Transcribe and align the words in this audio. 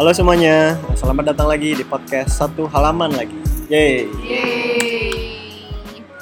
Halo 0.00 0.16
semuanya, 0.16 0.80
selamat 0.96 1.36
datang 1.36 1.44
lagi 1.44 1.76
di 1.76 1.84
podcast 1.84 2.40
satu 2.40 2.64
halaman 2.72 3.12
lagi. 3.12 3.36
Yeay. 3.68 4.08
Yeay. 4.24 5.12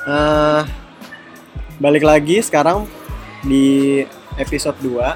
Nah, 0.02 0.66
balik 1.79 2.02
lagi 2.02 2.43
sekarang 2.43 2.91
di 3.46 4.02
episode 4.34 4.75
2 4.83 4.98
uh, 4.98 5.14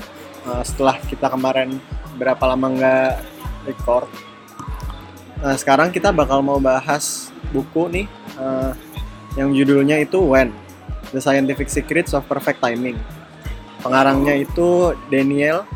setelah 0.63 0.95
kita 1.11 1.27
kemarin 1.27 1.75
berapa 2.15 2.39
lama 2.39 2.71
nggak 2.71 3.13
record. 3.67 4.07
Nah, 5.43 5.59
sekarang 5.59 5.91
kita 5.91 6.15
bakal 6.15 6.39
mau 6.39 6.63
bahas 6.63 7.35
buku 7.51 7.91
nih 7.91 8.07
uh, 8.39 8.79
yang 9.35 9.51
judulnya 9.51 9.99
itu 9.99 10.23
When 10.23 10.55
The 11.11 11.19
Scientific 11.19 11.67
Secrets 11.67 12.15
of 12.15 12.31
Perfect 12.31 12.63
Timing. 12.63 12.95
Pengarangnya 13.83 14.39
itu 14.39 14.95
Daniel 15.11 15.67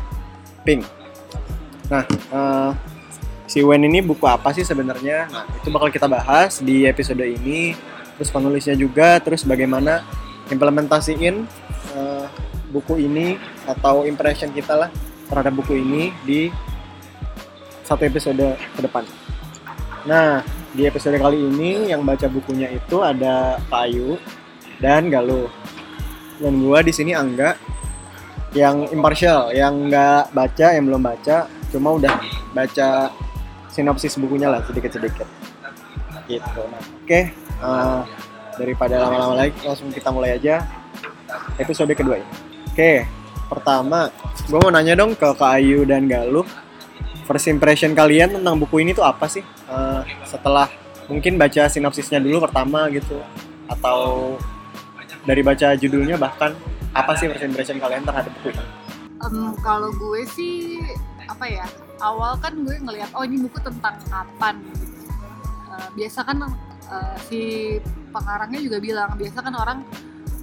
Pink. 0.63 0.96
Nah, 1.87 2.03
uh, 2.31 2.71
si 3.47 3.63
Wen 3.63 3.87
ini 3.87 4.03
buku 4.03 4.27
apa 4.27 4.51
sih 4.51 4.67
sebenarnya? 4.67 5.27
Nah, 5.31 5.43
itu 5.55 5.71
bakal 5.71 5.87
kita 5.91 6.07
bahas 6.07 6.59
di 6.59 6.83
episode 6.83 7.23
ini. 7.23 7.75
Terus 8.17 8.33
penulisnya 8.33 8.73
juga, 8.73 9.21
terus 9.21 9.45
bagaimana 9.45 10.01
implementasiin 10.49 11.45
uh, 11.93 12.25
buku 12.73 13.07
ini 13.07 13.37
atau 13.69 14.03
impression 14.03 14.49
kita 14.51 14.73
lah 14.73 14.89
terhadap 15.29 15.53
buku 15.53 15.77
ini 15.77 16.11
di 16.25 16.49
satu 17.85 18.03
episode 18.03 18.57
ke 18.57 18.79
depan. 18.83 19.07
Nah, 20.03 20.43
di 20.75 20.83
episode 20.83 21.15
kali 21.15 21.39
ini 21.39 21.91
yang 21.91 22.03
baca 22.03 22.27
bukunya 22.27 22.73
itu 22.73 22.99
ada 22.99 23.61
Pak 23.71 23.81
Ayu 23.87 24.19
dan 24.83 25.07
Galuh. 25.07 25.47
Dan 26.37 26.61
gua 26.61 26.83
di 26.83 26.91
sini 26.91 27.15
Angga 27.15 27.55
yang 28.53 28.89
impartial, 28.89 29.53
yang 29.53 29.87
nggak 29.87 30.33
baca, 30.33 30.67
yang 30.73 30.83
belum 30.89 31.03
baca, 31.05 31.47
cuma 31.73 31.95
udah 31.95 32.17
baca 32.55 33.11
sinopsis 33.71 34.17
bukunya 34.17 34.49
lah 34.49 34.63
sedikit-sedikit. 34.65 35.27
Gitu. 36.27 36.61
Nah, 36.67 36.81
oke. 37.03 37.21
uh, 37.61 38.01
daripada 38.57 38.97
lama-lama 39.01 39.35
lagi, 39.37 39.57
langsung 39.61 39.93
kita 39.93 40.09
mulai 40.09 40.37
aja 40.37 40.65
episode 41.61 41.93
kedua 41.93 42.17
ini. 42.21 42.29
Oke, 42.73 43.05
pertama, 43.49 44.09
gue 44.45 44.59
mau 44.59 44.73
nanya 44.73 44.97
dong 44.97 45.13
ke 45.13 45.29
Kak 45.33 45.61
Ayu 45.61 45.85
dan 45.85 46.09
Galuh. 46.09 46.45
First 47.25 47.51
impression 47.51 47.91
kalian 47.91 48.39
tentang 48.39 48.55
buku 48.57 48.81
ini 48.81 48.95
tuh 48.95 49.03
apa 49.03 49.27
sih? 49.27 49.43
Uh, 49.67 50.01
setelah 50.23 50.71
mungkin 51.11 51.35
baca 51.35 51.67
sinopsisnya 51.67 52.23
dulu 52.23 52.43
pertama 52.43 52.87
gitu, 52.89 53.19
atau 53.67 54.35
dari 55.27 55.43
baca 55.43 55.75
judulnya 55.75 56.15
bahkan 56.15 56.55
apa 56.95 57.13
sih 57.19 57.27
first 57.27 57.43
impression 57.43 57.77
kalian 57.77 58.07
terhadap 58.07 58.31
buku 58.39 58.55
ini? 58.55 58.63
Um, 59.21 59.57
kalau 59.59 59.91
gue 59.91 60.21
sih 60.29 60.81
apa 61.37 61.45
ya 61.53 61.69
awal 62.01 62.33
kan 62.41 62.57
gue 62.65 62.81
ngelihat 62.81 63.13
oh 63.13 63.21
ini 63.21 63.45
buku 63.45 63.61
tentang 63.61 63.93
kapan 64.09 64.57
gitu. 64.73 65.05
Uh, 65.69 65.89
biasa 65.93 66.25
kan 66.25 66.49
uh, 66.89 67.17
si 67.29 67.77
pengarangnya 68.09 68.57
juga 68.65 68.77
bilang 68.81 69.13
biasa 69.13 69.45
kan 69.45 69.53
orang 69.53 69.85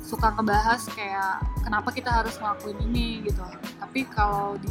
suka 0.07 0.31
ngebahas 0.39 0.87
kayak 0.95 1.43
kenapa 1.67 1.91
kita 1.91 2.15
harus 2.15 2.39
ngelakuin 2.39 2.79
ini 2.87 3.27
gitu. 3.27 3.43
Tapi 3.83 4.07
kalau 4.07 4.55
di 4.63 4.71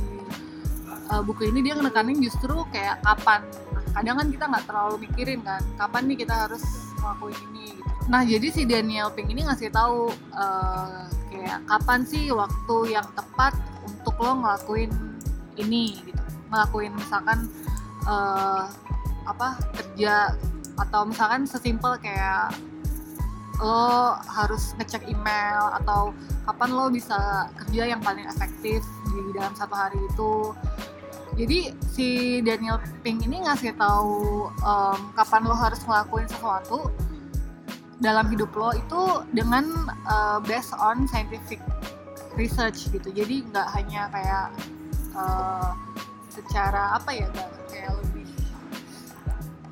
uh, 1.12 1.20
buku 1.20 1.52
ini 1.52 1.60
dia 1.60 1.76
ngenekanin 1.76 2.24
justru 2.24 2.56
kayak 2.72 3.04
kapan. 3.04 3.44
Nah, 3.76 3.84
kadang 4.00 4.16
kan 4.24 4.28
kita 4.32 4.46
nggak 4.48 4.64
terlalu 4.64 4.96
mikirin 5.04 5.44
kan 5.44 5.60
kapan 5.76 6.08
nih 6.08 6.24
kita 6.24 6.48
harus 6.48 6.64
ngelakuin 7.04 7.40
ini 7.52 7.68
gitu. 7.76 7.92
Nah 8.08 8.22
jadi 8.24 8.48
si 8.48 8.64
Daniel 8.64 9.12
Pink 9.12 9.28
ini 9.28 9.44
ngasih 9.44 9.76
tahu 9.76 10.08
uh, 10.32 11.04
kayak 11.28 11.68
kapan 11.68 12.00
sih 12.08 12.32
waktu 12.32 12.96
yang 12.96 13.08
tepat 13.12 13.60
untuk 13.84 14.16
lo 14.24 14.40
ngelakuin 14.40 15.13
ini 15.58 16.00
gitu. 16.06 16.22
Ngelakuin 16.52 16.94
misalkan 16.96 17.50
uh, 18.06 18.70
apa 19.24 19.58
kerja 19.74 20.36
atau 20.78 21.06
misalkan 21.06 21.46
sesimpel 21.46 21.96
kayak 22.02 22.54
lo 23.62 24.18
harus 24.26 24.74
ngecek 24.82 25.06
email 25.06 25.70
atau 25.78 26.10
kapan 26.50 26.70
lo 26.74 26.90
bisa 26.90 27.48
kerja 27.62 27.94
yang 27.94 28.02
paling 28.02 28.26
efektif 28.26 28.82
di 29.14 29.22
dalam 29.38 29.54
satu 29.54 29.74
hari 29.78 30.00
itu. 30.10 30.52
Jadi 31.34 31.74
si 31.90 32.08
Daniel 32.46 32.78
Pink 33.02 33.26
ini 33.26 33.42
ngasih 33.46 33.74
tahu 33.78 34.50
um, 34.62 35.00
kapan 35.18 35.42
lo 35.46 35.56
harus 35.58 35.82
ngelakuin 35.86 36.30
sesuatu 36.30 36.94
dalam 38.02 38.30
hidup 38.30 38.54
lo 38.54 38.74
itu 38.74 39.02
dengan 39.34 39.66
uh, 40.06 40.38
based 40.44 40.74
on 40.78 41.06
scientific 41.10 41.62
research 42.38 42.90
gitu. 42.90 43.10
Jadi 43.14 43.46
nggak 43.50 43.68
hanya 43.74 44.10
kayak 44.14 44.54
uh, 45.18 45.72
secara 46.30 46.98
apa 46.98 47.12
ya 47.14 47.28
kayak 47.70 47.94
lebih 48.02 48.28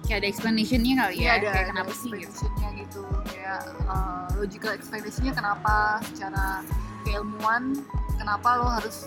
kayak 0.06 0.18
ada 0.22 0.28
explanationnya 0.30 0.94
kali 0.98 1.16
ya, 1.18 1.24
ya 1.24 1.32
ada, 1.38 1.50
kayak 1.50 1.56
ada 1.56 1.70
kenapa 1.74 1.92
sih 1.96 2.10
gitu. 2.10 2.18
explanationnya 2.20 2.70
gitu. 2.86 3.04
Kayak 3.32 3.62
uh, 3.90 4.28
logical 4.38 4.72
explanationnya 4.76 5.34
kenapa 5.34 5.76
secara 6.12 6.46
keilmuan 7.06 7.64
kenapa 8.20 8.48
lo 8.62 8.68
harus 8.70 8.98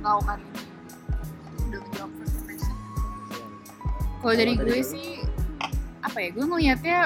melakukan 0.00 0.38
ini? 0.44 0.62
Udah 1.70 1.80
menjawab 1.86 2.10
first 2.20 2.34
impression. 2.40 2.74
Kalau 4.20 4.34
dari 4.36 4.52
dari 4.56 4.66
gue 4.68 4.80
lu? 4.80 4.84
sih 4.84 5.08
apa 6.00 6.16
ya 6.18 6.28
gue 6.32 6.44
ngelihatnya 6.44 6.98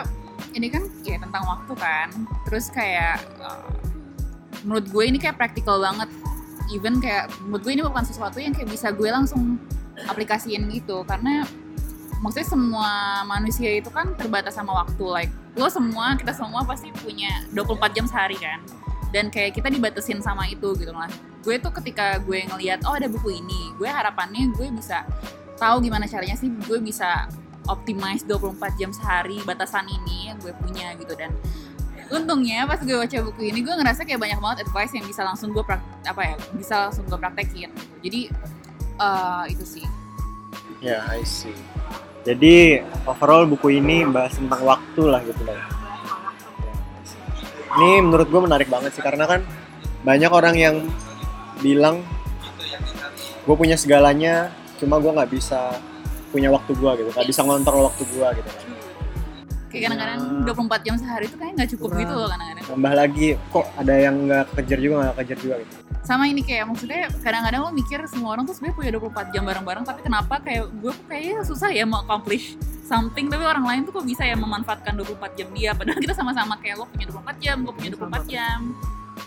ini 0.55 0.67
kan 0.71 0.83
kayak 1.03 1.21
tentang 1.23 1.45
waktu 1.47 1.73
kan. 1.79 2.09
Terus 2.51 2.67
kayak 2.73 3.23
uh, 3.39 3.71
menurut 4.65 4.87
gue 4.89 5.05
ini 5.05 5.19
kayak 5.21 5.37
praktikal 5.37 5.79
banget 5.79 6.09
even 6.73 7.01
kayak 7.03 7.33
menurut 7.45 7.63
gue 7.65 7.73
ini 7.77 7.83
bukan 7.85 8.05
sesuatu 8.05 8.39
yang 8.41 8.55
kayak 8.55 8.71
bisa 8.71 8.93
gue 8.95 9.09
langsung 9.11 9.59
aplikasiin 10.09 10.69
gitu. 10.71 11.03
Karena 11.05 11.45
maksudnya 12.23 12.49
semua 12.49 13.21
manusia 13.29 13.77
itu 13.77 13.91
kan 13.93 14.17
terbatas 14.17 14.57
sama 14.57 14.85
waktu. 14.85 15.05
Like 15.05 15.33
lo 15.55 15.69
semua 15.69 16.17
kita 16.17 16.33
semua 16.33 16.65
pasti 16.65 16.91
punya 17.01 17.45
24 17.53 17.97
jam 17.97 18.07
sehari 18.09 18.39
kan? 18.39 18.61
Dan 19.15 19.31
kayak 19.31 19.55
kita 19.55 19.71
dibatasin 19.71 20.19
sama 20.25 20.49
itu 20.51 20.75
gitu 20.75 20.91
lah. 20.91 21.11
Gue 21.45 21.61
tuh 21.61 21.71
ketika 21.71 22.19
gue 22.25 22.45
ngelihat 22.49 22.83
oh 22.89 22.97
ada 22.97 23.07
buku 23.07 23.39
ini 23.39 23.77
gue 23.77 23.87
harapannya 23.87 24.51
gue 24.57 24.69
bisa 24.75 25.05
tahu 25.61 25.85
gimana 25.85 26.09
caranya 26.11 26.35
sih 26.35 26.51
gue 26.51 26.79
bisa 26.83 27.31
optimize 27.65 28.27
24 28.29 28.61
jam 28.77 28.91
sehari 28.93 29.41
batasan 29.49 29.89
ini 29.89 30.33
yang 30.33 30.37
gue 30.41 30.53
punya 30.59 30.97
gitu. 30.99 31.15
Dan 31.15 31.31
untungnya 32.13 32.69
pas 32.69 32.81
gue 32.81 32.93
baca 32.93 33.19
buku 33.33 33.49
ini 33.49 33.65
gue 33.65 33.75
ngerasa 33.75 34.05
kayak 34.05 34.21
banyak 34.21 34.39
banget 34.43 34.59
advice 34.69 34.93
yang 34.93 35.07
bisa 35.09 35.23
langsung 35.25 35.55
gue 35.55 35.65
prak, 35.65 35.81
apa 36.05 36.23
ya 36.23 36.35
bisa 36.57 36.89
langsung 36.89 37.05
gue 37.09 37.17
praktekin 37.17 37.69
gitu. 37.71 37.85
jadi 38.05 38.21
eh, 39.01 39.45
itu 39.55 39.65
sih 39.65 39.87
Ya, 40.85 41.01
I 41.09 41.25
see. 41.25 41.57
Jadi 42.29 42.85
overall 43.09 43.49
buku 43.49 43.81
ini 43.81 44.05
bahas 44.05 44.37
tentang 44.37 44.61
waktu 44.69 45.03
lah 45.09 45.25
gitu 45.25 45.41
lah. 45.49 45.57
Ini 47.81 48.05
menurut 48.05 48.29
gue 48.29 48.41
menarik 48.45 48.69
banget 48.69 48.93
sih 48.93 49.01
karena 49.01 49.25
kan 49.25 49.41
banyak 50.05 50.29
orang 50.29 50.57
yang 50.61 50.77
bilang 51.65 52.05
gue 53.49 53.57
punya 53.57 53.81
segalanya, 53.81 54.53
cuma 54.77 55.01
gue 55.01 55.09
nggak 55.09 55.33
bisa 55.33 55.81
punya 56.29 56.53
waktu 56.53 56.77
gue 56.77 56.91
gitu, 57.01 57.09
nggak 57.17 57.29
bisa 57.33 57.41
ngontrol 57.45 57.89
waktu 57.89 58.05
gue 58.05 58.29
gitu. 58.45 58.51
Kayak 59.75 59.91
kadang-kadang 59.91 60.21
24 60.47 60.87
jam 60.87 60.95
sehari 60.95 61.25
itu 61.27 61.37
kayak 61.37 61.53
nggak 61.59 61.71
cukup 61.75 61.89
Kurang. 61.91 62.03
gitu 62.07 62.15
loh 62.15 62.29
kadang-kadang 62.31 62.65
Tambah 62.65 62.93
lagi, 62.97 63.29
kok 63.51 63.67
ada 63.77 63.95
yang 63.99 64.15
nggak 64.25 64.45
kejar 64.57 64.79
juga 64.79 64.95
nggak 65.03 65.15
kejar 65.19 65.39
juga 65.43 65.55
gitu. 65.61 65.75
sama 66.05 66.25
ini 66.31 66.43
kayak 66.47 66.65
maksudnya 66.71 67.01
kadang-kadang 67.21 67.61
lo 67.65 67.71
mikir 67.75 67.99
semua 68.07 68.31
orang 68.39 68.45
tuh 68.47 68.55
sebenarnya 68.55 68.77
punya 68.79 68.91
24 69.01 69.35
jam 69.35 69.43
bareng-bareng 69.43 69.85
tapi 69.89 70.01
kenapa 70.07 70.35
kayak 70.39 70.65
gue 70.79 70.93
tuh 70.95 71.07
kayaknya 71.11 71.37
susah 71.43 71.69
ya 71.75 71.85
mau 71.89 72.05
accomplish 72.07 72.55
something 72.85 73.27
tapi 73.33 73.41
orang 73.41 73.65
lain 73.65 73.81
tuh 73.89 73.93
kok 73.97 74.05
bisa 74.05 74.23
ya 74.23 74.37
memanfaatkan 74.37 74.95
24 75.01 75.39
jam 75.41 75.49
dia 75.57 75.73
padahal 75.73 75.99
kita 75.99 76.13
sama-sama 76.13 76.61
kayak 76.61 76.77
lo 76.77 76.87
punya 76.93 77.09
24 77.09 77.45
jam 77.45 77.57
gue 77.65 77.75
punya 77.75 77.91
24 77.97 78.33
jam 78.33 78.59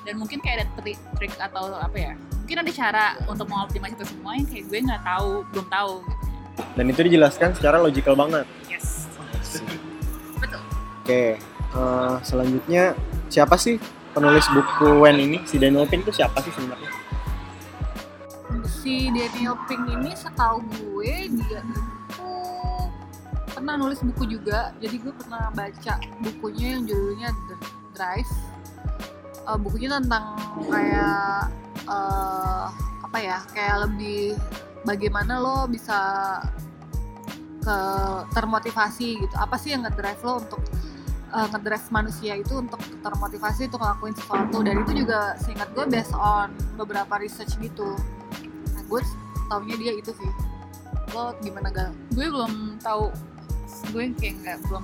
dan 0.05 0.13
mungkin 0.15 0.37
kayak 0.39 0.55
ada 0.63 0.65
trik, 0.79 0.99
trik 1.17 1.33
atau 1.35 1.75
apa 1.81 1.97
ya 1.97 2.13
mungkin 2.47 2.63
ada 2.63 2.71
cara 2.71 3.05
untuk 3.27 3.47
mengoptimalkan 3.51 3.99
itu 3.99 4.05
semua 4.07 4.31
yang 4.39 4.47
kayak 4.47 4.63
gue 4.71 4.79
nggak 4.87 5.03
tahu 5.03 5.29
belum 5.51 5.67
tahu. 5.67 5.93
Dan 6.79 6.85
itu 6.87 7.01
dijelaskan 7.03 7.49
secara 7.59 7.77
logical 7.83 8.15
banget. 8.15 8.47
yes 8.71 9.11
Oke, 11.07 11.39
eh, 11.39 12.15
selanjutnya 12.27 12.91
siapa 13.31 13.55
sih 13.55 13.79
penulis 14.11 14.43
buku 14.51 14.99
Wen 14.99 15.23
ini? 15.23 15.39
Si 15.47 15.55
Daniel 15.55 15.87
Pink 15.87 16.03
itu 16.03 16.19
siapa 16.19 16.43
sih 16.43 16.51
sebenarnya? 16.51 16.91
si 18.67 19.11
Daniel 19.11 19.55
Pink 19.67 19.83
ini 19.99 20.15
setahu 20.15 20.63
gue 20.63 21.27
dia 21.27 21.59
itu 21.59 22.31
pernah 23.51 23.75
nulis 23.75 23.99
buku 23.99 24.39
juga 24.39 24.71
jadi 24.79 24.95
gue 24.95 25.11
pernah 25.11 25.51
baca 25.51 25.99
bukunya 26.23 26.79
yang 26.79 26.87
judulnya 26.87 27.29
The 27.35 27.55
Drive 27.91 28.31
Eh, 29.47 29.59
bukunya 29.63 29.87
tentang 29.95 30.35
kayak 30.67 31.47
eh, 31.87 32.65
apa 33.07 33.17
ya 33.23 33.39
kayak 33.55 33.87
lebih 33.87 34.35
bagaimana 34.83 35.39
lo 35.39 35.71
bisa 35.71 35.95
ke 37.63 37.77
termotivasi 38.35 39.23
gitu 39.23 39.35
apa 39.39 39.55
sih 39.55 39.71
yang 39.71 39.87
ngedrive 39.87 40.19
lo 40.27 40.43
untuk 40.43 40.59
uh, 41.33 41.47
ngedrive 41.51 41.87
manusia 41.91 42.33
itu 42.39 42.53
untuk 42.59 42.79
termotivasi 43.03 43.67
untuk 43.71 43.81
ngelakuin 43.83 44.15
sesuatu. 44.15 44.57
Dan 44.63 44.75
itu 44.83 44.91
juga 45.05 45.35
seingat 45.41 45.69
gue 45.75 45.85
based 45.87 46.15
on 46.15 46.53
beberapa 46.79 47.19
research 47.19 47.55
gitu. 47.59 47.95
Nah 48.75 48.81
gue 48.87 49.01
taunya 49.47 49.75
dia 49.75 49.91
itu 49.95 50.11
sih. 50.15 50.31
Lo 51.15 51.35
gimana 51.43 51.71
gal? 51.71 51.91
Gue 52.13 52.27
belum 52.27 52.79
tahu 52.83 53.11
gue 53.93 54.03
kayak 54.19 54.35
nggak 54.43 54.57
belum 54.67 54.83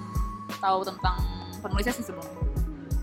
tahu 0.60 0.80
tentang 0.88 1.18
penulisnya 1.60 1.94
sih 1.96 2.06
sebelumnya. 2.08 2.44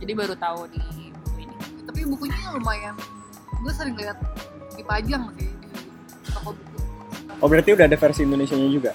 Jadi 0.00 0.12
baru 0.16 0.34
tahu 0.36 0.60
di 0.72 1.12
buku 1.12 1.36
ini. 1.44 1.54
Tapi 1.84 2.00
bukunya 2.08 2.36
lumayan 2.56 2.96
gue 3.60 3.72
sering 3.76 3.92
lihat 3.96 4.16
dipajang 4.72 5.28
sih 5.36 5.52
di 5.52 5.68
toko 6.32 6.56
buku. 6.56 6.78
Oh 7.40 7.48
berarti 7.48 7.76
udah 7.76 7.84
ada 7.84 7.96
versi 7.96 8.24
Indonesianya 8.24 8.68
juga? 8.72 8.92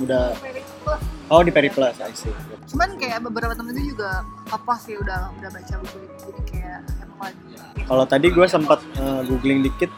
Udah. 0.00 0.36
Plus. 0.84 1.00
Oh 1.32 1.40
di 1.40 1.48
Periplus, 1.48 1.96
I 2.04 2.12
see. 2.12 2.28
cuman 2.68 3.00
kayak 3.00 3.24
beberapa 3.24 3.56
temen 3.56 3.72
itu 3.72 3.96
juga 3.96 4.20
apa 4.48 4.76
sih 4.76 4.92
udah 5.00 5.32
udah 5.40 5.48
baca 5.48 5.74
buku 5.80 5.96
itu 6.00 6.14
jadi 6.28 6.40
kayak 6.44 6.80
emang 7.00 7.18
lagi 7.20 7.44
Kalau 7.84 8.04
tadi 8.04 8.26
gue 8.28 8.46
sempat 8.46 8.80
eh, 8.96 9.20
googling 9.24 9.64
dikit, 9.64 9.88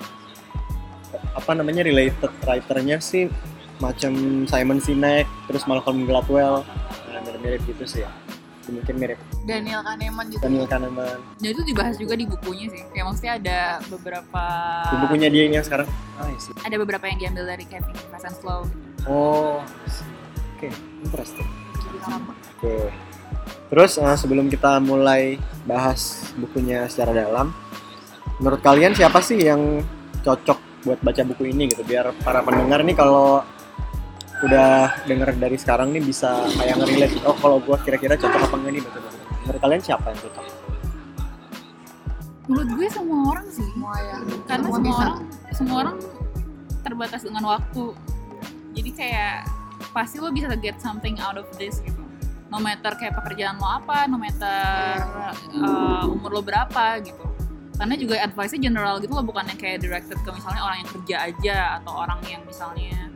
apa 1.35 1.51
namanya 1.53 1.83
related 1.83 2.31
writernya 2.43 2.99
sih 2.99 3.27
macam 3.77 4.13
Simon 4.49 4.81
Sinek, 4.81 5.27
terus 5.47 5.67
Malcolm 5.67 6.09
Gladwell, 6.09 6.65
nah, 7.11 7.21
mirip-mirip 7.23 7.61
gitu 7.67 7.85
sih 7.85 8.01
ya. 8.07 8.11
Mungkin 8.67 8.99
mirip 8.99 9.19
Daniel 9.47 9.79
Kahneman 9.79 10.27
juga 10.27 10.43
Daniel 10.43 10.67
Kahneman. 10.67 11.19
dan 11.39 11.49
itu 11.55 11.63
dibahas 11.63 11.95
juga 11.95 12.19
di 12.19 12.27
bukunya 12.27 12.67
sih 12.67 12.83
kayak 12.91 13.07
maksudnya 13.07 13.33
ada 13.39 13.59
beberapa 13.87 14.43
Di 14.91 14.97
bukunya 15.07 15.29
dia 15.31 15.43
yang 15.47 15.63
sekarang. 15.63 15.87
Ah, 16.19 16.27
ada 16.67 16.75
beberapa 16.75 17.05
yang 17.07 17.19
diambil 17.23 17.47
dari 17.47 17.63
Kevin 17.71 17.95
Fast 18.11 18.27
and 18.27 18.35
Slow 18.43 18.67
Oh, 19.07 19.63
I 19.63 19.91
oke, 20.57 20.69
interesting. 21.05 21.49
jadi 21.77 21.99
sama 22.01 22.33
Oke. 22.33 22.89
Terus 23.69 23.93
eh, 24.01 24.17
sebelum 24.17 24.49
kita 24.49 24.81
mulai 24.81 25.37
bahas 25.69 26.33
bukunya 26.41 26.89
secara 26.89 27.13
dalam, 27.13 27.53
menurut 28.41 28.65
kalian 28.65 28.97
siapa 28.97 29.21
sih 29.21 29.37
yang 29.45 29.85
cocok 30.25 30.89
buat 30.89 30.99
baca 31.05 31.23
buku 31.29 31.53
ini 31.53 31.69
gitu? 31.69 31.85
Biar 31.85 32.17
para 32.25 32.41
pendengar 32.41 32.81
nih 32.81 32.97
kalau 32.97 33.45
udah 34.41 34.93
denger 35.05 35.37
dari 35.37 35.57
sekarang 35.61 35.93
nih 35.93 36.05
bisa 36.05 36.45
kayak 36.61 36.77
nge-relate 36.77 37.17
oh 37.25 37.37
kalau 37.41 37.57
gua 37.61 37.81
kira-kira 37.81 38.21
cocok 38.21 38.41
apa 38.49 38.57
enggak 38.57 38.73
nih 38.73 38.83
baca 38.85 38.99
buku 39.05 39.17
ini. 39.17 39.27
Menurut 39.45 39.61
kalian 39.61 39.83
siapa 39.85 40.07
yang 40.09 40.21
cocok? 40.25 40.47
menurut 42.47 42.69
gue 42.79 42.87
semua 42.87 43.21
orang 43.35 43.47
sih 43.51 43.67
semua 43.75 43.95
ya 43.99 44.17
karena 44.47 44.67
semua 44.71 44.79
semua 44.79 44.97
orang 45.03 45.19
semua 45.51 45.77
orang 45.83 45.97
terbatas 46.87 47.21
dengan 47.27 47.45
waktu 47.51 47.85
jadi 48.79 48.91
kayak 48.95 49.37
pasti 49.97 50.21
lo 50.21 50.29
bisa 50.29 50.53
get 50.61 50.77
something 50.77 51.17
out 51.25 51.41
of 51.41 51.49
this 51.57 51.81
gitu. 51.81 52.05
No 52.53 52.61
matter 52.61 52.93
kayak 53.01 53.17
pekerjaan 53.17 53.57
lo 53.57 53.65
apa 53.65 54.05
no 54.05 54.21
matter 54.21 55.01
uh, 55.57 56.05
umur 56.05 56.37
lo 56.37 56.43
berapa 56.45 57.01
gitu. 57.01 57.25
Karena 57.77 57.97
juga 57.97 58.21
advice-nya 58.21 58.69
general 58.69 59.01
gitu 59.01 59.13
loh 59.17 59.25
bukannya 59.25 59.57
kayak 59.57 59.81
directed 59.81 60.21
ke 60.21 60.31
misalnya 60.33 60.61
orang 60.61 60.85
yang 60.85 60.91
kerja 60.93 61.17
aja 61.33 61.57
atau 61.81 61.93
orang 61.97 62.21
yang 62.29 62.45
misalnya 62.45 63.09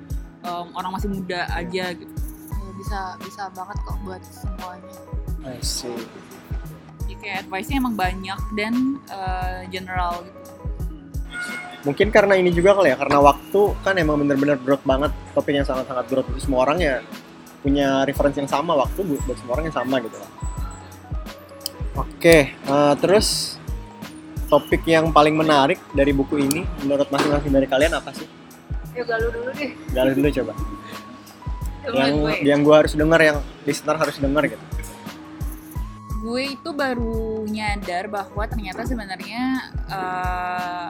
um, 0.48 0.72
orang 0.72 0.96
masih 0.96 1.12
muda 1.12 1.44
aja 1.52 1.92
gitu. 1.92 2.12
Ya, 2.48 2.70
bisa 2.80 3.00
bisa 3.20 3.42
banget 3.52 3.76
kok 3.84 3.96
buat 4.04 4.22
semuanya. 4.24 4.92
I 5.44 5.60
see. 5.60 5.96
jadi 7.08 7.14
kayak 7.20 7.36
advice-nya 7.48 7.76
emang 7.80 7.96
banyak 7.96 8.40
dan 8.54 9.00
uh, 9.08 9.64
general 9.72 10.20
gitu 10.24 10.39
Mungkin 11.80 12.12
karena 12.12 12.36
ini 12.36 12.52
juga 12.52 12.76
kali 12.76 12.92
ya, 12.92 12.96
karena 13.00 13.24
waktu 13.24 13.60
kan 13.80 13.96
emang 13.96 14.20
bener-bener 14.20 14.60
broad 14.60 14.84
banget, 14.84 15.12
topik 15.32 15.56
yang 15.56 15.64
sangat-sangat 15.64 16.04
broad 16.12 16.26
itu 16.28 16.40
semua 16.44 16.68
orang 16.68 16.76
ya 16.76 17.00
punya 17.64 18.04
referensi 18.04 18.40
yang 18.40 18.52
sama 18.52 18.76
waktu 18.76 19.00
buat 19.00 19.20
buat 19.24 19.38
semua 19.40 19.52
orang 19.56 19.72
yang 19.72 19.76
sama 19.80 19.96
gitu 20.04 20.16
lah. 20.20 20.30
Oke, 22.04 22.52
eh, 22.52 22.94
terus 23.00 23.56
topik 24.52 24.84
yang 24.84 25.08
paling 25.14 25.32
menarik 25.32 25.80
dari 25.96 26.12
buku 26.12 26.36
ini 26.42 26.66
menurut 26.84 27.08
masing-masing 27.08 27.52
dari 27.54 27.66
kalian 27.70 27.96
apa 27.96 28.12
sih? 28.12 28.28
yuk 28.90 29.06
galuh 29.06 29.30
dulu 29.30 29.50
deh 29.54 29.70
Gali 29.94 30.12
dulu 30.18 30.28
coba. 30.34 30.52
Yang 31.90 32.12
gue. 32.12 32.34
yang 32.44 32.60
gue 32.60 32.76
harus 32.76 32.92
dengar, 32.92 33.20
yang 33.24 33.38
listener 33.64 33.96
harus 33.96 34.16
dengar 34.20 34.44
gitu. 34.44 34.64
gue 36.20 36.52
itu 36.52 36.70
baru 36.76 37.48
nyadar 37.48 38.12
bahwa 38.12 38.44
ternyata 38.44 38.84
sebenarnya 38.84 39.72
eh, 39.88 40.88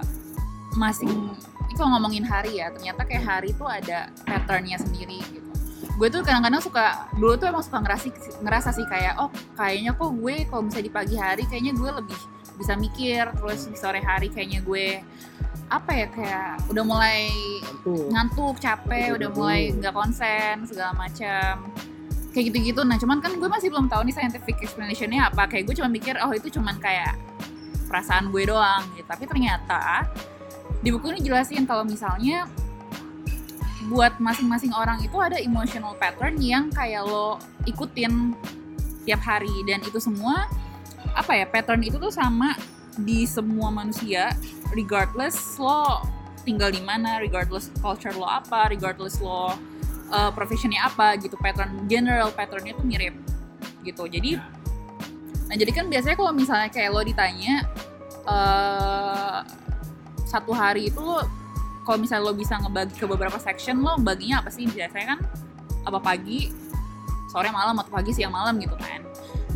masing 0.78 1.34
ini 1.70 1.74
kalau 1.78 1.94
ngomongin 1.94 2.26
hari 2.26 2.58
ya 2.58 2.70
ternyata 2.74 3.06
kayak 3.06 3.24
hari 3.24 3.48
itu 3.54 3.62
ada 3.62 4.10
patternnya 4.26 4.78
sendiri 4.78 5.22
gitu. 5.30 5.50
Gue 6.00 6.08
tuh 6.08 6.24
kadang-kadang 6.24 6.58
suka 6.64 7.06
dulu 7.14 7.36
tuh 7.36 7.46
emang 7.52 7.62
suka 7.62 7.78
ngerasa 7.78 8.04
ngerasa 8.42 8.68
sih 8.74 8.86
kayak 8.88 9.20
oh 9.20 9.30
kayaknya 9.54 9.94
kok 9.94 10.10
gue 10.10 10.34
kalau 10.50 10.62
misalnya 10.66 10.86
di 10.88 10.94
pagi 10.94 11.16
hari 11.16 11.44
kayaknya 11.46 11.72
gue 11.76 11.90
lebih 12.02 12.18
bisa 12.58 12.72
mikir 12.76 13.24
terus 13.36 13.70
di 13.70 13.76
sore 13.78 14.04
hari 14.04 14.28
kayaknya 14.28 14.60
gue 14.66 15.00
apa 15.70 15.90
ya 15.94 16.06
kayak 16.10 16.66
udah 16.66 16.84
mulai 16.84 17.30
Tuh. 17.86 18.10
ngantuk 18.10 18.58
capek 18.58 19.14
udah 19.14 19.28
mulai 19.30 19.70
nggak 19.70 19.94
konsen 19.94 20.66
segala 20.66 20.92
macam. 20.98 21.70
Kayak 22.30 22.44
gitu-gitu. 22.54 22.82
Nah 22.86 22.98
cuman 22.98 23.18
kan 23.22 23.34
gue 23.34 23.48
masih 23.50 23.70
belum 23.70 23.86
tahu 23.86 24.06
nih 24.06 24.14
scientific 24.14 24.58
explanationnya 24.58 25.30
apa. 25.30 25.46
Kayak 25.46 25.70
gue 25.70 25.74
cuma 25.78 25.90
mikir 25.90 26.18
oh 26.18 26.34
itu 26.34 26.50
cuman 26.50 26.78
kayak 26.82 27.14
perasaan 27.86 28.34
gue 28.34 28.42
doang 28.50 28.82
gitu. 28.98 29.06
Tapi 29.06 29.26
ternyata 29.30 30.06
di 30.80 30.88
buku 30.88 31.12
ini 31.12 31.20
jelasin 31.20 31.68
kalau 31.68 31.84
misalnya 31.84 32.48
buat 33.88 34.16
masing-masing 34.20 34.72
orang 34.76 35.00
itu 35.04 35.16
ada 35.20 35.40
emotional 35.40 35.96
pattern 35.96 36.36
yang 36.40 36.68
kayak 36.72 37.04
lo 37.04 37.40
ikutin 37.64 38.36
tiap 39.04 39.20
hari. 39.24 39.52
Dan 39.64 39.84
itu 39.84 40.00
semua 40.00 40.48
apa 41.16 41.32
ya 41.36 41.44
pattern 41.48 41.80
itu 41.84 41.96
tuh 41.96 42.12
sama 42.12 42.56
di 42.96 43.24
semua 43.24 43.68
manusia. 43.72 44.32
Regardless 44.72 45.56
lo 45.60 46.04
tinggal 46.44 46.72
di 46.72 46.80
mana 46.80 47.20
regardless 47.20 47.68
culture 47.84 48.16
lo 48.16 48.24
apa 48.24 48.72
regardless 48.72 49.20
lo 49.20 49.52
uh, 50.12 50.30
professionnya 50.32 50.80
apa 50.84 51.16
gitu. 51.20 51.36
Pattern 51.40 51.88
general 51.88 52.32
patternnya 52.32 52.76
tuh 52.76 52.84
mirip 52.88 53.16
gitu. 53.84 54.08
Jadi 54.08 54.36
nah 55.50 55.58
jadi 55.58 55.72
kan 55.74 55.90
biasanya 55.90 56.16
kalau 56.16 56.32
misalnya 56.32 56.70
kayak 56.70 56.94
lo 56.94 57.02
ditanya 57.02 57.66
eh, 58.22 59.38
satu 60.30 60.54
hari 60.54 60.94
itu 60.94 61.02
lo 61.02 61.26
kalau 61.82 61.98
misalnya 61.98 62.30
lo 62.30 62.34
bisa 62.38 62.54
ngebagi 62.54 62.94
ke 62.94 63.06
beberapa 63.10 63.34
section 63.42 63.82
lo 63.82 63.98
baginya 63.98 64.46
apa 64.46 64.54
sih? 64.54 64.70
Biasanya 64.70 65.18
kan 65.18 65.20
apa 65.82 65.98
pagi 65.98 66.54
sore 67.26 67.50
malam 67.50 67.74
atau 67.82 67.90
pagi 67.90 68.14
siang 68.14 68.30
malam 68.30 68.54
gitu 68.62 68.78
kan. 68.78 69.02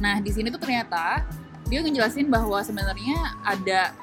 Nah 0.02 0.18
di 0.18 0.34
sini 0.34 0.50
tuh 0.50 0.58
ternyata 0.58 1.22
dia 1.70 1.78
ngejelasin 1.78 2.26
bahwa 2.26 2.58
sebenarnya 2.66 3.38
ada 3.46 3.94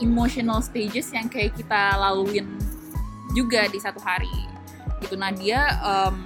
emotional 0.00 0.60
stages 0.64 1.12
yang 1.12 1.28
kayak 1.28 1.52
kita 1.56 1.96
laluin 1.96 2.48
juga 3.36 3.68
di 3.68 3.76
satu 3.76 4.00
hari 4.00 4.32
gitu. 5.04 5.16
Nah 5.16 5.32
dia 5.32 5.76
em, 5.84 6.16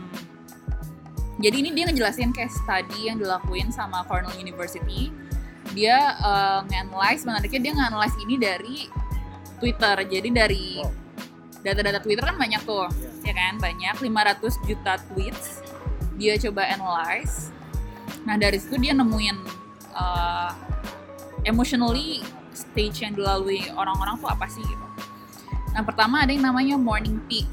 jadi 1.40 1.56
ini 1.64 1.70
dia 1.72 1.84
ngejelasin 1.88 2.36
case 2.36 2.52
study 2.62 3.08
yang 3.08 3.16
dilakuin 3.16 3.72
sama 3.72 4.04
Cornell 4.04 4.36
University. 4.36 5.08
Dia 5.72 6.18
uh, 6.18 6.60
nge-analyze 6.66 7.22
sebenarnya 7.22 7.60
dia 7.62 7.72
nge-analyze 7.72 8.16
ini 8.20 8.34
dari 8.36 8.76
Twitter. 9.60 9.96
Jadi 10.08 10.28
dari 10.32 10.66
data-data 11.60 12.00
Twitter 12.00 12.24
kan 12.24 12.40
banyak 12.40 12.64
tuh 12.64 12.88
ya 13.22 13.36
kan? 13.36 13.60
Banyak 13.60 14.00
500 14.00 14.66
juta 14.66 14.96
tweets 15.12 15.60
dia 16.16 16.36
coba 16.36 16.68
analyze. 16.68 17.52
Nah 18.24 18.36
dari 18.36 18.60
situ 18.60 18.76
dia 18.76 18.96
nemuin 18.96 19.36
uh, 19.96 20.52
emotionally 21.48 22.20
stage 22.52 23.04
yang 23.04 23.16
dilalui 23.16 23.64
orang-orang 23.72 24.20
tuh 24.20 24.28
apa 24.28 24.44
sih 24.48 24.60
gitu. 24.60 24.86
Nah 25.72 25.82
pertama 25.86 26.24
ada 26.24 26.32
yang 26.32 26.44
namanya 26.44 26.76
morning 26.76 27.20
peak. 27.24 27.48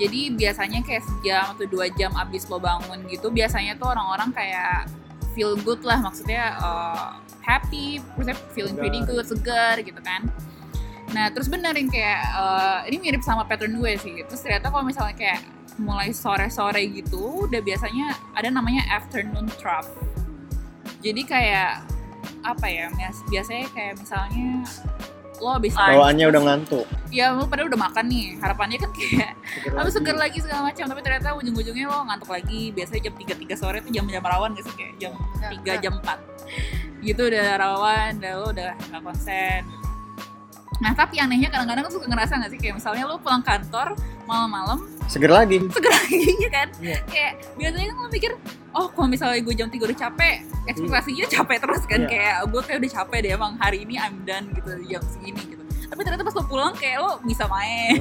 Jadi 0.00 0.32
biasanya 0.32 0.80
kayak 0.82 1.04
sejam 1.04 1.52
atau 1.52 1.68
dua 1.68 1.92
jam 1.92 2.10
abis 2.16 2.48
lo 2.48 2.56
bangun 2.56 3.06
gitu 3.12 3.28
biasanya 3.28 3.76
tuh 3.76 3.92
orang-orang 3.92 4.32
kayak 4.32 4.88
feel 5.36 5.52
good 5.60 5.84
lah. 5.84 6.00
Maksudnya 6.00 6.56
uh, 6.58 7.20
happy 7.42 7.98
terus 8.16 8.38
feeling 8.54 8.74
pretty 8.74 9.02
good 9.04 9.26
segar 9.26 9.78
gitu 9.78 9.98
kan. 10.00 10.26
Nah 11.12 11.28
terus 11.28 11.46
bener 11.46 11.76
yang 11.76 11.92
kayak 11.92 12.20
uh, 12.32 12.80
ini 12.88 12.96
mirip 12.98 13.22
sama 13.22 13.44
pattern 13.44 13.76
gue 13.76 13.92
sih. 14.00 14.24
Terus 14.24 14.40
ternyata 14.40 14.72
kalau 14.72 14.84
misalnya 14.86 15.14
kayak 15.14 15.40
mulai 15.80 16.12
sore-sore 16.12 16.84
gitu 16.92 17.48
udah 17.48 17.60
biasanya 17.60 18.16
ada 18.36 18.48
namanya 18.48 18.84
afternoon 18.88 19.48
trough. 19.60 19.88
Jadi 21.04 21.22
kayak 21.26 21.84
apa 22.42 22.66
ya 22.66 22.86
bias- 22.94 23.26
biasanya 23.30 23.66
kayak 23.70 23.92
misalnya 23.98 24.66
lo 25.42 25.58
habis 25.58 25.74
Bawaannya 25.74 26.26
udah 26.30 26.42
ngantuk. 26.46 26.86
ya 27.10 27.34
lo 27.34 27.50
pada 27.50 27.66
udah 27.66 27.74
makan 27.76 28.04
nih. 28.08 28.38
Harapannya 28.38 28.78
kan 28.78 28.90
kayak 28.94 29.34
lagi. 29.74 29.90
seger 29.90 30.16
lagi 30.16 30.38
segala 30.38 30.70
macam. 30.70 30.86
Tapi 30.86 31.00
ternyata 31.02 31.34
ujung-ujungnya 31.34 31.86
lo 31.90 31.98
ngantuk 32.06 32.30
lagi. 32.30 32.70
Biasanya 32.70 33.10
jam 33.10 33.14
3 33.18 33.34
3 33.36 33.58
sore 33.58 33.78
tuh 33.82 33.90
jam-jam 33.90 34.22
rawan 34.22 34.54
gak 34.54 34.64
sih? 34.70 34.74
Kayak 34.78 34.92
jam 35.02 35.12
3 35.42 35.82
jam 35.82 35.92
4 35.98 36.06
gitu 37.02 37.26
udah 37.26 37.46
rawan 37.54 38.10
udah 38.16 38.32
lo 38.36 38.46
udah 38.48 38.70
gak 38.80 39.02
konsen 39.02 39.62
nah 40.78 40.90
tapi 40.92 41.18
anehnya 41.18 41.46
kadang-kadang 41.46 41.86
suka 41.88 42.06
ngerasa 42.06 42.38
gak 42.38 42.50
sih 42.50 42.58
kayak 42.58 42.74
misalnya 42.74 43.04
lo 43.04 43.18
pulang 43.18 43.38
kantor 43.40 43.94
malam-malam 44.24 44.82
Seger 45.04 45.28
lagi. 45.28 45.58
seger 45.68 45.92
lagi 45.98 46.18
ya 46.38 46.50
kan 46.50 46.68
Iya. 46.78 46.98
kayak 47.04 47.32
biasanya 47.54 47.86
kan 47.88 47.96
lo 47.96 48.08
mikir 48.08 48.32
oh 48.72 48.86
kalau 48.88 49.06
misalnya 49.06 49.38
gue 49.38 49.52
jam 49.52 49.68
3 49.68 49.78
udah 49.78 49.98
capek 50.00 50.36
ekspektasinya 50.64 51.26
capek 51.28 51.56
terus 51.58 51.82
kan 51.84 52.00
Iya. 52.00 52.08
kayak 52.08 52.34
gue 52.48 52.60
kayak 52.62 52.78
udah 52.80 52.92
capek 52.96 53.18
deh 53.20 53.30
emang 53.32 53.52
hari 53.56 53.78
ini 53.82 53.94
I'm 53.96 54.22
done 54.22 54.50
gitu 54.50 54.70
jam 54.88 55.02
segini 55.04 55.42
gitu 55.44 55.62
tapi 55.86 56.00
ternyata 56.00 56.24
pas 56.24 56.32
lo 56.32 56.44
pulang 56.44 56.72
kayak 56.72 56.98
lo 56.98 57.20
bisa 57.20 57.44
main 57.46 57.98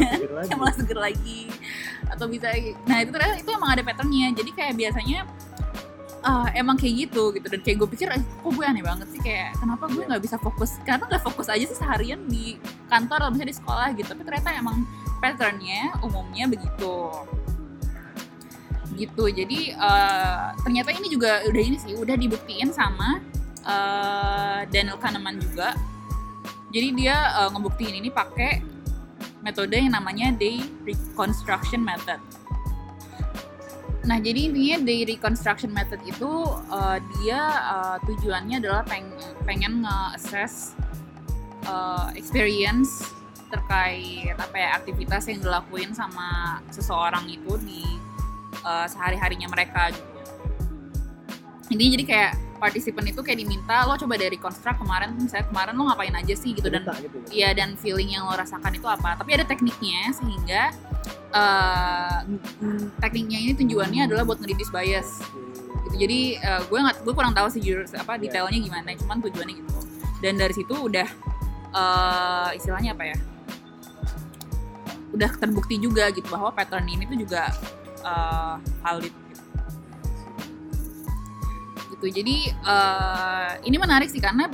malah 0.55 0.72
seger 0.72 0.96
lagi 0.96 1.51
atau 2.12 2.25
bisa 2.25 2.48
nah 2.86 2.98
itu 2.98 3.12
ternyata 3.12 3.36
itu 3.36 3.50
emang 3.50 3.70
ada 3.72 3.84
patternnya 3.84 4.31
jadi 4.31 4.51
kayak 4.53 4.74
biasanya 4.74 5.20
ah, 6.21 6.47
emang 6.53 6.77
kayak 6.77 7.09
gitu 7.09 7.33
gitu. 7.35 7.47
Dan 7.49 7.61
kayak 7.61 7.77
gue 7.81 7.89
pikir 7.89 8.07
eh, 8.13 8.21
kok 8.21 8.51
gue 8.51 8.65
aneh 8.65 8.85
banget 8.85 9.07
sih? 9.09 9.19
Kayak 9.21 9.57
kenapa 9.57 9.89
gue 9.89 10.03
nggak 10.05 10.21
bisa 10.23 10.37
fokus? 10.37 10.77
Karena 10.85 11.05
nggak 11.09 11.23
fokus 11.25 11.47
aja 11.49 11.65
sih 11.65 11.77
seharian 11.77 12.21
di 12.29 12.57
kantor 12.89 13.27
atau 13.27 13.31
misalnya 13.33 13.51
di 13.53 13.57
sekolah 13.57 13.87
gitu. 13.97 14.07
Tapi 14.13 14.21
ternyata 14.25 14.49
emang 14.55 14.77
patternnya 15.21 15.97
umumnya 16.05 16.45
begitu. 16.49 16.95
Gitu. 18.95 19.23
Jadi 19.33 19.59
eh, 19.73 20.45
ternyata 20.61 20.89
ini 20.93 21.07
juga 21.09 21.41
udah 21.45 21.63
ini 21.63 21.77
sih 21.81 21.93
udah 21.97 22.15
dibuktiin 22.17 22.69
sama 22.73 23.21
eh, 23.65 24.59
Daniel 24.69 24.97
Kahneman 25.01 25.41
juga. 25.41 25.73
Jadi 26.71 26.87
dia 26.95 27.15
eh, 27.45 27.49
ngebuktiin 27.49 27.97
ini 27.97 28.09
pakai 28.13 28.61
metode 29.41 29.73
yang 29.73 29.97
namanya 29.97 30.29
day 30.37 30.61
reconstruction 30.85 31.81
method 31.81 32.21
Nah, 34.01 34.17
jadi 34.17 34.50
intinya 34.50 34.77
day 34.81 35.05
reconstruction 35.05 35.70
method 35.70 36.01
itu 36.01 36.31
uh, 36.74 36.98
dia 37.22 37.41
uh, 37.70 37.98
tujuannya 38.10 38.58
adalah 38.58 38.81
peng 38.81 39.05
pengen 39.46 39.86
nge-assess 39.86 40.74
uh, 41.70 42.10
experience 42.17 43.05
terkait 43.53 44.34
apa 44.39 44.55
ya 44.58 44.70
aktivitas 44.79 45.27
yang 45.29 45.43
dilakuin 45.43 45.93
sama 45.93 46.60
seseorang 46.74 47.29
itu 47.29 47.51
di 47.62 47.84
uh, 48.65 48.89
sehari-harinya 48.89 49.46
mereka 49.53 49.93
gitu. 49.93 50.10
Intinya 51.70 51.91
jadi 52.00 52.05
kayak 52.08 52.34
partisipan 52.62 53.10
itu 53.10 53.25
kayak 53.25 53.41
diminta 53.41 53.89
lo 53.89 53.98
coba 53.98 54.22
dari 54.22 54.38
reconstruct 54.38 54.77
kemarin 54.77 55.18
misalnya 55.18 55.50
kemarin 55.50 55.74
lo 55.74 55.89
ngapain 55.89 56.13
aja 56.13 56.34
sih 56.38 56.53
gitu 56.53 56.70
dan 56.70 56.86
gitu 56.86 57.18
ya. 57.25 57.30
Iya 57.34 57.50
dan 57.58 57.74
feeling 57.74 58.13
yang 58.13 58.30
lo 58.30 58.38
rasakan 58.38 58.77
itu 58.77 58.86
apa. 58.86 59.18
Tapi 59.18 59.30
ada 59.34 59.46
tekniknya 59.50 60.13
sehingga 60.13 60.70
eh, 61.34 62.18
mm, 62.62 63.01
tekniknya 63.01 63.39
ini 63.41 63.51
tujuannya 63.58 64.01
adalah 64.06 64.24
buat 64.30 64.38
ngedidis 64.38 64.70
bias. 64.70 65.25
Gitu. 65.89 65.96
Jadi 66.06 66.20
eh, 66.38 66.62
gue 66.70 66.77
nggak 66.77 67.01
gue 67.01 67.13
kurang 67.18 67.34
tahu 67.34 67.50
sih 67.50 67.62
jurus 67.65 67.98
apa 67.98 68.22
Iya. 68.22 68.30
detailnya 68.30 68.60
gimana. 68.62 68.94
Cuman 68.94 69.18
tujuannya 69.25 69.56
gitu. 69.58 69.80
Dan 70.22 70.38
dari 70.38 70.53
situ 70.53 70.74
udah 70.77 71.08
eh, 71.74 72.50
istilahnya 72.62 72.94
apa 72.94 73.03
ya? 73.10 73.18
Udah 75.12 75.34
terbukti 75.36 75.75
juga 75.82 76.08
gitu 76.13 76.30
bahwa 76.30 76.53
pattern 76.53 76.86
ini 76.86 77.10
tuh 77.10 77.18
juga 77.18 77.50
eh, 78.06 78.56
valid. 78.86 79.30
Gitu. 82.01 82.17
Jadi 82.17 82.38
eh, 82.50 83.50
ini 83.70 83.77
menarik 83.77 84.10
sih 84.10 84.17
karena 84.17 84.50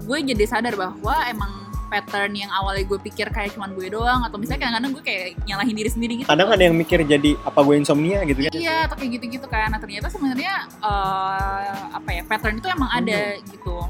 gue 0.00 0.16
jadi 0.24 0.48
sadar 0.48 0.80
bahwa 0.80 1.12
emang 1.28 1.52
pattern 1.90 2.32
yang 2.38 2.48
awalnya 2.54 2.86
gue 2.86 2.98
pikir 3.02 3.28
kayak 3.34 3.52
cuman 3.52 3.74
gue 3.74 3.90
doang 3.90 4.22
atau 4.22 4.38
misalnya 4.38 4.64
kadang-kadang 4.64 4.92
gue 4.94 5.04
kayak 5.04 5.26
nyalahin 5.42 5.74
diri 5.74 5.90
sendiri 5.90 6.12
gitu 6.22 6.28
Kadang 6.30 6.48
ada 6.54 6.62
yang 6.62 6.76
mikir 6.78 7.02
jadi 7.02 7.34
apa 7.42 7.60
gue 7.66 7.74
insomnia 7.82 8.22
gitu 8.22 8.46
kan. 8.46 8.54
iya 8.54 8.86
atau 8.86 8.94
kayak 8.94 9.18
gitu-gitu 9.18 9.46
kan 9.50 9.74
nah 9.74 9.82
ternyata 9.82 10.06
sebenarnya 10.06 10.70
eh, 10.70 11.82
apa 11.90 12.10
ya 12.14 12.22
pattern 12.30 12.62
itu 12.62 12.70
emang 12.70 12.90
ada 12.94 13.34
gitu 13.42 13.82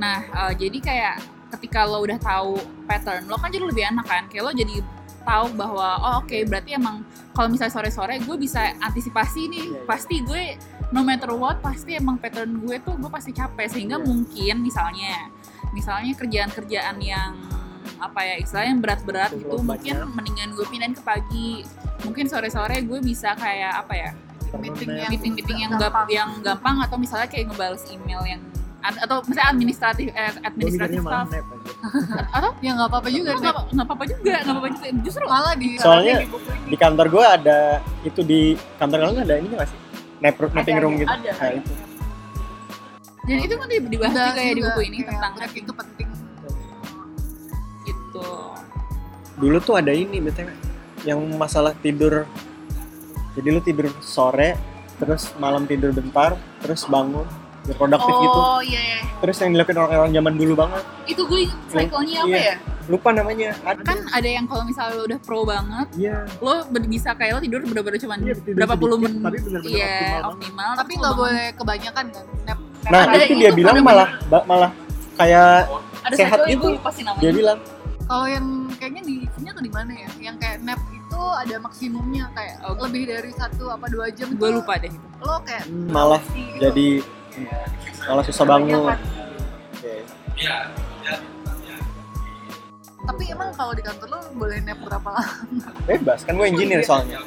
nah 0.00 0.24
eh, 0.24 0.52
jadi 0.56 0.78
kayak 0.80 1.14
ketika 1.60 1.84
lo 1.84 2.00
udah 2.00 2.16
tahu 2.16 2.56
pattern 2.88 3.28
lo 3.28 3.36
kan 3.36 3.52
jadi 3.52 3.68
lebih 3.68 3.84
enak 3.84 4.06
kan 4.08 4.24
kayak 4.32 4.42
lo 4.48 4.52
jadi 4.56 4.80
tahu 5.20 5.52
bahwa 5.52 5.88
oh 6.00 6.14
oke 6.24 6.36
berarti 6.48 6.80
emang 6.80 7.04
kalau 7.36 7.52
misalnya 7.52 7.76
sore-sore 7.76 8.16
gue 8.24 8.36
bisa 8.40 8.72
antisipasi 8.80 9.52
nih 9.52 9.64
Iya, 9.68 9.76
iya. 9.76 9.84
pasti 9.84 10.16
gue 10.24 10.44
no 10.90 11.00
matter 11.00 11.30
what 11.32 11.58
pasti 11.60 11.94
emang 11.94 12.18
pattern 12.18 12.58
gue 12.58 12.76
tuh 12.80 12.94
gue 12.94 13.08
pasti 13.08 13.30
capek 13.30 13.66
sehingga 13.66 13.96
Iya. 13.96 14.04
mungkin 14.04 14.54
misalnya 14.60 15.30
misalnya 15.70 16.12
kerjaan-kerjaan 16.14 16.96
yang 16.98 17.30
apa 17.96 18.20
ya 18.20 18.34
istilahnya 18.38 18.70
yang 18.70 18.82
berat-berat 18.82 19.30
gitu 19.32 19.56
mungkin 19.56 19.94
banyak. 19.96 20.14
mendingan 20.14 20.48
gue 20.52 20.66
pindahin 20.66 20.94
ke 20.94 21.02
pagi 21.02 21.62
mungkin 22.02 22.26
sore-sore 22.26 22.80
gue 22.80 22.98
bisa 23.00 23.32
kayak 23.34 23.72
apa 23.78 23.94
ya 23.94 24.10
meeting 24.58 24.90
yang 24.90 25.10
meeting-meeting 25.10 25.58
yang 25.60 25.72
gampang. 25.72 25.94
gampang. 25.94 26.08
yang 26.10 26.30
gampang 26.42 26.76
atau 26.82 26.96
misalnya 26.98 27.28
kayak 27.30 27.46
ngebales 27.46 27.86
email 27.86 28.22
yang 28.26 28.40
ad- 28.80 28.98
atau 28.98 29.22
misalnya 29.22 29.48
administratif 29.52 30.06
eh, 30.10 30.32
administratif 30.42 31.00
aja. 31.06 31.40
atau 32.36 32.50
ya 32.58 32.70
nggak 32.74 32.88
apa-apa 32.90 33.08
juga 33.08 33.30
nggak 33.36 33.54
apa-apa 33.78 34.04
juga 34.04 34.34
nggak 34.40 34.50
apa-apa 34.50 34.68
juga 34.74 34.88
justru 35.06 35.24
malah 35.24 35.54
di 35.54 35.68
Soalnya 35.78 36.14
di 36.18 36.26
ini 36.26 36.36
Di 36.66 36.76
kantor 36.76 37.06
gue 37.06 37.24
ada 37.24 37.58
itu 38.02 38.20
di 38.22 38.40
kantor 38.74 38.98
kalian 39.06 39.22
ada 39.22 39.34
ini 39.38 39.48
nggak 39.54 39.68
sih? 39.68 39.78
Nap, 40.20 40.36
napping 40.52 40.78
room 40.80 40.94
gitu. 41.00 41.08
ada. 41.08 41.32
Kayak 41.36 41.64
itu. 41.64 41.72
dan 43.20 43.36
itu 43.46 43.54
kan 43.54 43.66
di- 43.68 43.88
dibahas 43.92 44.12
Udah 44.16 44.26
juga 44.32 44.40
ya 44.42 44.52
di 44.56 44.62
buku 44.64 44.80
ini 44.80 44.96
kayak 45.04 45.12
tentang 45.12 45.32
break 45.36 45.54
itu 45.54 45.72
penting 45.76 46.08
gitu 47.84 48.28
Dulu 49.40 49.56
tuh 49.60 49.74
ada 49.80 49.92
ini 49.92 50.18
btw 50.20 50.48
yang 51.08 51.20
masalah 51.36 51.72
tidur. 51.80 52.28
Jadi 53.36 53.48
lu 53.48 53.60
tidur 53.62 53.88
sore, 54.02 54.58
terus 55.00 55.32
malam 55.40 55.64
tidur 55.64 55.94
bentar, 55.94 56.36
terus 56.60 56.84
bangun, 56.84 57.24
produktif 57.74 58.14
gitu. 58.14 58.38
oh 58.38 58.60
iya 58.60 58.80
iya. 58.80 58.98
Terus 59.20 59.36
yang 59.36 59.50
dilakuin 59.52 59.76
orang-orang 59.76 60.12
zaman 60.12 60.32
dulu 60.34 60.52
banget, 60.56 60.82
itu 61.04 61.22
gue 61.22 61.40
cycle-nya 61.68 62.18
apa 62.20 62.30
Iya. 62.30 62.40
ya 62.40 62.56
lupa 62.90 63.08
namanya. 63.12 63.50
Ada. 63.62 63.80
kan 63.86 63.98
ada 64.10 64.28
yang 64.28 64.44
kalau 64.50 64.66
misalnya 64.66 64.98
lo 64.98 65.02
udah 65.06 65.20
pro 65.22 65.46
banget 65.46 65.86
Iya. 65.94 66.16
lo 66.42 66.52
bisa 66.88 67.10
kayak 67.14 67.32
lo 67.36 67.40
tidur 67.40 67.60
bener-bener 67.62 68.00
cuman 68.00 68.18
Iya, 68.18 68.34
tidur 68.40 68.56
berapa 68.58 68.74
puluh 68.74 68.96
menit 68.98 69.20
tapi 69.22 69.38
bener-bener 69.38 69.76
iya 69.78 69.94
optimal 70.24 70.30
optimal 70.34 70.70
tapi 70.74 70.92
nggak 70.98 71.14
boleh 71.14 71.44
kebanyakan 71.54 72.04
kan 72.10 72.24
Nep. 72.48 72.58
Nah, 72.90 73.02
Ada 73.06 73.16
itu 73.20 73.24
itu 73.28 73.34
dia 73.38 73.50
bilang 73.52 73.74
malah 73.84 74.08
malah 74.48 74.70
kayak 75.14 75.68
ada 76.00 76.14
sehat 76.16 76.38
gitu. 76.48 76.66
namanya 76.80 77.20
dia 77.20 77.30
bilang 77.30 77.58
kalau 78.08 78.26
yang 78.26 78.46
kayaknya 78.80 79.02
di 79.06 79.16
sini 79.38 79.48
tuh 79.54 79.62
di 79.62 79.70
mana 79.70 79.92
ya 79.94 80.10
yang 80.18 80.36
kayak 80.40 80.58
nap 80.66 80.80
itu 80.90 81.20
ada 81.36 81.56
maksimumnya 81.60 82.24
kayak 82.34 82.56
Oh. 82.66 82.74
lebih 82.88 83.06
dari 83.06 83.30
satu 83.36 83.70
apa 83.70 83.86
dua 83.86 84.08
jam 84.10 84.34
gue 84.34 84.50
lupa 84.50 84.80
deh 84.80 84.90
lo 85.22 85.38
kayak 85.46 85.68
malah 85.92 86.22
gitu. 86.34 86.58
jadi 86.58 86.88
malah 88.08 88.24
susah 88.26 88.44
bangun. 88.44 88.92
Oke. 89.76 89.94
tapi 93.00 93.22
emang 93.32 93.50
kalau 93.56 93.72
di 93.74 93.82
kantor 93.82 94.06
lo 94.06 94.18
boleh 94.38 94.62
nap 94.62 94.78
berapa 94.86 95.08
lama 95.10 95.34
Bebas, 95.88 96.22
kan 96.22 96.38
gue 96.38 96.46
engineer 96.46 96.84
soalnya. 96.86 97.18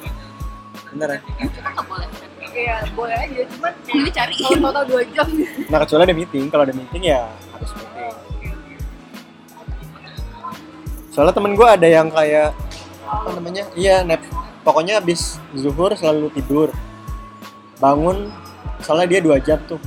Bener 0.93 1.17
ya? 1.17 1.19
kita 1.49 1.69
nggak 1.69 1.85
boleh 1.89 2.07
iya 2.53 2.85
boleh 2.93 3.17
aja 3.17 3.41
cuman 3.57 3.73
ini 3.89 4.09
cari 4.13 4.33
kalau 4.37 4.69
total 4.69 4.83
dua 4.85 5.01
jam 5.09 5.27
Nah 5.67 5.77
kecuali 5.81 6.03
ada 6.05 6.15
meeting, 6.15 6.45
kalau 6.53 6.63
ada 6.63 6.75
meeting 6.77 7.03
ya 7.09 7.25
harus 7.51 7.71
meeting. 7.73 8.13
Soalnya 11.13 11.33
temen 11.37 11.53
gue 11.53 11.67
ada 11.69 11.85
yang 11.85 12.09
kayak 12.09 12.57
apa 13.05 13.29
namanya? 13.37 13.63
Iya 13.77 14.01
nap. 14.01 14.25
Pokoknya 14.65 14.97
habis 14.97 15.37
zuhur 15.53 15.93
selalu 15.93 16.33
tidur. 16.33 16.73
Bangun, 17.77 18.33
soalnya 18.81 19.07
dia 19.17 19.19
dua 19.21 19.37
jam 19.37 19.61
tuh. 19.69 19.77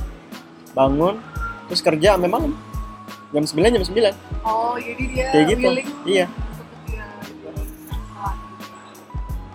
Bangun, 0.77 1.17
terus 1.65 1.81
kerja 1.81 2.21
memang 2.21 2.53
jam 3.33 3.41
9 3.43 3.73
jam 3.73 3.81
9 3.81 4.13
oh 4.45 4.77
jadi 4.77 5.03
dia 5.09 5.25
Kayak 5.33 5.45
gitu, 5.57 5.67
iya. 6.05 6.25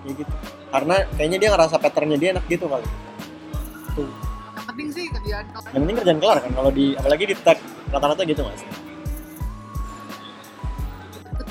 kayak 0.02 0.14
gitu. 0.18 0.34
Karena 0.72 0.96
kayaknya 1.14 1.38
dia 1.38 1.48
ngerasa 1.54 1.76
patternnya 1.78 2.18
dia 2.18 2.28
enak 2.34 2.44
gitu 2.50 2.66
kali. 2.66 2.84
Tuh. 3.94 4.08
yang 4.56 4.66
penting 4.66 4.88
sih 4.88 5.04
kerjaan 5.12 5.44
Yang 5.70 5.80
penting 5.84 5.96
kerjaan 6.00 6.18
kelar 6.18 6.38
kan 6.40 6.52
kalau 6.56 6.70
di 6.72 6.96
apalagi 6.96 7.24
di 7.28 7.36
tech 7.38 7.58
rata-rata 7.92 8.24
gitu 8.24 8.40
mas. 8.40 8.62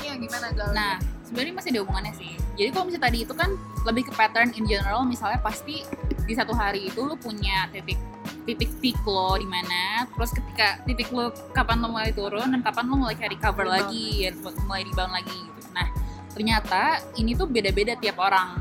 berikutnya 0.02 0.12
gimana 0.18 0.46
gal 0.58 0.70
nah 0.74 0.92
sebenarnya 1.22 1.54
masih 1.54 1.70
ada 1.70 1.80
hubungannya 1.86 2.12
sih 2.18 2.30
jadi 2.52 2.68
kalau 2.70 2.84
misalnya 2.88 3.06
tadi 3.08 3.18
itu 3.24 3.34
kan 3.34 3.50
lebih 3.82 4.06
ke 4.08 4.12
pattern 4.14 4.52
in 4.54 4.64
general 4.64 5.02
misalnya 5.02 5.40
pasti 5.40 5.82
di 6.22 6.34
satu 6.36 6.52
hari 6.54 6.86
itu 6.86 7.00
lo 7.02 7.16
punya 7.18 7.66
titik 7.72 7.98
titik 8.42 8.70
peak 8.82 8.98
lo 9.06 9.34
di 9.38 9.46
mana 9.46 10.06
terus 10.14 10.30
ketika 10.30 10.82
titik 10.84 11.10
lo 11.10 11.30
kapan 11.50 11.78
lo 11.82 11.90
mulai 11.90 12.12
turun 12.14 12.50
dan 12.52 12.60
kapan 12.62 12.84
lo 12.86 12.94
mulai 12.98 13.14
kayak 13.14 13.38
recover 13.38 13.66
Rebound. 13.66 13.76
lagi 13.90 14.06
ya, 14.26 14.30
mulai 14.66 14.82
rebound 14.86 15.12
lagi 15.14 15.36
gitu. 15.36 15.60
Nah 15.74 15.88
ternyata 16.32 16.82
ini 17.18 17.32
tuh 17.34 17.46
beda-beda 17.50 17.94
tiap 17.98 18.18
orang. 18.18 18.58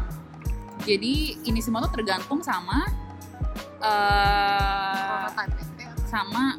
Jadi 0.82 1.38
ini 1.46 1.60
semua 1.62 1.86
tuh 1.86 1.94
tergantung 1.94 2.42
sama 2.42 2.90
ya. 5.78 5.90
sama 6.10 6.58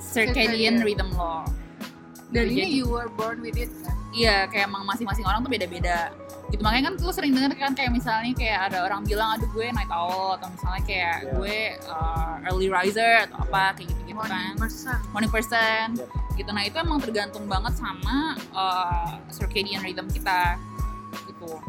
circadian. 0.00 0.80
rhythm 0.80 1.12
lo. 1.12 1.44
Dan 2.32 2.50
Gitu, 2.50 2.52
ini 2.52 2.62
jadi- 2.64 2.76
you 2.76 2.84
were 2.88 3.08
born 3.14 3.38
with 3.40 3.56
it 3.56 3.70
kan 3.84 3.94
Iya, 4.16 4.48
kayak 4.48 4.64
emang 4.72 4.88
masing-masing 4.88 5.28
orang 5.28 5.44
tuh 5.44 5.52
beda-beda. 5.52 6.08
Gitu 6.48 6.62
makanya 6.62 6.88
kan 6.88 6.94
lu 7.02 7.12
sering 7.12 7.36
denger 7.36 7.52
kan 7.58 7.76
kayak 7.76 7.90
misalnya 7.92 8.32
kayak 8.32 8.70
ada 8.70 8.86
orang 8.86 9.02
bilang 9.04 9.34
aduh 9.36 9.50
gue 9.50 9.66
night 9.76 9.90
owl 9.92 10.38
atau 10.40 10.48
misalnya 10.48 10.82
kayak 10.88 11.16
Iya. 11.20 11.30
gue 11.36 11.58
uh, 11.90 12.34
early 12.48 12.68
riser 12.72 13.28
atau 13.28 13.44
apa 13.44 13.76
kayak 13.76 13.92
gitu-gitu 13.92 14.16
kan. 14.24 14.54
morning 14.56 14.56
person 14.56 14.98
Morning 15.12 15.32
person. 15.32 15.86
Iya. 16.00 16.06
Gitu. 16.38 16.50
Nah, 16.52 16.62
itu 16.64 16.76
emang 16.80 16.98
tergantung 17.04 17.44
banget 17.44 17.76
sama 17.76 18.16
uh, 18.56 19.20
circadian 19.28 19.84
rhythm 19.84 20.08
kita 20.08 20.56
gitu. 21.28 21.60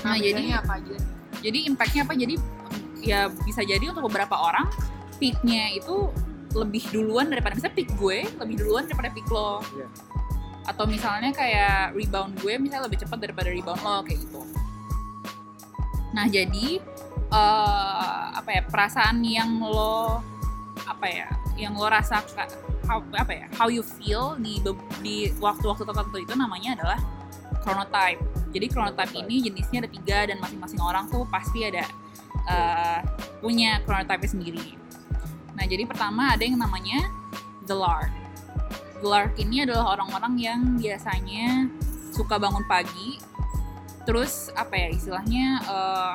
Nah, 0.00 0.16
jadi 0.16 0.32
bedanya 0.32 0.56
apa 0.64 0.80
aja 0.80 0.96
jadi 1.40 1.58
impactnya 1.72 2.02
apa? 2.04 2.14
Jadi 2.16 2.34
ya 3.00 3.32
bisa 3.32 3.64
jadi 3.64 3.80
untuk 3.88 4.12
beberapa 4.12 4.36
orang 4.36 4.68
peaknya 5.16 5.72
itu 5.72 6.12
lebih 6.52 6.84
duluan 6.92 7.30
daripada 7.32 7.56
misalnya 7.56 7.76
pick 7.78 7.88
gue 7.96 8.26
lebih 8.42 8.56
duluan 8.60 8.84
daripada 8.84 9.08
pick 9.14 9.24
lo 9.30 9.62
Iya. 9.72 9.86
Atau 10.68 10.84
misalnya 10.84 11.32
kayak 11.32 11.96
rebound 11.96 12.36
gue 12.40 12.60
misalnya 12.60 12.86
lebih 12.86 13.00
cepat 13.00 13.18
daripada 13.20 13.48
rebound 13.48 13.80
lo 13.80 14.04
kayak 14.04 14.20
gitu. 14.20 14.40
Nah 16.12 16.26
jadi 16.28 16.80
eh, 17.32 18.24
apa 18.36 18.50
ya 18.50 18.62
perasaan 18.68 19.24
yang 19.24 19.60
lo 19.62 20.20
apa 20.84 21.06
ya 21.06 21.28
yang 21.56 21.76
lo 21.76 21.88
rasakan 21.88 22.48
how, 22.84 23.00
apa 23.16 23.32
ya 23.32 23.46
how 23.56 23.68
you 23.72 23.84
feel 23.84 24.36
di 24.40 24.60
di 25.00 25.32
waktu-waktu 25.40 25.84
tertentu 25.86 26.16
itu 26.20 26.34
namanya 26.36 26.76
adalah 26.76 26.98
chronotype. 27.64 28.20
Jadi 28.50 28.66
chronotype 28.66 29.12
ini 29.14 29.46
jenisnya 29.46 29.86
ada 29.86 29.90
tiga 29.90 30.18
dan 30.28 30.36
masing-masing 30.42 30.80
orang 30.82 31.06
tuh 31.08 31.24
pasti 31.28 31.64
ada 31.64 31.84
eh, 32.48 32.98
punya 33.40 33.80
chronotype 33.88 34.28
sendiri. 34.28 34.76
Nah 35.56 35.64
jadi 35.64 35.88
pertama 35.88 36.36
ada 36.36 36.44
yang 36.44 36.60
namanya 36.60 37.08
the 37.64 37.76
lark 37.76 38.19
the 39.00 39.08
lark 39.08 39.32
ini 39.40 39.64
adalah 39.64 39.96
orang-orang 39.96 40.36
yang 40.36 40.60
biasanya 40.76 41.68
suka 42.12 42.36
bangun 42.36 42.62
pagi 42.68 43.16
terus 44.04 44.48
apa 44.56 44.76
ya 44.76 44.88
istilahnya 44.92 45.46
eh, 45.64 46.14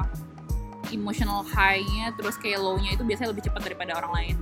emotional 0.94 1.42
high-nya 1.42 2.13
terus 2.13 2.38
kayak 2.38 2.62
low-nya 2.62 2.94
itu 2.94 3.01
biasanya 3.01 3.34
lebih 3.34 3.50
cepat 3.50 3.62
daripada 3.65 3.98
orang 3.98 4.12
lain. 4.13 4.36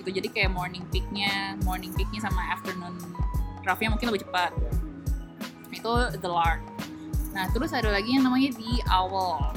Gitu 0.00 0.08
jadi 0.22 0.28
kayak 0.32 0.50
morning 0.56 0.84
peak-nya 0.88 1.60
morning 1.68 1.92
peak-nya 1.92 2.24
sama 2.24 2.40
afternoon 2.56 2.96
rough-nya 3.66 3.92
mungkin 3.92 4.08
lebih 4.08 4.24
cepat. 4.24 4.52
Itu 5.68 5.92
the 6.16 6.30
lark. 6.30 6.62
Nah 7.36 7.50
terus 7.52 7.76
ada 7.76 7.92
lagi 7.92 8.16
yang 8.16 8.24
namanya 8.24 8.56
the 8.56 8.80
owl. 8.88 9.52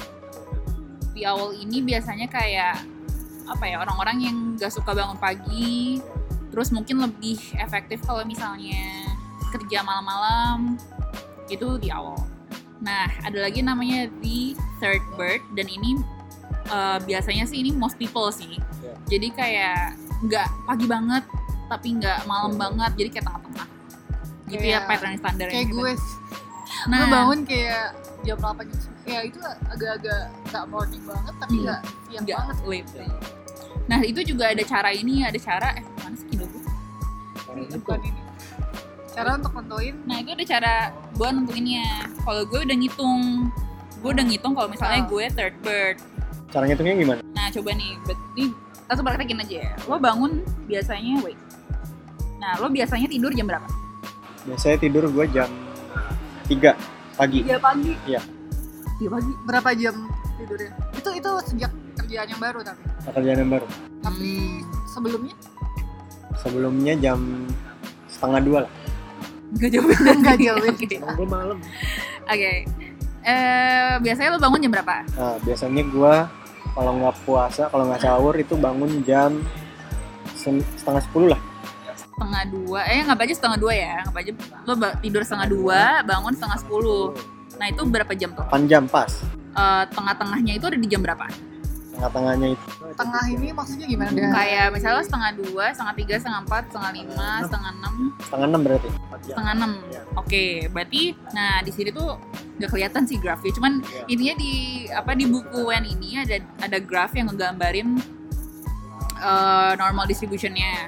The 1.15 1.23
owl 1.29 1.55
ini 1.55 1.79
biasanya 1.83 2.27
kayak 2.27 2.83
apa 3.49 3.65
ya 3.65 3.81
orang-orang 3.81 4.17
yang 4.21 4.37
gak 4.61 4.69
suka 4.69 4.93
bangun 4.93 5.17
pagi 5.17 5.97
terus 6.59 6.75
mungkin 6.75 6.99
lebih 6.99 7.39
efektif 7.55 8.03
kalau 8.03 8.27
misalnya 8.27 9.07
kerja 9.55 9.79
malam-malam 9.79 10.75
itu 11.47 11.79
the 11.79 11.87
owl 11.95 12.19
nah 12.83 13.07
ada 13.23 13.47
lagi 13.47 13.63
namanya 13.63 14.11
the 14.19 14.59
third 14.83 14.99
bird 15.15 15.39
dan 15.55 15.71
ini 15.71 15.95
uh, 16.67 16.97
biasanya 17.03 17.43
sih 17.47 17.59
ini 17.63 17.71
most 17.75 17.95
people 17.99 18.29
sih. 18.31 18.57
Ya. 18.79 18.95
jadi 19.09 19.27
kayak 19.35 19.79
nggak 20.27 20.47
pagi 20.67 20.85
banget 20.87 21.23
tapi 21.67 21.87
nggak 21.99 22.25
malam 22.25 22.55
banget 22.57 22.91
jadi 22.97 23.09
kayak 23.19 23.25
tengah-tengah. 23.29 23.67
Gitu 24.49 24.63
ya 24.65 24.81
Kayak- 24.81 24.87
pattern 24.89 25.15
standar 25.21 25.47
kayak 25.47 25.69
gue. 25.69 25.91
Nah. 26.89 26.97
Gue 26.97 27.07
bangun 27.11 27.39
kayak 27.45 27.85
jam 28.25 28.37
8 28.39 28.67
jam 28.67 28.79
9 29.05 29.09
ya 29.09 29.19
itu 29.25 29.39
agak-agak 29.69 30.21
nggak 30.49 30.65
morning 30.69 31.03
banget 31.07 31.33
tapi 31.39 31.55
Hmm. 31.55 31.63
nggak 31.65 31.81
siang 32.09 32.23
nggak 32.25 32.39
banget. 32.39 32.57
late 32.67 32.89
nah 33.87 34.01
itu 34.01 34.21
juga 34.21 34.49
ada 34.49 34.61
cara 34.61 34.89
ini 34.91 35.23
ada 35.23 35.37
cara 35.37 35.77
eh 35.77 35.85
mana 36.01 36.15
sih 36.15 36.27
Kido 36.27 36.45
gue? 36.45 36.61
bukan 37.79 37.99
ini 38.03 38.21
cara 39.09 39.35
untuk 39.35 39.51
nentuin 39.51 39.95
Nah 40.05 40.15
itu 40.21 40.29
ada 40.31 40.45
cara 40.45 40.73
gue 41.11 41.27
nentuinnya. 41.27 41.85
Kalau 42.23 42.45
gue 42.45 42.59
udah 42.61 42.77
ngitung, 42.77 43.21
gue 43.99 44.09
udah 44.15 44.23
ngitung 44.23 44.53
kalau 44.55 44.69
misalnya 44.71 45.03
Ah. 45.03 45.09
gue 45.09 45.25
third 45.29 45.55
bird. 45.59 45.97
Cara 46.49 46.63
ngitungnya 46.63 46.95
gimana? 46.95 47.19
Nah 47.35 47.51
coba 47.51 47.75
nih, 47.75 47.99
ini 48.37 48.45
langsung 48.87 49.03
praktekin 49.03 49.41
aja 49.43 49.55
ya. 49.59 49.71
Lo 49.85 49.99
bangun 49.99 50.39
biasanya, 50.65 51.19
wait. 51.19 51.35
Nah 52.39 52.55
lo 52.57 52.71
biasanya 52.71 53.11
tidur 53.11 53.35
jam 53.35 53.43
berapa? 53.45 53.67
Biasanya 54.47 54.77
tidur 54.79 55.03
gue 55.11 55.25
jam 55.29 55.49
3 56.47 56.73
pagi. 57.19 57.43
Tiga 57.43 57.59
pagi. 57.59 57.91
Iya. 58.07 58.21
Tiga 58.95 59.09
pagi. 59.11 59.31
berapa 59.43 59.69
jam 59.75 59.95
tidurnya 60.39 60.71
itu 60.95 61.09
itu 61.11 61.31
sejak 61.45 61.71
kerjaan 62.09 62.27
yang 62.27 62.41
baru 62.41 62.59
tapi 62.65 62.81
Pekerjaan 63.05 63.37
yang 63.39 63.51
baru. 63.51 63.67
tapi 64.01 64.29
sebelumnya 64.87 65.35
Sebelumnya 66.35 66.93
jam 66.95 67.19
setengah 68.07 68.39
dua 68.39 68.59
lah. 68.63 68.71
Gak 69.51 69.69
jauh 69.69 69.85
beda. 69.85 70.11
Nggak 70.15 70.37
jauh 70.39 70.59
beda. 70.63 70.73
Oke. 70.79 70.97
Gue 70.97 71.27
malam. 71.27 71.57
Oke. 72.23 72.51
Eh 73.21 73.93
biasanya 73.99 74.29
lo 74.31 74.39
bangun 74.39 74.59
jam 74.59 74.71
berapa? 74.71 74.95
Nah, 75.11 75.35
biasanya 75.39 75.83
gue 75.83 76.13
kalau 76.71 76.91
nggak 76.95 77.15
puasa, 77.21 77.67
kalau 77.67 77.83
nggak 77.85 77.99
sahur 77.99 78.33
itu 78.33 78.55
bangun 78.55 79.03
jam 79.03 79.43
setengah 80.33 81.03
sepuluh 81.03 81.35
lah. 81.35 81.41
Setengah 81.91 82.43
dua. 82.47 82.79
Eh 82.87 83.03
nggak 83.03 83.19
aja 83.19 83.35
setengah 83.35 83.57
dua 83.59 83.73
ya. 83.75 83.95
Nggak 84.07 84.21
aja 84.23 84.31
lo 84.63 84.73
tidur 84.97 85.21
setengah 85.21 85.47
dua, 85.49 85.81
bangun 86.01 86.33
setengah 86.33 86.57
sepuluh. 86.57 87.05
Nah 87.59 87.67
itu 87.67 87.81
berapa 87.83 88.13
jam 88.15 88.31
tuh? 88.31 88.47
8 88.47 88.71
jam 88.71 88.87
pas. 88.87 89.11
Eh, 89.51 89.83
tengah-tengahnya 89.91 90.55
itu 90.55 90.63
ada 90.63 90.79
di 90.79 90.87
jam 90.87 91.03
berapa? 91.03 91.27
Tengah-tengahnya 91.99 92.47
itu. 92.55 92.65
tengah 92.95 93.23
ini 93.27 93.47
maksudnya 93.51 93.85
gimana 93.85 94.09
deh 94.11 94.23
kayak 94.23 94.65
misalnya 94.71 95.03
setengah 95.03 95.31
dua, 95.35 95.65
setengah 95.75 95.95
tiga, 95.95 96.15
setengah 96.15 96.41
empat, 96.41 96.63
setengah 96.67 96.91
lima, 96.95 97.29
setengah 97.43 97.71
enam, 97.75 97.95
Setengah 98.17 98.47
enam 98.47 98.61
berarti. 98.63 98.87
setengah 99.19 99.53
enam. 99.53 99.71
Iya. 99.83 100.01
Oke, 100.15 100.43
berarti 100.69 101.01
nah 101.31 101.59
di 101.59 101.71
sini 101.71 101.89
tuh 101.91 102.09
nggak 102.55 102.69
kelihatan 102.69 103.03
sih 103.03 103.19
grafnya, 103.19 103.51
cuman 103.51 103.83
Iya. 103.83 104.03
intinya 104.07 104.35
di 104.35 104.51
apa 104.89 105.11
di 105.11 105.25
buku 105.27 105.59
WEN 105.61 105.83
ini 105.85 106.09
ada 106.17 106.37
ada 106.59 106.77
graf 106.79 107.11
yang 107.11 107.27
ngegambarin 107.27 107.99
eh, 109.19 109.71
normal 109.75 110.07
distributionnya. 110.07 110.87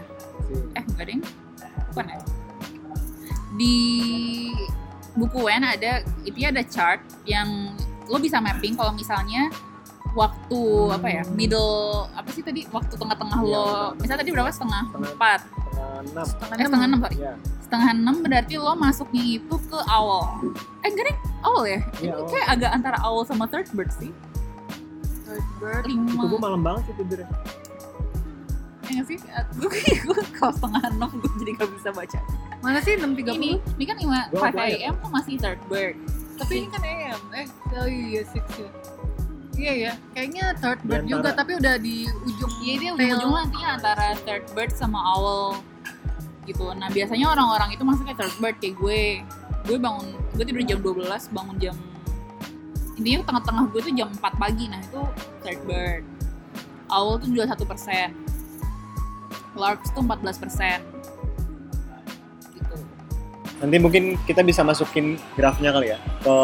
Eh 0.71 0.83
enggak 0.85 1.05
ding, 1.05 1.21
bukan 1.91 2.05
ya? 2.07 2.19
Di 3.51 3.75
buku 5.11 5.39
WEN 5.43 5.63
ada 5.65 5.91
intinya 6.23 6.55
ada 6.55 6.63
chart 6.65 7.03
yang 7.25 7.75
lo 8.07 8.15
bisa 8.15 8.39
mapping 8.39 8.75
kalau 8.75 8.91
misalnya 8.91 9.51
waktu 10.11 10.59
apa 10.91 11.07
ya 11.09 11.23
middle 11.31 11.71
apa 12.11 12.29
sih 12.29 12.41
tadi 12.41 12.67
waktu 12.67 12.93
tengah-tengah 12.93 13.39
Iya, 13.39 13.55
lo? 13.55 13.65
misalnya 13.95 14.19
tadi 14.19 14.31
berapa? 14.31 14.49
Setengah 14.49 14.83
Setengah- 14.85 15.13
empat. 15.13 15.39
Setengah 15.41 15.99
enam. 16.03 16.25
setengah 16.25 16.53
eh 16.53 16.65
setengah 16.65 16.85
enam 16.85 16.99
sorry. 16.99 17.15
Iya. 17.17 17.33
setengah 17.61 17.89
enam 17.93 18.15
berarti 18.19 18.53
lo 18.57 18.73
masuknya 18.75 19.23
itu 19.31 19.55
ke 19.63 19.79
awal. 19.87 20.23
Eh 20.81 20.89
enggak 20.89 21.05
deh 21.07 21.17
awal 21.41 21.63
ya? 21.63 21.79
Iya, 21.79 21.79
ini 22.01 22.11
awal. 22.13 22.27
kayak 22.27 22.47
agak 22.49 22.71
antara 22.71 22.97
awal 22.99 23.23
sama 23.23 23.45
third 23.45 23.67
bird 23.71 23.91
sih. 23.93 24.11
Third 25.23 25.45
bird. 25.57 25.83
Lima. 25.85 26.11
Itu 26.17 26.27
gue 26.29 26.41
malam 26.41 26.61
banget 26.61 26.81
sih 26.83 26.95
tidurnya. 26.97 27.29
ya 28.83 28.91
nggak 28.93 29.07
sih? 29.07 29.17
Gue 29.55 29.71
gue 30.03 30.19
kalau 30.35 30.51
setengah 30.51 30.81
enam 30.85 31.09
gue 31.13 31.31
jadi 31.37 31.51
gak 31.55 31.69
bisa 31.71 31.89
baca. 31.89 32.19
Mana 32.59 32.77
sih 32.77 32.93
6.30 32.93 33.39
ini 33.39 33.51
ini 33.73 33.83
kan 33.85 33.95
lima 33.97 34.27
Gua 34.29 34.43
5 34.43 34.51
apply 34.51 34.71
am 34.83 34.95
tuh 34.97 35.09
masih 35.09 35.33
third 35.35 35.61
bird. 35.65 35.95
Tapi 36.35 36.53
ini 36.57 36.67
kan 36.67 36.81
AM 36.81 37.21
eh 37.31 37.47
oh 37.71 37.87
iya 37.87 38.21
six 38.25 38.43
ya 38.53 38.67
iya 39.61 39.73
ya 39.77 39.93
kayaknya 40.11 40.45
third 40.57 40.81
bird 40.81 41.05
antara- 41.05 41.13
juga 41.13 41.29
tapi 41.31 41.51
udah 41.55 41.75
di 41.77 41.95
ujung 42.25 42.51
Iya 42.59 42.73
dia 42.73 42.89
tail. 42.89 42.95
ujung-ujung 42.97 43.33
nantinya 43.37 43.69
antara 43.77 44.07
third 44.25 44.45
bird 44.51 44.71
sama 44.73 44.97
owl 45.13 45.61
gitu. 46.43 46.73
Nah 46.73 46.89
biasanya 46.89 47.29
orang-orang 47.29 47.69
itu 47.71 47.83
masuknya 47.85 48.17
third 48.17 48.33
bird 48.35 48.57
kayak 48.57 48.75
gue. 48.75 49.01
Gue 49.61 49.77
bangun, 49.77 50.07
gue 50.33 50.41
tidur 50.41 50.65
jam 50.65 50.79
12, 50.81 51.29
bangun 51.29 51.57
jam 51.57 51.77
intinya 52.91 53.25
tengah-tengah 53.25 53.63
gue 53.71 53.81
tuh 53.81 53.93
jam 53.95 54.09
4 54.11 54.33
pagi. 54.35 54.65
Nah 54.67 54.77
itu 54.79 55.01
third 55.41 55.61
bird. 55.63 56.03
Owl 56.87 57.17
tuh 57.17 57.29
juga 57.29 57.45
satu 57.47 57.63
persen. 57.63 58.13
Larks 59.53 59.89
tuh 59.89 60.01
14 60.01 60.37
persen. 60.37 60.79
Nanti 63.61 63.77
mungkin 63.77 64.17
kita 64.25 64.41
bisa 64.41 64.65
masukin 64.65 65.21
grafnya 65.37 65.69
kali 65.69 65.93
ya 65.93 66.01
ke 66.25 66.35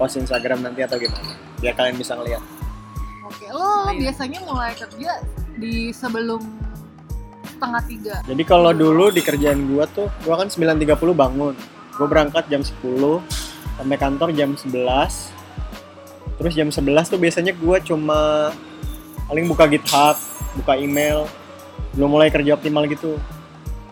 post 0.00 0.16
Instagram 0.16 0.64
nanti 0.64 0.80
atau 0.80 0.96
gimana. 0.96 1.36
Biar 1.60 1.76
kalian 1.76 2.00
bisa 2.00 2.16
ngeliat. 2.16 2.40
oke 3.26 3.46
lo 3.52 3.92
Ayo. 3.92 4.08
biasanya 4.08 4.40
mulai 4.48 4.72
kerja 4.72 5.20
di 5.60 5.92
sebelum 5.92 6.40
setengah 7.44 7.82
tiga 7.88 8.14
Jadi 8.24 8.42
kalau 8.44 8.72
dulu 8.72 9.12
di 9.12 9.20
kerjaan 9.20 9.68
gua 9.68 9.84
tuh, 9.92 10.08
gua 10.24 10.40
kan 10.40 10.48
9.30 10.48 10.96
bangun. 11.12 11.54
Gua 11.96 12.06
berangkat 12.08 12.48
jam 12.48 12.60
10, 12.64 13.20
sampai 13.76 13.96
kantor 14.00 14.28
jam 14.32 14.56
11. 14.56 15.32
Terus 16.36 16.52
jam 16.52 16.68
11 16.68 17.12
tuh 17.12 17.20
biasanya 17.20 17.52
gua 17.56 17.80
cuma 17.80 18.52
paling 19.28 19.44
buka 19.48 19.68
GitHub, 19.68 20.16
buka 20.56 20.76
email, 20.76 21.28
belum 21.96 22.16
mulai 22.16 22.28
kerja 22.32 22.56
optimal 22.56 22.88
gitu. 22.88 23.20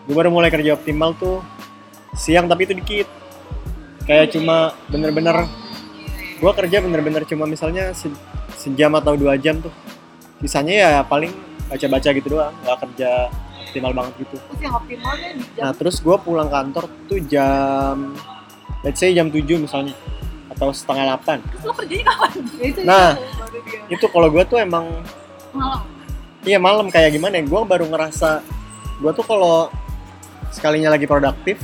Gua 0.05 0.15
baru 0.21 0.29
mulai 0.33 0.49
kerja 0.53 0.77
optimal 0.77 1.13
tuh 1.17 1.41
siang 2.15 2.45
tapi 2.45 2.63
itu 2.63 2.73
dikit. 2.73 3.07
Kayak 4.03 4.31
cuma 4.31 4.57
bener-bener 4.87 5.45
gua 6.37 6.51
kerja 6.51 6.79
bener-bener 6.79 7.23
cuma 7.23 7.43
misalnya 7.45 7.91
se- 7.91 8.13
sejam 8.55 8.93
atau 8.93 9.13
dua 9.13 9.35
jam 9.35 9.59
tuh. 9.59 9.73
Sisanya 10.39 10.73
ya 10.73 10.91
paling 11.01 11.31
baca-baca 11.65 12.09
gitu 12.11 12.27
doang, 12.29 12.53
nggak 12.61 12.77
kerja 12.79 13.27
optimal 13.65 13.91
banget 13.93 14.13
gitu. 14.21 14.35
terus 14.37 14.61
yang 14.61 14.73
optimalnya 14.73 15.29
di 15.33 15.43
jam 15.49 15.59
Nah 15.59 15.71
terus 15.73 15.95
gue 15.97 16.15
pulang 16.17 16.47
kantor 16.47 16.85
tuh 17.05 17.19
jam 17.19 18.13
let's 18.81 18.95
say 18.95 19.11
jam 19.11 19.27
7 19.27 19.41
misalnya 19.57 19.91
atau 20.47 20.69
setengah 20.69 21.17
8 21.17 21.41
Terus 21.41 21.63
lo 21.65 21.73
kerjanya 21.73 22.05
kapan? 22.07 22.29
ya 22.55 22.65
itu 22.65 22.79
Nah. 22.85 23.09
itu 23.87 24.05
kalau 24.07 24.29
gue 24.29 24.43
tuh 24.45 24.55
emang 24.57 24.85
Malam. 25.51 25.81
iya 26.41 26.55
malam 26.55 26.87
kayak 26.87 27.11
gimana 27.11 27.35
ya 27.35 27.43
gue 27.43 27.61
baru 27.65 27.83
ngerasa 27.85 28.45
gue 28.95 29.11
tuh 29.11 29.25
kalau 29.25 29.67
sekalinya 30.49 30.87
lagi 30.87 31.03
produktif 31.03 31.57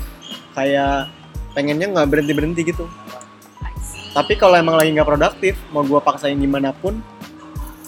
kayak 0.55 1.11
pengennya 1.51 1.87
nggak 1.91 2.07
berhenti 2.07 2.33
berhenti 2.33 2.61
gitu 2.67 2.85
tapi 4.11 4.35
kalau 4.35 4.59
emang 4.59 4.75
lagi 4.75 4.91
nggak 4.91 5.07
produktif 5.07 5.55
mau 5.71 5.83
gue 5.87 5.99
paksain 6.03 6.35
gimana 6.35 6.75
pun 6.75 6.99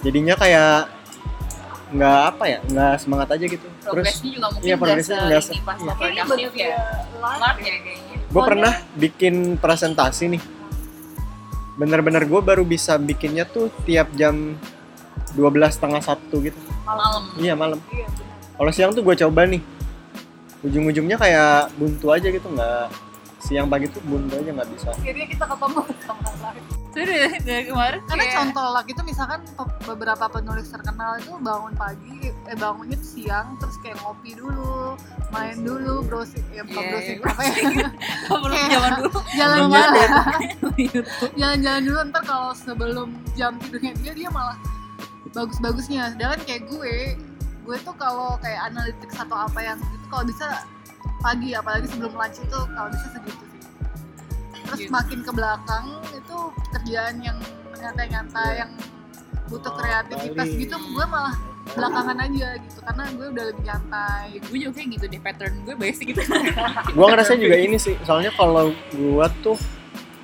jadinya 0.03 0.35
kayak 0.39 0.91
nggak 1.93 2.21
apa 2.33 2.43
ya 2.49 2.59
nggak 2.65 2.93
semangat 2.97 3.27
aja 3.37 3.45
gitu. 3.45 3.67
Terus 3.69 3.85
progresnya 3.85 4.29
juga 4.33 4.47
mungkin 4.49 4.65
iya, 4.65 4.75
progresnya 4.75 5.17
nggak 5.29 5.43
se- 5.45 5.61
pas 5.61 5.77
iya. 5.77 5.93
produktif 6.25 6.51
ya. 6.57 6.67
ya. 6.73 6.81
kayaknya. 7.61 8.17
Gue 8.33 8.41
pernah 8.41 8.73
bikin 8.97 9.35
presentasi 9.61 10.23
nih. 10.33 10.41
Bener-bener 11.77 12.25
gue 12.25 12.41
baru 12.41 12.65
bisa 12.65 12.97
bikinnya 12.97 13.45
tuh 13.45 13.69
tiap 13.85 14.09
jam 14.17 14.57
12 15.37 15.69
setengah 15.69 16.01
satu 16.01 16.41
gitu. 16.41 16.57
Malam. 16.81 17.23
Iya 17.37 17.53
malam. 17.53 17.79
Iya, 17.93 18.09
kalau 18.57 18.71
siang 18.73 18.91
tuh 18.97 19.05
gue 19.05 19.15
coba 19.17 19.45
nih 19.45 19.61
ujung-ujungnya 20.63 21.15
kayak 21.15 21.71
buntu 21.75 22.05
aja 22.09 22.27
gitu 22.27 22.47
nggak 22.47 22.87
siang 23.37 23.67
pagi 23.67 23.85
tuh 23.87 23.99
buntu 24.01 24.33
aja 24.33 24.49
nggak 24.49 24.69
bisa 24.71 24.89
Akhirnya 24.93 25.27
kita 25.27 25.45
ketemu 25.45 25.79
sama 25.99 26.31
lark. 26.39 26.63
Serius, 26.93 27.41
dari 27.41 27.63
kemarin 27.65 27.99
Karena 28.05 28.23
kayak- 28.23 28.37
contoh 28.37 28.65
lark 28.69 28.87
itu 28.87 29.01
misalkan 29.03 29.39
beberapa 29.83 30.25
penulis 30.29 30.69
terkenal 30.69 31.17
itu 31.17 31.33
bangun 31.37 31.73
pagi, 31.73 32.17
eh 32.29 32.55
bangunnya 32.55 32.95
tuh 32.95 33.09
siang, 33.11 33.57
terus 33.57 33.75
kayak 33.81 33.97
ngopi 33.99 34.31
dulu, 34.33 34.93
main 35.29 35.57
dulu, 35.59 36.05
browsing, 36.05 36.45
ya 36.49 36.61
bukan 36.61 36.79
Iya, 36.79 36.91
browsing, 36.93 37.17
iya. 37.17 37.27
apa 37.27 37.41
ya, 37.43 37.55
belum 38.45 38.59
zaman 38.69 38.91
dulu 38.95 39.19
jalan-jalan, 39.33 39.91
YouTube. 40.77 41.07
jalan-jalan 41.41 41.81
dulu 41.81 41.99
ntar 42.07 42.23
kalau 42.23 42.51
sebelum 42.53 43.07
jam 43.33 43.51
tidurnya 43.59 43.91
dia 43.97 44.13
dia 44.15 44.29
malah 44.29 44.55
bagus-bagusnya. 45.27 46.13
Sedangkan 46.13 46.41
kayak 46.45 46.63
gue, 46.69 46.95
gue 47.63 47.77
tuh 47.81 47.95
kalau 47.95 48.35
kayak 48.43 48.71
analytics 48.71 49.15
atau 49.15 49.37
apa 49.47 49.59
yang 49.63 49.79
itu 49.79 50.05
kalau 50.11 50.23
bisa 50.27 50.47
pagi, 51.23 51.55
apalagi 51.55 51.87
sebelum 51.87 52.13
lunch 52.13 52.39
itu 52.43 52.59
kalau 52.75 52.89
bisa 52.91 53.07
segitu 53.15 53.43
sih. 53.47 53.61
Terus 54.67 54.79
Gitu. 54.83 54.91
makin 54.91 55.19
ke 55.23 55.31
belakang 55.31 55.85
itu 56.11 56.37
kerjaan 56.75 57.15
yang 57.23 57.37
nyantai-nyantai 57.79 58.63
yang 58.63 58.71
butuh 59.51 59.71
kreativitas 59.75 60.47
Balik. 60.49 60.61
gitu 60.65 60.75
gue 60.79 61.05
malah 61.05 61.35
belakangan 61.63 62.17
aja 62.27 62.47
gitu 62.59 62.79
karena 62.83 63.03
gue 63.15 63.27
udah 63.31 63.43
lebih 63.51 63.63
nyantai 63.63 64.27
gue 64.39 64.57
juga 64.59 64.71
kayak 64.75 64.89
gitu 64.99 65.05
deh 65.11 65.21
pattern 65.21 65.53
gue 65.67 65.75
basic 65.75 66.05
gitu 66.15 66.21
gue 66.95 67.05
ngerasa 67.05 67.33
juga 67.35 67.55
ini 67.59 67.77
sih 67.79 67.95
soalnya 68.07 68.31
kalau 68.35 68.71
gue 68.91 69.27
tuh 69.43 69.59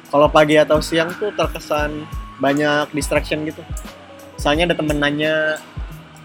kalau 0.10 0.28
pagi 0.32 0.56
atau 0.58 0.80
siang 0.80 1.12
tuh 1.20 1.32
terkesan 1.36 2.08
banyak 2.40 2.90
distraction 2.96 3.44
gitu 3.44 3.62
misalnya 4.40 4.72
ada 4.72 4.76
temen 4.80 4.98
nanya 5.00 5.60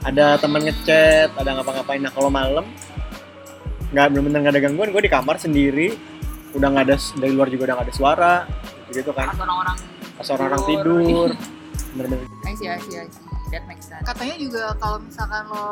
ada 0.04 0.36
temen 0.36 0.60
ngechat 0.62 1.32
ada 1.32 1.50
ngapa-ngapain. 1.60 2.00
Nah 2.04 2.12
kalau 2.12 2.28
malam 2.28 2.64
nggak 3.90 4.06
bener-bener 4.12 4.38
nggak 4.44 4.54
ada 4.54 4.62
gangguan. 4.62 4.88
Gue 4.92 5.02
di 5.04 5.12
kamar 5.12 5.40
sendiri. 5.40 5.96
Udah 6.54 6.70
nggak 6.70 6.84
ada 6.92 6.96
dari 7.18 7.32
luar 7.34 7.48
juga 7.50 7.72
udah 7.72 7.74
nggak 7.80 7.88
ada 7.88 7.96
suara. 7.96 8.34
Gitu 8.92 9.10
kan. 9.16 9.32
Pas 9.32 9.40
orang-orang 9.40 9.76
pas 10.14 10.28
orang-orang 10.30 10.62
tidur. 10.68 11.30
Bener-bener. 11.96 12.26
I 12.44 12.54
see, 12.54 12.68
I 12.68 12.78
see, 12.78 13.00
I 13.00 13.08
see. 13.08 13.34
that 13.54 13.64
makes 13.70 13.86
sense. 13.86 14.02
Katanya 14.02 14.36
juga 14.42 14.62
kalau 14.82 14.98
misalkan 14.98 15.42
lo 15.46 15.68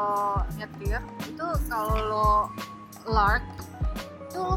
nyetir 0.54 1.02
itu 1.26 1.46
kalau 1.66 1.96
lo 1.98 2.30
lark 3.10 3.42
itu 4.30 4.38
lo 4.38 4.54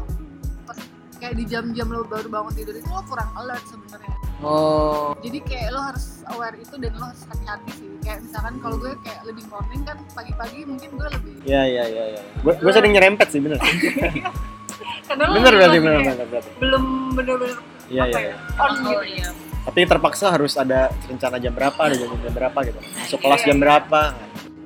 kayak 1.18 1.34
di 1.34 1.44
jam-jam 1.50 1.90
lo 1.90 2.06
baru 2.06 2.30
bangun 2.30 2.54
tidur 2.54 2.74
itu 2.78 2.86
lo 2.86 3.02
kurang 3.10 3.30
alert 3.34 3.66
sebenarnya. 3.66 4.14
Oh. 4.46 5.18
Jadi 5.26 5.38
kayak 5.42 5.74
lo 5.74 5.80
harus 5.82 6.22
aware 6.30 6.54
itu 6.54 6.74
dan 6.78 6.92
lo 6.94 7.04
harus 7.10 7.22
hati-hati 7.26 7.70
sih 7.74 7.95
kayak 8.06 8.22
misalkan 8.22 8.54
kalau 8.62 8.76
gue 8.78 8.92
kayak 9.02 9.20
lebih 9.26 9.44
morning 9.50 9.82
kan 9.82 9.98
pagi-pagi 10.14 10.62
mungkin 10.62 10.88
gue 10.94 11.08
lebih 11.10 11.34
Iya 11.42 11.62
iya 11.66 11.84
iya 11.90 12.04
iya. 12.14 12.22
Gue 12.38 12.54
gue 12.54 12.72
sering 12.72 12.94
nyerempet 12.94 13.28
sih 13.34 13.42
bener. 13.42 13.58
karena 15.10 15.24
bener 15.30 15.52
berarti 15.54 15.78
bener 15.78 16.00
bener 16.02 16.26
berarti. 16.30 16.50
belum 16.58 16.84
bener-bener 17.14 17.58
Iya 17.86 18.04
iya. 18.10 18.18
ya 18.18 18.20
iya. 18.30 18.36
on 18.58 18.70
oh, 18.70 18.74
gitu 18.74 19.02
iya. 19.06 19.28
Tapi 19.66 19.78
terpaksa 19.82 20.30
harus 20.30 20.54
ada 20.54 20.94
rencana 21.10 21.42
jam 21.42 21.50
berapa, 21.50 21.80
ada 21.90 21.98
jam 21.98 22.14
jam 22.22 22.34
berapa 22.38 22.58
gitu. 22.70 22.78
Masuk 22.78 23.18
kelas 23.18 23.42
jam 23.42 23.58
berapa. 23.58 24.02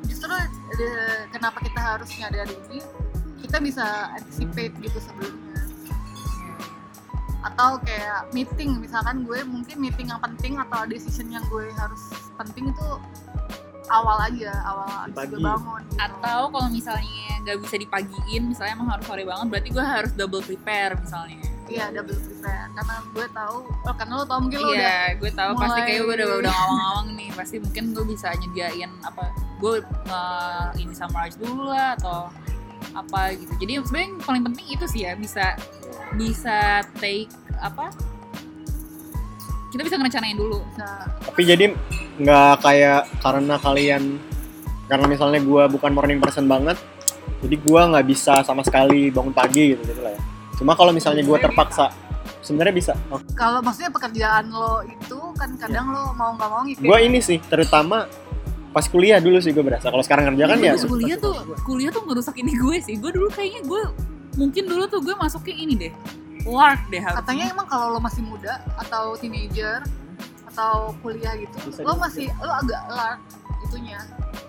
justru 0.04 0.28
eh, 0.36 1.24
kenapa 1.32 1.58
kita 1.64 1.80
harus 1.80 2.08
nyadari 2.20 2.52
ini 2.68 2.78
kita 3.40 3.56
bisa 3.64 3.84
anticipate 4.12 4.74
gitu 4.84 4.98
sebelumnya 5.00 5.49
atau 7.40 7.80
kayak 7.80 8.28
meeting 8.36 8.80
misalkan 8.84 9.24
gue 9.24 9.40
mungkin 9.48 9.76
meeting 9.80 10.12
yang 10.12 10.20
penting 10.20 10.60
atau 10.60 10.84
decision 10.84 11.32
yang 11.32 11.44
gue 11.48 11.72
harus 11.72 12.02
penting 12.36 12.68
itu 12.68 12.88
awal 13.90 14.16
aja 14.22 14.52
awal 14.68 14.86
abis 15.08 15.16
Pagi. 15.16 15.30
gue 15.34 15.40
bangun 15.42 15.82
gitu. 15.88 15.98
atau 15.98 16.40
kalau 16.52 16.68
misalnya 16.70 17.26
nggak 17.42 17.58
bisa 17.64 17.76
dipagiin 17.80 18.42
misalnya 18.52 18.72
emang 18.76 18.88
harus 18.92 19.04
sore 19.08 19.24
banget 19.26 19.46
berarti 19.50 19.68
gue 19.72 19.84
harus 19.84 20.12
double 20.14 20.42
prepare 20.44 20.92
misalnya 21.00 21.40
iya 21.66 21.86
double 21.90 22.18
prepare 22.20 22.68
karena 22.76 22.94
gue 23.10 23.26
tahu 23.32 23.56
oh, 23.66 23.94
karena 23.96 24.12
lo 24.20 24.24
tau 24.28 24.38
mungkin 24.44 24.58
lo 24.60 24.70
udah 24.70 24.78
iya 24.78 25.00
gue 25.18 25.30
tahu 25.32 25.50
pasti 25.58 25.66
mulai- 25.80 25.88
kayak 25.88 26.00
gue 26.04 26.14
udah 26.14 26.28
udah 26.44 26.52
ngawang-ngawang 26.56 27.08
nih 27.18 27.28
pasti 27.34 27.56
mungkin 27.58 27.84
gue 27.96 28.04
bisa 28.04 28.28
nyediain 28.36 28.90
apa 29.02 29.24
gue 29.58 29.74
uh, 30.12 30.68
ini 30.76 30.92
summarize 30.92 31.36
dulu 31.40 31.72
lah 31.72 31.96
atau 31.96 32.28
apa 32.94 33.34
gitu 33.38 33.52
jadi 33.60 33.72
sebenarnya 33.84 34.10
paling 34.24 34.42
penting 34.50 34.66
itu 34.70 34.86
sih 34.90 35.00
ya 35.06 35.12
bisa 35.14 35.54
bisa 36.18 36.82
take 36.98 37.30
apa 37.60 37.90
kita 39.70 39.86
bisa 39.86 39.94
ngerencanain 39.98 40.34
dulu 40.34 40.58
bisa 40.74 40.88
Tapi 41.30 41.42
jadi 41.46 41.64
nggak 42.20 42.54
kayak 42.60 43.02
karena 43.22 43.54
kalian 43.62 44.02
karena 44.90 45.06
misalnya 45.06 45.38
gue 45.38 45.62
bukan 45.70 45.94
morning 45.94 46.18
person 46.18 46.50
banget, 46.50 46.74
jadi 47.46 47.54
gue 47.62 47.80
nggak 47.94 48.06
bisa 48.10 48.42
sama 48.42 48.66
sekali 48.66 49.06
bangun 49.14 49.30
pagi 49.30 49.78
gitu 49.78 49.82
gitu 49.86 50.02
lah 50.02 50.18
ya. 50.18 50.20
Cuma 50.58 50.74
kalau 50.74 50.90
misalnya 50.90 51.22
gue 51.22 51.38
terpaksa, 51.38 51.94
sebenarnya 52.42 52.74
bisa. 52.74 52.92
Oh, 53.14 53.22
kalau 53.38 53.62
maksudnya 53.62 53.94
pekerjaan 53.94 54.50
lo 54.50 54.82
itu 54.82 55.18
kan 55.38 55.54
kadang 55.54 55.94
lo 55.94 56.10
mau 56.18 56.34
nggak 56.34 56.48
mau 56.50 56.66
ngikutin 56.66 56.90
gue 56.90 56.98
ini 57.06 57.18
sih 57.22 57.38
terutama 57.38 58.10
pas 58.74 58.82
kuliah 58.90 59.22
dulu 59.22 59.38
sih 59.38 59.54
gue 59.54 59.62
berasa. 59.62 59.86
Kalau 59.94 60.02
sekarang 60.02 60.34
kerja 60.34 60.44
kan 60.50 60.58
ya. 60.58 60.74
Iya, 60.74 60.86
kuliah 60.90 61.16
tuh 61.22 61.38
gua. 61.38 61.56
kuliah 61.62 61.90
tuh 61.94 62.02
ngerusak 62.02 62.34
ini 62.42 62.52
gue 62.58 62.76
sih 62.82 62.94
gue 62.98 63.10
dulu 63.14 63.30
kayaknya 63.30 63.62
gue 63.62 63.82
mungkin 64.34 64.64
dulu 64.64 64.84
tuh 64.86 65.00
gue 65.00 65.14
masuknya 65.14 65.56
ini 65.56 65.74
deh. 65.76 65.92
Lark 66.42 66.88
deh 66.88 66.98
harusnya. 66.98 67.20
Katanya 67.20 67.44
emang 67.50 67.66
kalau 67.66 67.86
lo 67.90 68.00
masih 68.00 68.22
muda 68.22 68.58
atau 68.76 69.12
teenager 69.14 69.84
atau 70.46 70.96
kuliah 70.98 71.36
gitu 71.36 71.56
Bisa 71.64 71.80
lo 71.80 71.94
juga. 71.94 72.02
masih 72.04 72.26
lo 72.36 72.52
agak 72.54 72.82
lark 72.88 73.20
itunya. 73.62 73.98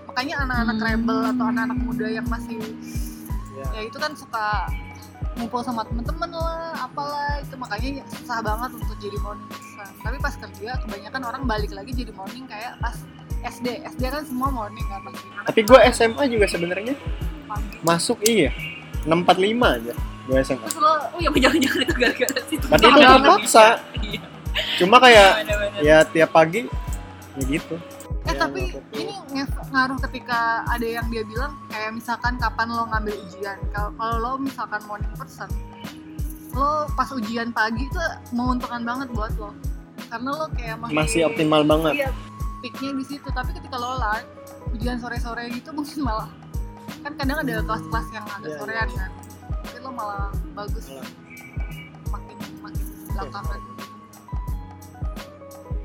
Makanya 0.06 0.36
anak-anak 0.40 0.76
Hmm. 0.76 0.88
rebel 0.88 1.20
atau 1.30 1.46
anak-anak 1.48 1.80
muda 1.80 2.08
yang 2.08 2.28
masih 2.28 2.60
Ya. 3.52 3.66
ya 3.74 3.82
itu 3.84 3.96
kan 3.96 4.12
suka 4.12 4.68
ngumpul 5.34 5.62
sama 5.62 5.84
temen-temen 5.84 6.30
lah 6.30 6.82
apalah 6.82 7.38
itu 7.38 7.56
makanya 7.56 8.02
susah 8.10 8.40
banget 8.40 8.74
untuk 8.74 8.98
jadi 8.98 9.18
morning 9.18 9.48
person 9.48 9.96
tapi 9.98 10.18
pas 10.18 10.36
kerja 10.36 10.72
kebanyakan 10.78 11.22
orang 11.24 11.44
balik 11.46 11.72
lagi 11.72 11.92
jadi 11.94 12.12
morning 12.12 12.44
kayak 12.46 12.76
pas 12.78 12.96
SD 13.42 13.68
SD 13.88 14.04
kan 14.08 14.24
semua 14.24 14.50
morning 14.50 14.84
kan 14.86 15.00
pasti 15.04 15.24
Tapi 15.46 15.60
gue 15.64 15.80
SMA 15.90 16.24
juga 16.28 16.46
sebenarnya. 16.48 16.96
Masuk 17.82 18.18
iya 18.24 18.50
645 19.04 19.78
aja 19.82 19.94
gue 20.22 20.38
SMA. 20.46 20.62
terus 20.62 20.78
lo 20.78 20.92
oh 20.94 21.20
ya 21.20 21.30
jangan-jangan 21.34 21.80
itu 21.82 21.94
gara-gara 21.98 22.40
situ 22.46 22.66
Berarti 22.70 22.88
itu. 22.88 23.58
Iya. 24.02 24.22
Cuma 24.78 24.98
kayak 25.00 25.32
Bener-bener. 25.42 25.82
ya 25.82 25.98
tiap 26.06 26.30
pagi 26.32 26.62
ya 27.36 27.44
gitu. 27.48 27.76
Eh 28.22 28.30
Ya, 28.30 28.38
tapi 28.38 28.70
ini 28.94 29.18
ngaruh 29.74 29.98
ketika 30.06 30.62
ada 30.70 30.86
yang 30.86 31.10
dia 31.10 31.26
bilang 31.26 31.58
kayak 31.68 31.98
misalkan 31.98 32.38
kapan 32.38 32.70
lo 32.70 32.86
ngambil 32.86 33.18
ujian. 33.18 33.58
Kalau 33.74 33.90
kalau 33.98 34.16
lo 34.22 34.32
misalkan 34.38 34.78
morning 34.86 35.10
person, 35.18 35.50
lo 36.54 36.86
pas 36.94 37.10
ujian 37.10 37.50
pagi 37.50 37.90
itu 37.90 37.98
menguntungkan 38.30 38.86
banget 38.86 39.10
buat 39.10 39.34
lo. 39.42 39.58
Karena 40.06 40.30
lo 40.38 40.46
kayak 40.54 40.78
masih, 40.78 40.94
masih 40.94 41.22
optimal 41.26 41.66
banget. 41.66 41.94
Iya, 41.98 42.10
peaknya 42.62 42.92
di 42.94 43.06
situ. 43.10 43.26
Tapi 43.26 43.50
ketika 43.58 43.76
lo 43.80 43.98
live 43.98 44.28
ujian 44.78 44.98
sore-sore 45.02 45.50
gitu 45.50 45.74
mungkin 45.78 46.00
malah 46.06 46.30
kan 47.00 47.14
kadang 47.16 47.38
ada 47.40 47.54
kelas-kelas 47.62 48.08
yang 48.12 48.26
agak 48.28 48.46
Iya, 48.46 48.58
sorean 48.58 48.90
kan. 48.92 49.12
Mungkin 49.62 49.82
lo 49.82 49.92
malah 49.92 50.26
bagus 50.54 50.86
Malah. 50.88 51.10
makin 52.10 52.36
makin 52.60 52.86
belakangan. 53.10 53.60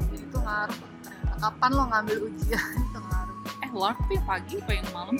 Jadi 0.02 0.16
itu 0.20 0.38
ngaruh 0.38 0.78
ternyata. 1.00 1.34
Kapan 1.38 1.70
lo 1.72 1.82
ngambil 1.86 2.16
ujian 2.24 2.64
itu 2.86 2.98
ngaruh. 3.00 3.36
eh 3.58 3.70
lark 3.72 3.98
tuh 4.00 4.12
yang 4.12 4.26
pagi 4.26 4.54
apa 4.58 4.72
yang 4.72 4.88
malam? 4.90 5.16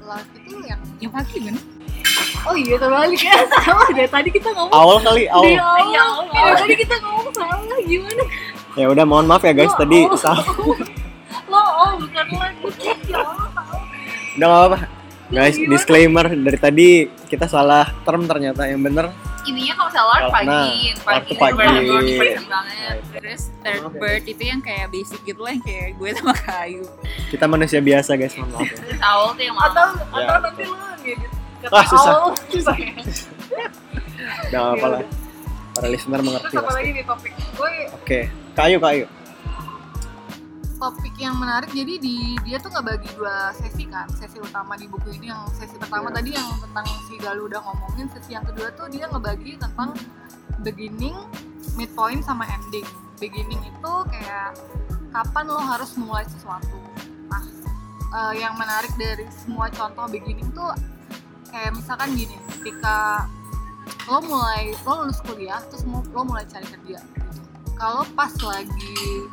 Live 0.00 0.30
itu 0.34 0.54
yang 0.64 0.80
yang 0.98 1.12
pagi 1.12 1.38
kan 1.44 1.56
Oh 2.40 2.56
iya 2.56 2.74
terbalik 2.74 3.20
ya 3.28 3.36
sama 3.60 3.84
deh 3.90 4.08
tadi 4.08 4.28
kita 4.28 4.48
ngomong 4.48 4.72
Awal 4.72 4.96
kali 4.98 5.24
awal. 5.28 5.44
di 5.44 5.54
awal. 5.54 5.84
Ya. 5.92 6.04
Iya, 6.32 6.52
tadi 6.56 6.74
kita 6.78 6.96
ngomong 6.98 7.28
salah 7.30 7.60
gimana? 7.82 8.22
Ya 8.72 8.86
udah 8.88 9.04
mohon 9.04 9.26
maaf 9.28 9.42
ya 9.42 9.52
guys 9.52 9.68
Lo- 9.68 9.78
tadi 9.78 9.98
oh. 10.02 10.16
salah. 10.16 10.46
Lo 11.52 11.60
oh 11.60 11.90
bukan 12.00 12.24
lo 12.32 12.40
ya 12.80 13.20
Allah. 13.20 13.48
Udah 14.34 14.46
gak 14.46 14.60
apa-apa. 14.60 14.78
Guys, 15.30 15.54
disclaimer 15.56 16.26
dari 16.26 16.58
tadi 16.58 16.88
kita 17.24 17.46
salah 17.46 17.86
term 18.02 18.26
ternyata 18.26 18.66
yang 18.66 18.82
bener 18.82 19.14
intinya 19.40 19.72
kalau 19.74 19.90
Kalau- 19.90 20.30
pagi 20.30 20.46
nah, 20.46 20.68
pagi 21.00 21.32
pagi. 21.32 22.14
person 22.14 22.44
banget 22.44 22.76
Right. 23.00 23.02
terus 23.16 23.42
third 23.62 23.80
ya, 23.80 23.88
bird 23.88 24.22
itu 24.26 24.42
yang 24.44 24.60
kayak 24.60 24.86
basic 24.90 25.20
gitu 25.24 25.40
lah 25.40 25.50
yang 25.50 25.64
kayak 25.64 25.86
gue 25.96 26.10
sama 26.12 26.34
kayu 26.36 26.84
kita 27.30 27.44
manusia 27.46 27.80
biasa 27.80 28.20
guys 28.20 28.36
mohon 28.36 28.52
maaf 28.52 28.62
ya. 28.62 28.76
terus 28.84 29.00
owl 29.00 29.28
tuh 29.32 29.42
yang 29.42 29.56
Atau 29.56 29.86
Ya, 29.88 30.20
atau 30.20 30.36
nanti 30.44 30.62
lo 30.62 30.76
gitu. 31.00 31.26
Kata 31.60 31.72
Ah, 31.72 31.84
susah. 31.86 32.12
awal, 32.12 32.30
susah 32.52 32.76
ya. 32.76 32.92
Gak 34.50 34.64
apa 34.72 34.86
lah. 34.88 35.00
Para 35.70 35.86
listener 35.88 36.20
mengerti 36.20 36.44
Terus 36.46 36.56
apa 36.58 36.72
lagi 36.72 36.90
nih 36.90 37.04
topik? 37.04 37.32
Gue 37.54 37.72
Oke, 37.94 38.20
kayu 38.52 38.76
kayu. 38.78 39.04
Topik 40.80 41.12
yang 41.20 41.36
menarik 41.36 41.68
jadi 41.76 42.00
di 42.00 42.40
dia 42.40 42.56
tuh 42.56 42.72
nggak 42.72 42.96
bagi 42.96 43.10
dua 43.12 43.52
sesi 43.52 43.84
kan 43.84 44.08
sesi 44.16 44.40
utama 44.40 44.80
di 44.80 44.88
buku 44.88 45.12
ini 45.20 45.28
yang 45.28 45.44
sesi 45.52 45.76
pertama 45.76 46.08
Iya. 46.08 46.16
tadi 46.16 46.30
yang 46.32 46.48
tentang 46.56 46.86
si 47.04 47.14
Galuh 47.20 47.44
udah 47.52 47.60
ngomongin 47.60 48.08
sesi 48.08 48.32
yang 48.32 48.44
kedua 48.48 48.72
tuh 48.72 48.88
dia 48.88 49.04
ngebagi 49.12 49.60
tentang 49.60 49.92
beginning 50.64 51.14
midpoint 51.76 52.24
sama 52.24 52.48
ending 52.48 52.88
beginning 53.20 53.60
itu 53.60 53.92
kayak 54.08 54.56
kapan 55.12 55.44
lo 55.52 55.60
harus 55.60 55.92
mulai 56.00 56.24
sesuatu 56.24 56.80
nah 57.28 57.44
eh, 58.16 58.40
yang 58.40 58.56
menarik 58.56 58.90
dari 58.96 59.28
semua 59.28 59.68
contoh 59.68 60.08
beginning 60.08 60.48
tuh 60.56 60.72
kayak 61.52 61.76
misalkan 61.76 62.16
gini 62.16 62.40
ketika 62.56 63.28
lo 64.08 64.24
mulai 64.24 64.72
lo 64.88 65.04
lulus 65.04 65.20
kuliah 65.20 65.60
terus 65.68 65.84
lo 65.84 66.22
mulai 66.24 66.48
cari 66.48 66.64
kerja 66.64 66.98
gitu. 67.04 67.40
kalau 67.76 68.02
pas 68.16 68.32
lagi 68.40 69.28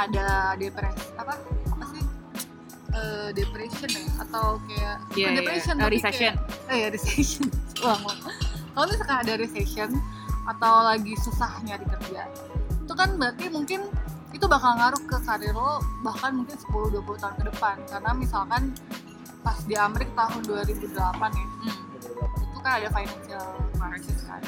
ada 0.00 0.26
depresi 0.54 1.04
apa 1.14 1.34
apa 1.68 1.84
sih 1.88 2.04
Eh, 2.90 3.30
depression 3.32 3.86
ya 3.86 4.02
atau 4.18 4.58
kayak 4.66 4.96
Iya, 5.14 5.14
bukan 5.14 5.14
iya, 5.14 5.38
depression 5.38 5.74
iya. 5.74 5.80
tapi 5.80 5.94
recession. 5.94 6.34
kayak, 6.34 6.66
eh 6.66 6.76
ya 6.76 6.88
recession 6.90 7.46
Ulang, 7.80 8.02
ulang. 8.02 8.20
kalau 8.68 8.86
misalkan 8.88 9.18
ada 9.20 9.34
recession 9.36 9.90
atau 10.42 10.74
lagi 10.82 11.14
susah 11.16 11.50
nyari 11.62 11.86
kerja 11.86 12.22
itu 12.80 12.92
kan 12.92 13.14
berarti 13.14 13.46
mungkin 13.48 13.80
itu 14.30 14.42
bakal 14.44 14.74
ngaruh 14.74 15.02
ke 15.04 15.16
karir 15.22 15.52
lo 15.52 15.78
bahkan 16.02 16.34
mungkin 16.34 16.56
10-20 16.56 16.98
tahun 17.16 17.34
ke 17.36 17.44
depan 17.46 17.76
karena 17.84 18.10
misalkan 18.12 18.62
pas 19.40 19.58
di 19.62 19.74
Amerika 19.74 20.26
tahun 20.26 20.42
2008 20.44 20.90
ya 20.90 21.46
Hmm. 21.62 21.78
itu 22.42 22.58
kan 22.58 22.72
ada 22.74 22.88
financial 22.90 23.46
crisis 23.72 24.20
kan 24.24 24.42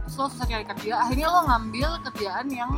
terus 0.00 0.14
lo 0.16 0.26
susah 0.26 0.44
cari 0.44 0.66
kerja 0.66 0.92
akhirnya 0.98 1.26
lo 1.28 1.40
ngambil 1.44 1.90
kerjaan 2.04 2.46
yang 2.48 2.70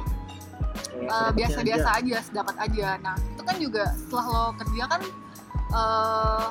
Sedikitnya 0.78 1.30
biasa-biasa 1.34 1.88
aja. 1.98 2.16
sedapat 2.22 2.54
aja 2.58 2.88
nah 3.02 3.16
itu 3.18 3.42
kan 3.42 3.56
juga 3.58 3.84
setelah 3.96 4.24
lo 4.26 4.44
kerja 4.58 4.82
kan 4.86 5.02
eh, 5.72 6.46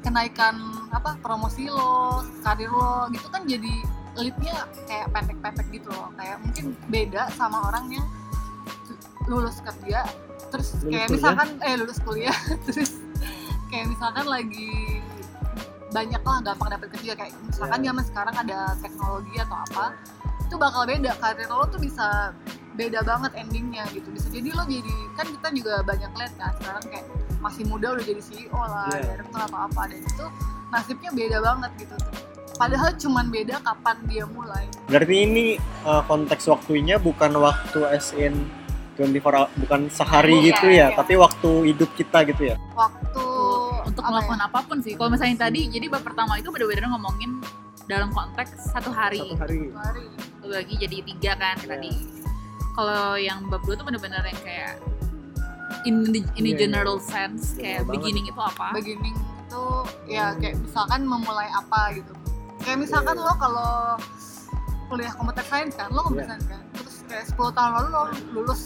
kenaikan 0.00 0.54
apa 0.90 1.16
promosi 1.20 1.68
lo 1.68 2.24
karir 2.42 2.72
lo 2.72 3.06
gitu 3.12 3.26
kan 3.30 3.44
jadi 3.44 3.74
leadnya 4.18 4.66
kayak 4.90 5.06
pendek-pendek 5.14 5.66
gitu 5.70 5.88
loh 5.92 6.10
kayak 6.18 6.36
mungkin 6.42 6.74
beda 6.90 7.30
sama 7.36 7.70
orang 7.70 7.86
yang 7.94 8.06
lulus 9.30 9.62
kerja 9.62 10.02
terus 10.50 10.74
Lulus 10.82 10.90
kayak 10.90 11.06
kuliah? 11.06 11.14
misalkan 11.14 11.48
eh 11.62 11.74
lulus 11.78 11.98
kuliah 12.02 12.38
terus 12.66 12.98
kayak 13.70 13.86
misalkan 13.86 14.26
lagi 14.26 14.98
banyak 15.90 16.22
lah 16.22 16.38
gampang 16.42 16.68
dapet 16.74 16.88
kerja 16.98 17.12
kayak 17.14 17.32
misalkan 17.46 17.80
Ya. 17.82 17.86
zaman 17.90 18.04
sekarang 18.06 18.34
ada 18.34 18.58
teknologi 18.82 19.34
atau 19.38 19.56
apa 19.70 19.84
itu 20.42 20.54
bakal 20.58 20.82
beda 20.86 21.12
karir 21.22 21.46
lo 21.50 21.66
tuh 21.70 21.78
bisa 21.78 22.34
beda 22.72 23.00
banget 23.02 23.32
endingnya 23.36 23.84
gitu 23.90 24.08
bisa 24.08 24.28
jadi 24.28 24.48
lo 24.50 24.62
jadi 24.64 24.94
kan 25.12 25.26
kita 25.26 25.48
juga 25.52 25.74
banyak 25.82 26.10
lihat 26.12 26.32
kan 26.36 26.52
sekarang 26.56 26.84
kayak 26.86 27.06
masih 27.38 27.64
muda 27.64 27.92
udah 27.92 28.04
jadi 28.04 28.22
CEO 28.22 28.54
lah 28.54 28.86
Iya. 28.90 29.16
direktur 29.16 29.40
atau 29.42 29.58
apa 29.60 29.82
dan 29.86 30.00
itu 30.00 30.26
nasibnya 30.68 31.10
beda 31.10 31.38
banget 31.40 31.70
gitu 31.78 31.96
padahal 32.54 32.90
cuman 32.94 33.26
beda 33.28 33.56
kapan 33.58 33.96
dia 34.04 34.24
mulai 34.26 34.64
Berarti 34.86 35.16
ini 35.18 35.46
uh, 35.82 36.02
konteks 36.02 36.44
waktunya 36.46 36.96
bukan 36.96 37.32
waktu 37.36 37.80
as 37.86 38.12
in 38.12 38.46
24 38.96 39.16
hour, 39.24 39.48
bukan 39.56 39.80
sehari 39.88 40.36
Bukan, 40.36 40.48
gitu 40.52 40.66
ya, 40.68 40.76
iya. 40.76 40.86
tapi 40.92 41.16
waktu 41.16 41.72
hidup 41.72 41.88
kita 41.94 42.20
gitu 42.22 42.42
ya. 42.44 42.56
waktu 42.76 43.24
untuk 43.82 44.02
apa 44.02 44.06
ya? 44.06 44.12
melakukan 44.12 44.40
apa 44.44 44.58
pun 44.60 44.76
sih. 44.78 44.92
Kalau 44.92 45.08
misalnya 45.08 45.40
tadi, 45.40 45.66
jadi 45.66 45.88
bab 45.88 46.04
pertama 46.04 46.36
itu 46.36 46.52
benar-benar 46.52 46.84
ngomongin 46.92 47.40
dalam 47.88 48.12
konteks 48.12 48.68
satu 48.68 48.92
hari. 48.92 49.24
Satu 49.24 49.40
hari. 49.40 49.72
hari 49.72 50.04
Lu 50.44 50.52
bagi 50.52 50.74
jadi 50.76 50.96
tiga 51.00 51.32
kan 51.32 51.56
Iya. 51.56 51.68
tadi. 51.72 51.92
Kalau 52.80 53.12
yang 53.14 53.44
bab 53.44 53.60
dua 53.60 53.76
tuh 53.76 53.84
benar-benar 53.84 54.24
yang 54.24 54.40
kayak 54.40 54.80
in 55.84 56.00
the, 56.06 56.24
in 56.32 56.42
the 56.42 56.44
Iya, 56.46 56.48
iya. 56.48 56.60
general 56.62 56.96
sense 56.96 57.52
kayak 57.52 57.84
General 57.84 57.84
banget. 57.84 57.92
beginning 58.00 58.24
itu 58.26 58.40
apa? 58.42 58.66
beginning 58.72 59.16
itu 59.20 59.64
ya 60.08 60.24
kayak 60.34 60.56
misalkan 60.58 61.00
memulai 61.04 61.48
apa 61.50 61.80
gitu 61.92 62.12
kayak 62.58 62.78
misalkan 62.80 63.14
Iya, 63.14 63.26
lo 63.26 63.32
kalau 63.36 63.70
kuliah 64.88 65.12
komputer 65.12 65.44
science 65.44 65.76
kan 65.76 65.92
lo 65.92 66.00
komputer 66.02 66.24
Iya. 66.24 66.30
science 66.32 66.48
kan 66.48 66.60
terus 66.72 66.94
kayak 67.04 67.24
10 67.28 67.52
tahun 67.52 67.70
lalu 67.70 67.88
lo 67.90 68.02
lulus 68.32 68.62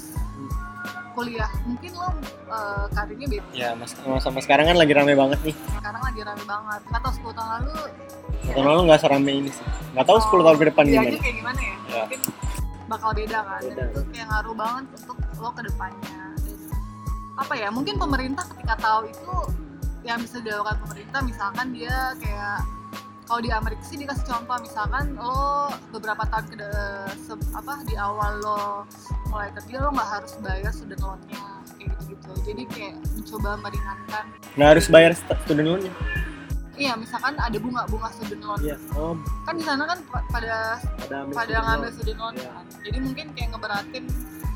kuliah 1.12 1.50
mungkin 1.64 1.90
lo 1.92 2.08
eh, 2.46 2.84
karirnya 2.92 3.26
beda 3.28 3.46
Ya, 3.52 3.68
mas, 3.72 3.90
sama 3.96 4.38
sekarang 4.38 4.66
kan 4.68 4.76
lagi 4.76 4.92
rame 4.92 5.14
banget 5.14 5.42
nih. 5.42 5.54
sekarang 5.72 6.02
lagi 6.04 6.20
rame 6.22 6.44
banget 6.44 6.80
atau 6.88 7.10
10 7.12 7.34
tahun 7.34 7.50
lalu 7.52 7.74
Tahun 8.44 8.62
lalu 8.62 8.80
nggak 8.84 9.00
serame 9.00 9.32
ini 9.34 9.48
sih. 9.48 9.64
Nggak 9.90 10.06
tahu 10.06 10.18
10 10.22 10.44
tahun 10.44 10.56
ke 10.56 10.64
depan 10.68 10.84
gimana. 10.86 11.16
kayak 11.16 11.34
gimana 11.34 11.58
ya, 11.58 11.74
Ya. 11.88 12.02
mungkin 12.04 12.20
bakal 12.94 13.10
beda 13.12 13.38
kan 13.40 13.60
Beda. 13.60 13.74
dan 13.74 13.86
itu 13.90 14.00
kayak 14.08 14.26
ngaruh 14.28 14.54
banget 14.54 14.84
untuk 14.96 15.16
lo 15.36 15.50
ke 15.50 15.62
depannya 15.64 16.20
Dan 16.38 16.70
apa 17.34 17.52
ya 17.52 17.68
mungkin 17.68 17.94
pemerintah 17.96 18.44
ketika 18.46 18.74
tahu 18.78 19.00
itu 19.06 19.36
yang 20.02 20.20
bisa 20.20 20.38
dilakukan 20.38 20.78
pemerintah 20.78 21.20
misalkan 21.20 21.66
dia 21.70 21.96
kayak 22.16 22.62
kalau 23.24 23.40
di 23.40 23.50
Amerika 23.50 23.82
sih 23.82 23.96
dikasih 23.96 24.22
contoh 24.22 24.56
misalkan 24.60 25.16
lo 25.16 25.66
beberapa 25.90 26.22
tahun 26.24 26.44
ke 26.46 26.68
se- 27.18 27.50
apa 27.50 27.80
di 27.82 27.96
awal 27.96 28.38
lo 28.38 28.62
mulai 29.26 29.48
kerja 29.50 29.80
lo 29.80 29.90
nggak 29.90 30.10
harus 30.12 30.32
bayar 30.38 30.70
student 30.70 31.00
loan-nya 31.00 31.42
kayak 31.74 31.88
gitu-gitu 31.90 32.30
jadi 32.44 32.62
kayak 32.68 32.94
mencoba 33.10 33.50
meringankan 33.58 34.24
Nggak 34.54 34.68
harus 34.70 34.86
bayar 34.86 35.12
st- 35.12 35.40
student 35.42 35.66
loan-nya. 35.66 35.92
Iya 36.76 36.92
misalkan 36.94 37.34
ada 37.34 37.54
bunga-bunga 37.56 38.08
student 38.10 38.42
loan 38.42 38.60
Iya. 38.60 38.76
Oh, 38.92 39.14
kan 39.42 39.54
di 39.54 39.62
sana 39.62 39.82
kan 39.84 39.98
pa- 40.04 40.26
pada 40.28 40.56
pada 41.00 41.30
student 41.36 41.64
ngambil 41.64 41.90
student 41.92 42.18
loan 42.18 42.34
Iya. 42.34 42.50
kan 42.50 42.64
jadi 42.82 42.98
mungkin 43.00 43.26
kayak 43.32 43.48
ngeberatin 43.50 44.04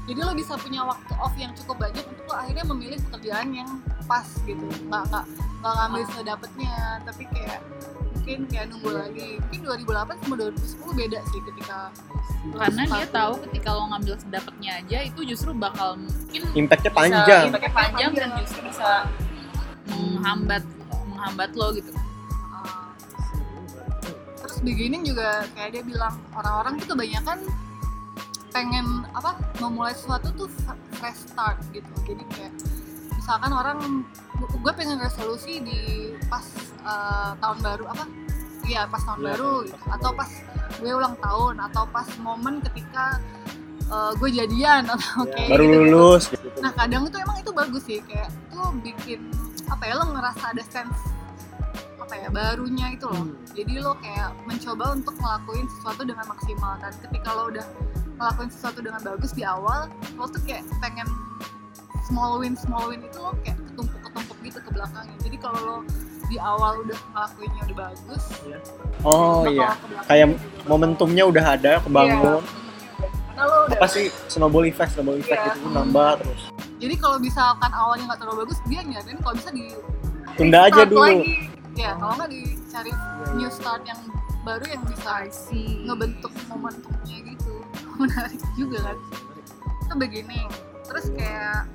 jadi 0.04 0.20
lo 0.20 0.32
bisa 0.32 0.56
punya 0.56 0.80
waktu 0.82 1.12
off 1.14 1.34
yang 1.34 1.52
cukup 1.54 1.76
banyak 1.80 2.00
untuk 2.02 2.24
lo 2.24 2.34
akhirnya 2.34 2.64
memilih 2.66 2.98
pekerjaan 3.02 3.48
yang 3.52 3.70
pas 4.04 4.24
gitu 4.42 4.64
nggak 4.82 5.02
nggak 5.06 5.24
nggak 5.58 5.74
ngambil 5.74 6.02
sedapetnya 6.10 6.74
tapi 7.02 7.22
kayak 7.28 7.60
mungkin 8.08 8.38
kayak 8.46 8.66
nunggu 8.68 8.90
lagi 8.90 9.28
mungkin 9.38 9.60
2008 9.84 10.18
sama 10.18 10.34
2010 10.38 11.00
beda 11.00 11.18
sih 11.24 11.40
ketika 11.44 11.78
Karena 12.48 12.82
dia 12.86 13.06
tahu 13.10 13.32
ketika 13.44 13.68
lo 13.72 13.84
ngambil 13.88 14.14
sedapatnya 14.16 14.70
aja 14.78 14.98
itu 15.02 15.20
justru 15.26 15.50
bakal 15.52 15.98
mungkin 15.98 16.40
Impactnya 16.56 16.90
panjang. 16.90 17.42
impactnya 17.46 17.72
panjang 17.74 18.10
dan 18.14 18.28
justru 18.38 18.60
bisa 18.64 19.04
menghambat 19.88 20.62
menghambat 21.08 21.50
lo 21.52 21.66
gitu. 21.72 21.90
Terus 24.48 24.64
beginning 24.64 25.04
juga 25.04 25.44
kayak 25.52 25.76
dia 25.76 25.82
bilang 25.84 26.16
orang-orang 26.32 26.80
tuh 26.80 26.96
kebanyakan 26.96 27.38
pengen 28.48 29.04
apa 29.12 29.36
memulai 29.60 29.92
sesuatu 29.92 30.32
tuh 30.32 30.48
fresh 30.96 31.28
start 31.28 31.60
gitu. 31.76 31.84
Jadi 32.08 32.24
kayak 32.32 32.52
misalkan 33.12 33.52
orang 33.52 33.78
gue 34.40 34.72
pengen 34.72 34.96
resolusi 34.96 35.60
di 35.60 36.10
pas 36.32 36.42
uh, 36.80 37.36
tahun 37.44 37.58
baru 37.60 37.84
apa? 37.92 38.04
Iya 38.64 38.88
pas 38.88 39.04
tahun 39.04 39.20
Iya, 39.20 39.26
baru 39.36 39.52
pas 39.52 39.68
gitu. 39.68 39.76
tahun 39.76 39.94
atau 40.00 40.10
pas 40.16 40.30
gue 40.80 40.92
ulang 40.96 41.16
tahun 41.20 41.54
atau 41.68 41.84
pas 41.92 42.08
momen 42.24 42.54
ketika 42.64 43.04
uh, 43.92 44.16
gue 44.16 44.32
jadian 44.32 44.88
atau 44.96 45.28
Ya, 45.28 45.32
kayak 45.36 45.48
baru 45.52 45.64
gitu, 45.68 45.76
lulus 45.76 46.24
gitu. 46.32 46.48
Nah 46.64 46.72
kadang 46.72 47.04
itu 47.04 47.16
emang 47.20 47.36
itu 47.36 47.50
bagus 47.52 47.82
sih 47.84 48.00
kayak 48.08 48.32
tuh 48.48 48.72
bikin 48.80 49.28
apa 49.68 49.84
ya 49.84 50.00
lo 50.00 50.08
ngerasa 50.08 50.56
ada 50.56 50.64
sense 50.64 51.17
apa 52.08 52.24
ya 52.24 52.28
barunya 52.32 52.96
itu 52.96 53.04
loh. 53.04 53.20
Hmm. 53.20 53.36
Jadi 53.52 53.84
lo 53.84 53.92
kayak 54.00 54.32
mencoba 54.48 54.96
untuk 54.96 55.12
ngelakuin 55.20 55.68
sesuatu 55.68 56.08
dengan 56.08 56.24
maksimal 56.24 56.80
dan 56.80 56.92
ketika 57.04 57.28
lo 57.36 57.52
udah 57.52 57.66
ngelakuin 58.16 58.48
sesuatu 58.48 58.80
dengan 58.80 59.00
bagus 59.04 59.36
di 59.36 59.44
awal 59.44 59.92
lo 60.16 60.24
tuh 60.24 60.40
kayak 60.48 60.64
pengen 60.80 61.04
small 62.08 62.40
win 62.40 62.56
small 62.56 62.88
win 62.88 63.04
itu 63.04 63.20
lo 63.20 63.36
kayak 63.44 63.60
ketumpuk 63.60 64.00
ketumpuk 64.00 64.36
gitu 64.40 64.56
ke 64.56 64.70
belakangnya. 64.72 65.16
Jadi 65.20 65.36
kalau 65.36 65.60
lo 65.60 65.76
di 66.32 66.36
awal 66.40 66.80
udah 66.80 66.96
ngelakuinnya 67.12 67.62
udah 67.68 67.76
bagus. 67.76 68.22
Oh 69.04 69.44
bakal 69.44 69.52
iya. 69.52 69.68
Kayak 70.08 70.26
juga 70.32 70.64
momentumnya 70.64 71.24
udah 71.28 71.44
ada, 71.44 71.72
kebangun. 71.84 72.40
Iya. 72.40 72.56
Karena 73.28 73.42
lo 73.44 73.56
udah 73.68 73.76
Apa 73.76 73.86
sih 73.86 74.04
snowball 74.32 74.64
effect, 74.64 74.96
snowball 74.96 75.20
effect 75.20 75.36
Iya. 75.36 75.52
gitu 75.52 75.60
tuh 75.60 75.72
nambah 75.76 76.10
terus. 76.24 76.42
jadi 76.78 76.94
kalau 76.94 77.18
misalkan 77.18 77.70
awalnya 77.74 78.06
nggak 78.06 78.20
terlalu 78.22 78.46
bagus 78.46 78.58
dia 78.64 78.80
nyadarin 78.80 79.18
kalau 79.20 79.34
bisa 79.36 79.50
di 79.52 79.64
Tunda 80.38 80.70
aja 80.70 80.82
dulu. 80.86 81.02
lagi. 81.02 81.47
Ya 81.78 81.94
kalau 81.94 82.12
nggak 82.18 82.30
dicari 82.34 82.92
new 83.38 83.46
start 83.54 83.86
yang 83.86 84.00
baru 84.42 84.66
yang 84.66 84.82
bisa 84.90 85.30
ngebentuk 85.86 86.34
momentumnya 86.50 87.18
gitu. 87.22 87.54
Menarik 88.02 88.42
juga 88.58 88.78
kan. 88.90 88.98
Itu 89.86 89.94
beginning. 89.94 90.48
Terus 90.90 91.06
kayak 91.14 91.70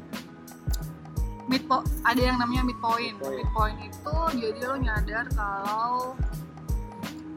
midpoint 1.47 1.87
ada 2.03 2.21
yang 2.21 2.35
namanya 2.35 2.67
midpoint. 2.67 3.15
Midpoint. 3.15 3.39
midpoint 3.39 3.79
itu 3.87 4.15
jadi 4.43 4.59
lo 4.67 4.75
nyadar 4.75 5.25
kalau 5.31 6.17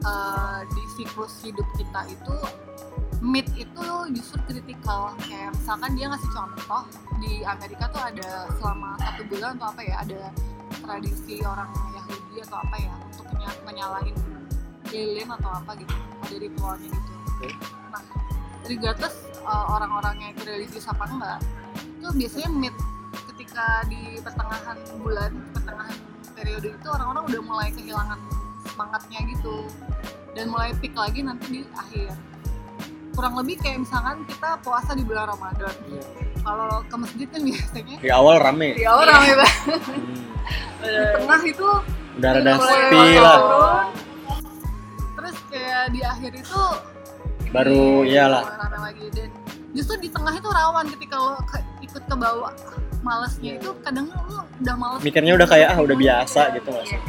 eh, 0.03 0.59
di 0.67 0.83
siklus 0.99 1.39
hidup 1.47 1.67
kita 1.79 2.03
itu 2.11 2.35
mid 3.23 3.47
itu 3.55 3.87
justru 4.11 4.43
kritikal. 4.43 5.15
Kayak 5.23 5.55
misalkan 5.55 5.95
dia 5.95 6.11
ngasih 6.11 6.31
contoh 6.35 6.83
di 7.23 7.47
Amerika 7.47 7.87
tuh 7.95 8.03
ada 8.03 8.51
selama 8.59 8.99
satu 8.99 9.21
bulan 9.31 9.55
atau 9.55 9.71
apa 9.71 9.81
ya 9.87 9.95
ada 10.03 10.21
tradisi 10.83 11.41
orang 11.41 11.69
Yahudi 12.07 12.37
atau 12.47 12.57
apa 12.63 12.75
ya 12.79 12.93
untuk 13.11 13.25
menya- 13.35 13.61
menyalahin 13.67 14.15
lilin 14.87 15.29
atau 15.35 15.51
apa 15.51 15.71
gitu 15.75 15.93
ada 16.23 16.35
ritualnya 16.39 16.89
gitu. 16.95 17.47
Nah 17.91 18.03
regardless 18.65 19.15
uh, 19.43 19.65
orang-orangnya 19.75 20.31
itu 20.31 20.41
religius 20.47 20.87
apa 20.87 21.03
enggak 21.11 21.39
itu 21.75 22.07
biasanya 22.15 22.49
mid 22.55 22.75
ketika 23.33 23.83
di 23.91 24.17
pertengahan 24.23 24.77
bulan 24.97 25.31
pertengahan 25.51 25.97
periode 26.33 26.67
itu 26.71 26.87
orang-orang 26.87 27.23
udah 27.27 27.41
mulai 27.43 27.69
kehilangan 27.75 28.19
semangatnya 28.63 29.19
gitu 29.35 29.67
dan 30.37 30.53
mulai 30.53 30.71
peak 30.77 30.93
lagi 30.93 31.25
nanti 31.25 31.45
di 31.49 31.61
akhir. 31.73 32.13
Kurang 33.17 33.33
lebih 33.41 33.57
kayak 33.57 33.81
misalkan 33.81 34.21
kita 34.29 34.61
puasa 34.61 34.93
di 34.93 35.01
bulan 35.01 35.33
Ramadan 35.33 35.73
kalau 36.47 36.79
ke 36.81 36.95
masjid 36.95 37.27
kan 37.27 37.41
biasanya 37.43 37.95
di 37.99 38.09
awal 38.09 38.35
rame. 38.39 38.69
Di 38.73 38.85
awal 38.85 39.03
rame 39.05 39.31
banget 39.35 39.81
Hmm. 40.77 40.87
di 40.87 41.07
tengah 41.13 41.41
itu 41.43 41.67
udah 42.15 42.31
rada 42.31 42.53
sepi 42.57 43.03
lah. 43.17 43.39
terus 45.11 45.37
kayak 45.49 45.83
di 45.89 45.99
akhir 46.01 46.31
itu 46.37 46.61
baru 47.49 47.83
di- 47.99 48.09
iyalah 48.09 48.43
rame 48.55 48.77
lagi. 48.81 49.05
Dan 49.11 49.29
justru 49.73 49.95
di 49.99 50.07
tengah 50.07 50.31
itu 50.31 50.47
rawan 50.47 50.85
ketika 50.89 51.15
lo 51.15 51.35
ke- 51.43 51.65
ikut 51.81 51.99
ke 52.01 52.15
bawah 52.15 52.53
malesnya 53.01 53.59
itu 53.59 53.69
kadang 53.81 54.07
lo 54.07 54.39
udah 54.57 54.75
males. 54.75 55.01
Mikirnya 55.03 55.33
udah 55.35 55.47
kayak 55.47 55.67
ah 55.69 55.79
udah 55.79 55.95
biasa 55.95 56.41
gitu 56.55 56.69
sih? 56.81 56.99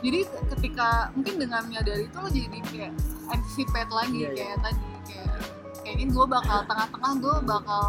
Jadi 0.00 0.20
ketika 0.50 0.88
mungkin 1.12 1.34
dengan 1.38 1.60
menyadari 1.62 2.04
itu 2.04 2.16
lo 2.16 2.28
jadi 2.28 2.58
kayak 2.62 2.92
anticipate 3.28 3.90
lagi 3.90 4.18
Iya, 4.18 4.28
iya. 4.28 4.36
kayak 4.36 4.56
tadi 4.60 4.84
kayak 5.06 5.28
kayaknya 5.80 6.06
gue 6.08 6.26
bakal 6.26 6.58
tengah-tengah 6.64 7.12
gue 7.16 7.36
bakal 7.46 7.84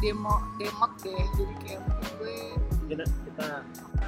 demo 0.00 0.34
demot 0.56 0.92
deh. 0.98 1.22
Jadi 1.34 1.54
kayak 1.60 1.80
gue 2.16 2.36
kita, 2.86 3.04
kita 3.06 3.46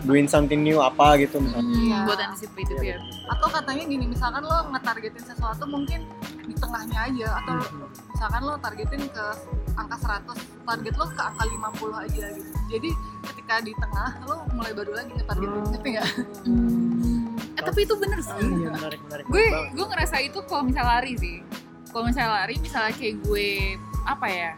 doing 0.02 0.26
something 0.26 0.60
new 0.60 0.78
apa 0.78 1.14
gitu 1.16 1.38
misalnya. 1.38 1.62
Hmm, 1.62 1.84
Iya. 1.84 1.98
buat 2.04 2.18
anticipate 2.20 2.66
itu 2.66 2.84
ya. 2.84 2.98
atau 3.30 3.48
katanya 3.48 3.84
gini 3.86 4.04
misalkan 4.06 4.42
lo 4.42 4.66
ngetargetin 4.68 5.24
sesuatu 5.24 5.64
mungkin 5.64 6.04
di 6.42 6.54
tengahnya 6.54 6.98
aja 7.06 7.28
atau 7.38 7.54
Hmm. 7.54 7.86
misalkan 8.10 8.40
lo 8.42 8.54
targetin 8.56 9.02
ke 9.06 9.24
angka 9.72 9.96
100 9.96 10.36
target 10.62 10.94
lo 10.94 11.06
ke 11.06 11.22
angka 11.22 11.44
50 11.46 11.94
aja 11.96 12.24
gitu. 12.30 12.50
Jadi 12.68 12.90
ketika 13.24 13.54
di 13.60 13.72
tengah 13.74 14.10
lo 14.22 14.36
mulai 14.50 14.72
baru 14.72 14.92
lagi 14.92 15.10
ngetargetin 15.12 15.60
ngerti 15.64 15.88
nggak? 15.90 16.08
Eh 17.52 17.62
tapi 17.62 17.80
itu 17.82 17.94
bener 17.94 18.20
sih. 18.20 18.42
Iya, 18.42 18.68
menarik 18.70 19.00
menarik 19.02 19.24
gue 19.24 19.44
gue 19.70 19.86
ngerasa 19.86 20.16
itu 20.20 20.38
kalau 20.42 20.62
misal 20.64 20.84
lari 20.84 21.12
sih. 21.14 21.38
Kalau 21.88 22.04
misal 22.04 22.26
lari 22.26 22.56
misalnya 22.58 22.92
kayak 22.92 23.16
gue 23.22 23.48
apa 24.02 24.26
ya 24.26 24.50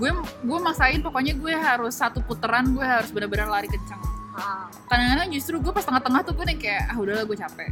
gue 0.00 0.10
gue 0.48 0.58
maksain 0.64 1.00
pokoknya 1.04 1.36
gue 1.36 1.52
harus 1.52 1.92
satu 1.92 2.24
putaran 2.24 2.72
gue 2.72 2.80
harus 2.80 3.12
benar-benar 3.12 3.52
lari 3.52 3.68
kencang 3.68 4.00
ah, 4.32 4.72
kadang-kadang 4.88 5.28
justru 5.28 5.60
gue 5.60 5.68
pas 5.68 5.84
tengah-tengah 5.84 6.24
tuh 6.24 6.32
gue 6.32 6.44
nih 6.48 6.58
kayak 6.58 6.82
ah 6.88 6.96
udahlah 6.96 7.24
gue 7.28 7.36
capek. 7.36 7.70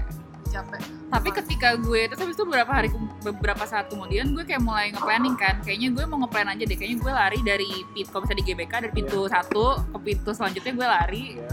Capek. 0.49 0.81
Tapi 1.13 1.29
ketika 1.29 1.77
gue 1.77 2.09
terus 2.09 2.21
habis 2.25 2.37
itu 2.37 2.45
beberapa 2.49 2.73
hari 2.73 2.89
beberapa 3.21 3.65
saat 3.69 3.89
kemudian 3.93 4.33
gue 4.33 4.45
kayak 4.49 4.65
mulai 4.65 4.93
nge-planning 4.93 5.37
kan 5.37 5.61
kayaknya 5.61 5.89
gue 5.93 6.05
mau 6.09 6.25
nge-plan 6.25 6.49
aja 6.53 6.65
deh 6.65 6.77
kayaknya 6.77 6.99
gue 7.05 7.13
lari 7.13 7.39
dari 7.45 7.71
pintu 7.93 8.09
kalau 8.13 8.23
misalnya 8.25 8.41
di 8.41 8.47
GBK 8.49 8.73
dari 8.85 8.95
pintu 8.97 9.19
satu 9.29 9.65
ke 9.93 9.99
pintu 10.05 10.31
selanjutnya 10.33 10.73
gue 10.77 10.87
lari. 10.89 11.25
Iya. 11.41 11.53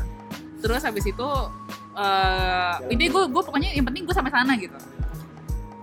terus 0.64 0.82
habis 0.82 1.06
itu 1.06 1.30
eh 1.96 2.74
ini 2.92 3.06
gue 3.12 3.24
gue 3.32 3.42
pokoknya 3.44 3.76
yang 3.76 3.86
penting 3.88 4.04
gue 4.08 4.16
sampai 4.16 4.32
sana 4.32 4.56
gitu. 4.60 4.76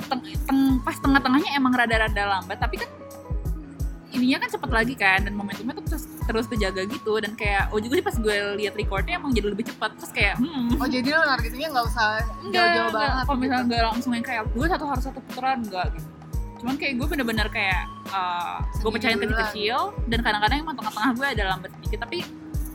Teng, 0.09 0.21
teng- 0.49 0.81
pas 0.85 0.97
tengah-tengahnya 1.01 1.57
emang 1.57 1.73
rada-rada 1.73 2.23
lambat 2.41 2.59
tapi 2.61 2.81
kan 2.81 2.89
ininya 4.13 4.45
kan 4.45 4.49
cepet 4.53 4.71
lagi 4.71 4.95
kan 4.95 5.19
dan 5.25 5.33
momentumnya 5.33 5.75
tuh 5.81 5.85
terus 5.89 6.05
terus 6.29 6.47
kejaga 6.47 6.85
gitu. 6.87 7.13
Dan 7.19 7.33
kayak 7.35 7.73
oh 7.73 7.81
juga 7.81 7.99
sih 7.99 8.05
pas 8.05 8.17
gue 8.17 8.37
lihat 8.61 8.75
recordnya 8.77 9.17
emang 9.19 9.33
jadi 9.33 9.49
lebih 9.51 9.67
cepat 9.73 9.97
terus 9.97 10.13
kayak 10.13 10.37
hmm. 10.39 10.79
Oh 10.79 10.89
jadi 10.89 11.09
lo 11.17 11.25
targetinnya 11.25 11.69
nggak 11.73 11.87
usah 11.89 12.07
enggak, 12.45 12.53
jauh-jauh 12.53 12.89
enggak. 12.89 13.01
banget 13.01 13.25
kalau 13.25 13.39
misalnya 13.41 13.57
gitu. 13.57 13.69
enggak 13.73 13.83
langsung 13.89 14.13
yang 14.13 14.27
kayak 14.27 14.43
gue 14.53 14.67
satu 14.69 14.85
harus 14.87 15.05
satu 15.05 15.19
putaran 15.25 15.59
enggak 15.65 15.87
gitu. 15.97 16.09
Cuman 16.63 16.75
kayak 16.79 16.93
gue 16.95 17.07
bener-bener 17.11 17.47
kayak 17.51 17.83
uh, 18.15 18.57
gue 18.79 18.91
pecahin 18.95 19.19
kecil-kecil 19.19 19.79
dan 20.07 20.19
kadang-kadang 20.23 20.59
emang 20.63 20.77
tengah-tengah 20.79 21.11
gue 21.19 21.27
ada 21.27 21.43
lambat 21.57 21.71
sedikit 21.81 22.07
tapi 22.07 22.23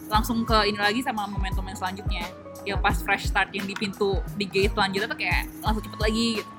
langsung 0.07 0.47
ke 0.47 0.57
ini 0.67 0.79
lagi 0.79 0.99
sama 1.05 1.29
momentum 1.29 1.63
yang 1.63 1.77
selanjutnya. 1.77 2.25
Yang 2.67 2.79
pas 2.83 2.99
fresh 2.99 3.31
start 3.31 3.55
yang 3.55 3.63
di 3.63 3.71
pintu 3.79 4.19
di 4.35 4.43
gate 4.43 4.75
selanjutnya 4.75 5.07
tuh 5.07 5.19
kayak 5.19 5.47
langsung 5.63 5.83
cepet 5.87 5.99
lagi 6.03 6.27
gitu. 6.43 6.51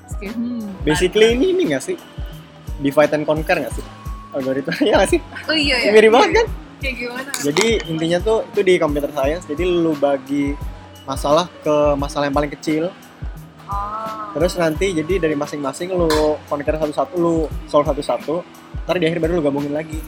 Terus 0.00 0.14
kayak, 0.16 0.34
hmm, 0.40 0.68
basically 0.80 1.28
ini 1.36 1.46
ini 1.52 1.62
nggak 1.70 1.82
sih 1.84 1.96
divide 2.80 3.12
and 3.14 3.24
conquer 3.28 3.56
nggak 3.60 3.74
sih? 3.76 3.84
Algoritmanya 4.34 4.92
nggak 5.00 5.10
sih? 5.12 5.20
Oh 5.46 5.56
iya 5.56 5.76
ya 5.78 5.90
mirip 5.94 6.10
banget 6.12 6.30
kan? 6.42 6.46
Kayak 6.80 6.94
gimana? 6.96 7.30
Jadi 7.44 7.66
intinya 7.92 8.18
tuh 8.24 8.38
itu 8.50 8.60
di 8.64 8.74
computer 8.80 9.10
science. 9.12 9.44
Jadi 9.44 9.62
lu 9.68 9.92
bagi 9.96 10.56
masalah 11.04 11.46
ke 11.60 11.94
masalah 12.00 12.28
yang 12.28 12.36
paling 12.36 12.52
kecil. 12.52 12.88
Oh 13.70 14.10
terus 14.30 14.54
nanti 14.54 14.94
jadi 14.94 15.18
dari 15.18 15.34
masing-masing 15.34 15.90
lu 15.90 16.38
conquer 16.46 16.78
satu-satu 16.78 17.14
lu 17.18 17.50
solve 17.66 17.86
satu-satu 17.90 18.34
ntar 18.86 18.96
di 18.98 19.10
akhir 19.10 19.18
baru 19.18 19.38
lu 19.38 19.42
gabungin 19.42 19.74
lagi 19.74 19.98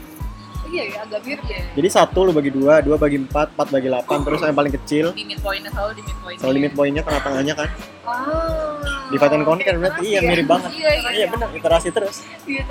iya 0.73 0.83
ya 0.89 0.97
agak 1.05 1.21
mirip 1.21 1.45
ya. 1.45 1.53
Iya. 1.53 1.63
jadi 1.77 1.87
satu 1.93 2.19
lu 2.25 2.31
bagi 2.33 2.49
dua 2.49 2.81
dua 2.81 2.97
bagi 2.97 3.21
empat 3.21 3.53
empat 3.53 3.67
bagi 3.69 3.87
delapan 3.93 4.17
terus 4.25 4.39
yang 4.41 4.57
paling 4.57 4.73
kecil? 4.73 5.05
Di 5.13 5.23
mid 5.23 5.39
pointnya 5.45 5.69
selalu 5.69 5.91
di 5.93 6.01
mid 6.01 6.17
pointnya 6.17 6.41
selalu 6.41 6.53
limit 6.57 6.71
poinnya 6.73 7.01
tengah-tengahnya 7.05 7.53
kan? 7.53 7.69
Oh 8.03 8.73
divide 9.13 9.35
and 9.37 9.45
conquer 9.45 9.75
berarti 9.77 10.01
iya 10.09 10.19
ya? 10.19 10.29
mirip 10.33 10.47
banget. 10.49 10.69
Iya 10.73 10.91
iya 10.97 11.09
iya 11.13 11.25
benar 11.29 11.49
iterasi 11.53 11.89
terus. 11.93 12.25
Iya 12.49 12.61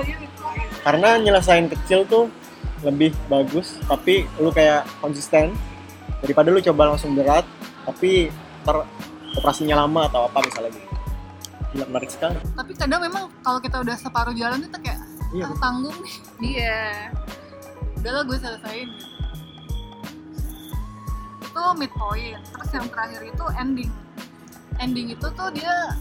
karena 0.82 1.08
nyelesain 1.22 1.66
kecil 1.70 2.02
tuh 2.10 2.26
lebih 2.82 3.14
bagus 3.30 3.78
tapi 3.86 4.26
lu 4.42 4.50
kayak 4.50 4.82
konsisten. 4.98 5.54
Daripada 6.22 6.54
lu 6.54 6.62
coba 6.62 6.94
langsung 6.94 7.14
berat 7.14 7.46
tapi 7.86 8.30
ter 8.62 8.76
operasinya 9.38 9.86
lama 9.86 10.06
atau 10.06 10.26
apa 10.30 10.38
misalnya 10.42 10.70
gitu. 10.74 10.86
Gila, 11.72 11.84
menarik 11.88 12.10
sekali. 12.12 12.36
Tapi 12.52 12.72
kadang 12.76 13.00
memang 13.00 13.32
kalau 13.40 13.58
kita 13.58 13.80
udah 13.80 13.96
separuh 13.96 14.34
jalan 14.36 14.60
itu 14.62 14.78
kayak 14.82 15.00
iya 15.34 15.46
tanggung 15.58 15.96
nih. 16.02 16.14
Iya 16.42 16.78
udahlah 18.02 18.22
gue 18.26 18.38
selesain 18.42 18.88
gitu 18.90 19.06
itu 21.52 21.62
midpoint. 21.76 22.40
Terus 22.48 22.70
yang 22.72 22.86
terakhir 22.88 23.20
itu 23.28 23.44
ending. 23.60 23.92
Ending 24.80 25.06
itu 25.12 25.26
tuh 25.36 25.48
dia 25.52 25.92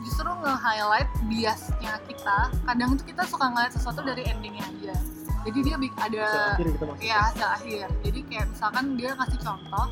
justru 0.00 0.24
nge-highlight 0.26 1.10
biasnya 1.28 2.00
kita. 2.08 2.38
Kadang 2.64 2.96
itu 2.96 3.12
kita 3.12 3.22
suka 3.28 3.52
ngeliat 3.52 3.72
sesuatu 3.76 4.00
dari 4.00 4.24
endingnya 4.24 4.64
aja 4.64 4.96
jadi 5.44 5.58
dia 5.60 5.76
ada 5.76 6.24
Akhir 6.56 6.66
gitu 6.72 6.84
maksudnya. 6.88 7.08
ya 7.12 7.18
hasil 7.28 7.48
akhir. 7.60 7.86
Jadi 8.00 8.20
kayak 8.32 8.46
misalkan 8.48 8.84
dia 8.96 9.10
kasih 9.12 9.38
contoh 9.44 9.86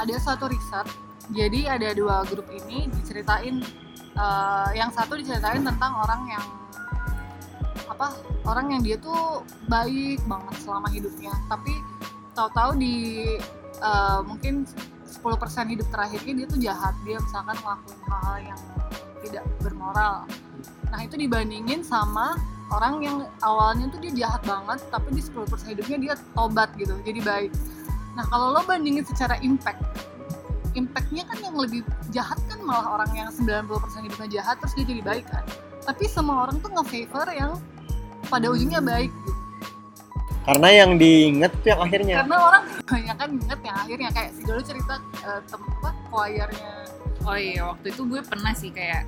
ada 0.00 0.14
suatu 0.16 0.44
riset. 0.48 0.86
Jadi 1.30 1.60
ada 1.68 1.88
dua 1.92 2.24
grup 2.26 2.48
ini 2.48 2.88
diceritain 2.88 3.60
eh, 4.16 4.68
yang 4.74 4.88
satu 4.90 5.20
diceritain 5.20 5.60
tentang 5.62 5.92
orang 6.00 6.22
yang 6.32 6.44
apa 7.90 8.14
orang 8.46 8.78
yang 8.78 8.82
dia 8.86 8.96
tuh 9.02 9.42
baik 9.66 10.22
banget 10.30 10.56
selama 10.62 10.88
hidupnya. 10.94 11.34
Tapi 11.50 11.74
tahu-tahu 12.38 12.78
di 12.78 12.96
eh, 13.82 14.20
mungkin 14.22 14.64
10% 15.10 15.74
hidup 15.74 15.86
terakhirnya 15.90 16.32
dia 16.32 16.46
tuh 16.46 16.60
jahat. 16.62 16.94
Dia 17.02 17.18
misalkan 17.18 17.58
ngelakuin 17.58 18.00
hal-hal 18.06 18.38
yang 18.54 18.60
tidak 19.26 19.44
bermoral. 19.60 20.24
Nah 20.90 21.00
itu 21.02 21.18
dibandingin 21.18 21.82
sama 21.82 22.38
orang 22.70 23.02
yang 23.02 23.16
awalnya 23.42 23.90
tuh 23.90 23.98
dia 23.98 24.26
jahat 24.26 24.42
banget 24.46 24.78
tapi 24.94 25.10
di 25.10 25.22
10% 25.22 25.74
hidupnya 25.74 25.98
dia 25.98 26.14
tobat 26.38 26.70
gitu 26.78 26.94
jadi 27.02 27.20
baik. 27.20 27.50
Nah 28.14 28.24
kalau 28.30 28.54
lo 28.54 28.62
bandingin 28.62 29.02
secara 29.02 29.36
impact 29.42 29.82
impactnya 30.78 31.26
kan 31.26 31.38
yang 31.42 31.58
lebih 31.58 31.82
jahat 32.14 32.38
kan 32.46 32.62
malah 32.62 33.02
orang 33.02 33.10
yang 33.10 33.28
90% 33.34 34.06
hidupnya 34.06 34.28
jahat 34.38 34.54
terus 34.62 34.74
dia 34.78 34.86
jadi 34.86 35.02
baik 35.02 35.26
kan. 35.26 35.42
Tapi 35.82 36.06
semua 36.06 36.46
orang 36.46 36.62
tuh 36.62 36.70
nge-favor 36.70 37.26
yang 37.34 37.58
pada 38.28 38.46
ujungnya 38.50 38.82
baik 38.82 39.12
karena 40.40 40.68
yang 40.72 40.90
diinget 40.96 41.52
tuh 41.62 41.68
yang 41.72 41.80
akhirnya 41.80 42.14
karena 42.24 42.36
orang 42.40 42.64
banyak 42.88 43.16
kan 43.16 43.30
inget 43.36 43.60
yang 43.62 43.76
akhirnya 43.76 44.08
kayak 44.10 44.30
si 44.34 44.40
dulu 44.42 44.60
cerita 44.60 44.94
eh, 45.22 45.40
tem 45.46 45.60
apa 45.62 45.90
choirnya 46.10 46.70
Oh 47.20 47.36
iya, 47.36 47.68
waktu 47.68 47.92
itu 47.92 48.08
gue 48.08 48.24
pernah 48.24 48.56
sih 48.56 48.72
kayak 48.72 49.04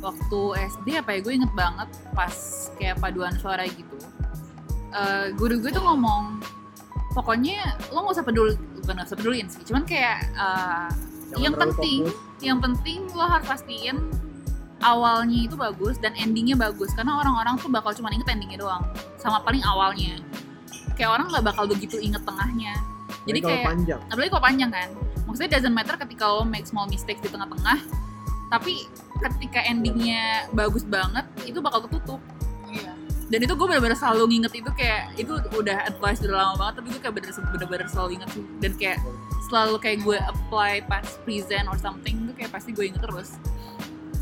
waktu 0.00 0.40
SD 0.64 0.96
apa 0.96 1.12
ya 1.12 1.18
gue 1.20 1.32
inget 1.36 1.52
banget 1.52 1.92
pas 2.16 2.32
kayak 2.80 2.96
paduan 3.04 3.36
suara 3.36 3.68
gitu. 3.68 4.00
Eh, 4.88 5.28
guru 5.36 5.60
gue 5.60 5.68
tuh 5.68 5.84
ngomong, 5.84 6.40
pokoknya 7.12 7.76
lo 7.92 8.00
nggak 8.00 8.16
usah 8.16 8.24
peduli, 8.24 8.56
bukan 8.80 8.96
nggak 8.96 9.08
usah 9.12 9.18
peduliin 9.20 9.48
sih, 9.52 9.60
cuman 9.60 9.84
kayak 9.84 10.24
eh, 10.32 10.88
Jangan 11.36 11.44
yang 11.44 11.54
penting, 11.60 12.00
fokus. 12.08 12.40
yang 12.40 12.58
penting 12.64 12.98
lo 13.12 13.24
harus 13.28 13.44
pastiin 13.44 13.96
awalnya 14.84 15.48
itu 15.48 15.56
bagus 15.56 15.96
dan 15.96 16.12
endingnya 16.14 16.54
bagus. 16.54 16.92
Karena 16.92 17.16
orang-orang 17.16 17.56
tuh 17.56 17.72
bakal 17.72 17.96
cuma 17.96 18.12
inget 18.12 18.28
endingnya 18.28 18.60
doang, 18.60 18.84
sama 19.16 19.40
paling 19.40 19.64
awalnya. 19.64 20.20
Kayak 20.94 21.16
orang 21.16 21.26
nggak 21.32 21.44
bakal 21.48 21.64
begitu 21.64 21.96
inget 21.98 22.20
tengahnya. 22.22 22.76
Jadi 23.24 23.38
kalau 23.40 23.56
kayak 23.56 23.68
panjang. 23.72 24.00
apalagi 24.12 24.30
kalau 24.30 24.44
panjang 24.44 24.70
kan. 24.70 24.88
Maksudnya 25.24 25.50
doesn't 25.56 25.72
matter 25.72 25.96
ketika 25.96 26.28
lo 26.28 26.44
make 26.44 26.68
small 26.68 26.84
mistakes 26.84 27.24
di 27.24 27.32
tengah-tengah 27.32 28.04
tapi 28.54 28.86
ketika 29.18 29.66
endingnya 29.66 30.46
bagus 30.54 30.86
banget 30.86 31.26
itu 31.42 31.58
bakal 31.58 31.82
tertutup 31.90 32.20
iya. 32.70 32.94
Dan 33.26 33.40
itu 33.40 33.56
gue 33.56 33.66
bener-bener 33.66 33.96
selalu 33.96 34.36
nginget 34.36 34.62
itu 34.62 34.70
kayak 34.76 35.16
itu 35.16 35.32
udah 35.56 35.88
advice 35.88 36.20
udah 36.22 36.36
lama 36.38 36.54
banget 36.60 36.74
tapi 36.78 36.86
gue 36.92 37.00
kayak 37.00 37.14
bener- 37.18 37.50
bener-bener 37.56 37.88
selalu 37.90 38.10
inget 38.20 38.30
sih. 38.30 38.44
Dan 38.60 38.72
kayak 38.78 38.98
selalu 39.48 39.74
kayak 39.80 39.98
gue 40.04 40.18
apply 40.20 40.84
pas 40.86 41.06
present 41.24 41.66
or 41.66 41.74
something 41.80 42.14
itu 42.28 42.32
kayak 42.36 42.52
pasti 42.52 42.70
gue 42.70 42.84
inget 42.84 43.02
terus 43.02 43.40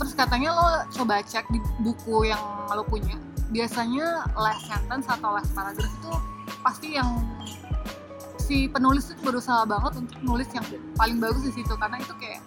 terus 0.03 0.19
katanya 0.19 0.51
lo 0.51 0.67
coba 0.91 1.23
cek 1.23 1.47
di 1.55 1.63
buku 1.79 2.27
yang 2.27 2.43
lo 2.75 2.83
punya. 2.83 3.15
Biasanya 3.55 4.27
last 4.35 4.67
sentence 4.67 5.07
atau 5.07 5.31
last 5.39 5.55
paragraph 5.55 5.87
itu 5.87 6.13
pasti 6.59 6.99
yang 6.99 7.23
si 8.43 8.67
penulis 8.67 9.15
itu 9.15 9.23
berusaha 9.23 9.63
banget 9.63 10.03
untuk 10.03 10.19
nulis 10.27 10.51
yang 10.51 10.67
paling 10.99 11.23
bagus 11.23 11.47
di 11.47 11.55
situ. 11.55 11.71
Karena 11.79 12.03
itu 12.03 12.11
kayak 12.19 12.43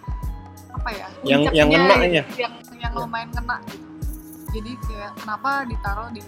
apa 0.76 0.88
ya 0.92 1.06
Yang- 1.24 1.54
yang 1.56 1.68
ngena 1.72 1.94
ya? 2.04 2.24
yang 2.36 2.52
yang 2.76 2.92
Ya. 2.92 3.00
lumayan 3.00 3.32
kena 3.32 3.56
gitu. 3.72 3.88
Jadi 4.52 4.72
kayak 4.84 5.10
kenapa 5.16 5.50
ditaruh 5.64 6.08
di 6.12 6.20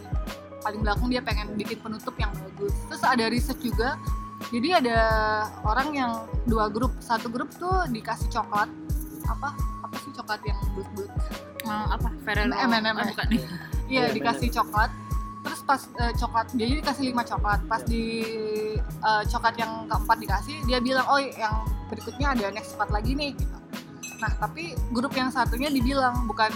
paling 0.65 0.81
belakang 0.81 1.09
dia 1.13 1.21
pengen 1.21 1.53
bikin 1.61 1.79
penutup 1.85 2.17
yang 2.17 2.33
bagus. 2.33 2.73
Terus 2.89 3.03
ada 3.05 3.25
riset 3.29 3.61
juga. 3.61 4.01
Jadi 4.49 4.69
ada 4.73 4.99
orang 5.61 5.89
yang 5.93 6.13
dua 6.49 6.73
grup. 6.73 6.97
Satu 7.05 7.29
grup 7.29 7.53
tuh 7.53 7.85
dikasih 7.93 8.33
coklat 8.33 8.73
apa 9.29 9.53
apa 9.89 9.97
sih 10.05 10.13
coklat 10.13 10.41
yang 10.45 10.59
bulat-bulat 10.77 11.13
Eh, 11.69 11.87
apa 11.93 12.09
Ferrero 12.25 12.55
M&M, 12.55 12.97
Oh, 12.97 13.05
bukan 13.13 13.27
nih 13.29 13.43
Iya 13.89 14.05
dikasih 14.13 14.49
coklat. 14.53 14.93
Terus 15.45 15.61
pas 15.65 15.81
eh, 15.97 16.13
coklat 16.17 16.47
jadi 16.53 16.73
dikasih 16.85 17.05
lima 17.13 17.25
coklat. 17.25 17.61
Pas 17.65 17.81
Iya. 17.85 17.89
di 17.89 18.05
eh, 18.85 19.23
coklat 19.29 19.55
yang 19.57 19.73
keempat 19.89 20.17
dikasih 20.21 20.57
dia 20.69 20.79
bilang 20.81 21.05
oh 21.09 21.21
yang 21.21 21.65
berikutnya 21.89 22.37
ada 22.37 22.53
next 22.53 22.77
coklat 22.77 23.01
lagi 23.01 23.13
nih 23.17 23.33
gitu. 23.37 23.57
Nah 24.21 24.31
tapi 24.37 24.77
grup 24.93 25.13
yang 25.17 25.33
satunya 25.33 25.69
dibilang 25.73 26.29
bukan 26.29 26.53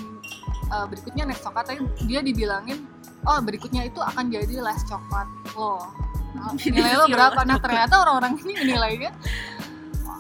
eh, 0.71 0.87
berikutnya 0.93 1.25
next 1.29 1.45
coklat 1.45 1.65
tapi 1.73 1.81
dia 2.05 2.21
dibilangin 2.21 2.85
oh 3.25 3.39
berikutnya 3.41 3.89
itu 3.89 4.01
akan 4.01 4.29
jadi 4.29 4.61
last 4.61 4.85
coklat 4.89 5.29
lo. 5.57 5.89
Nah, 6.33 6.53
nilai 6.73 6.95
lo 6.97 7.05
berapa? 7.09 7.41
Nah 7.45 7.59
ternyata 7.61 8.01
orang-orang 8.01 8.37
ini 8.45 8.77
nilainya 8.77 9.11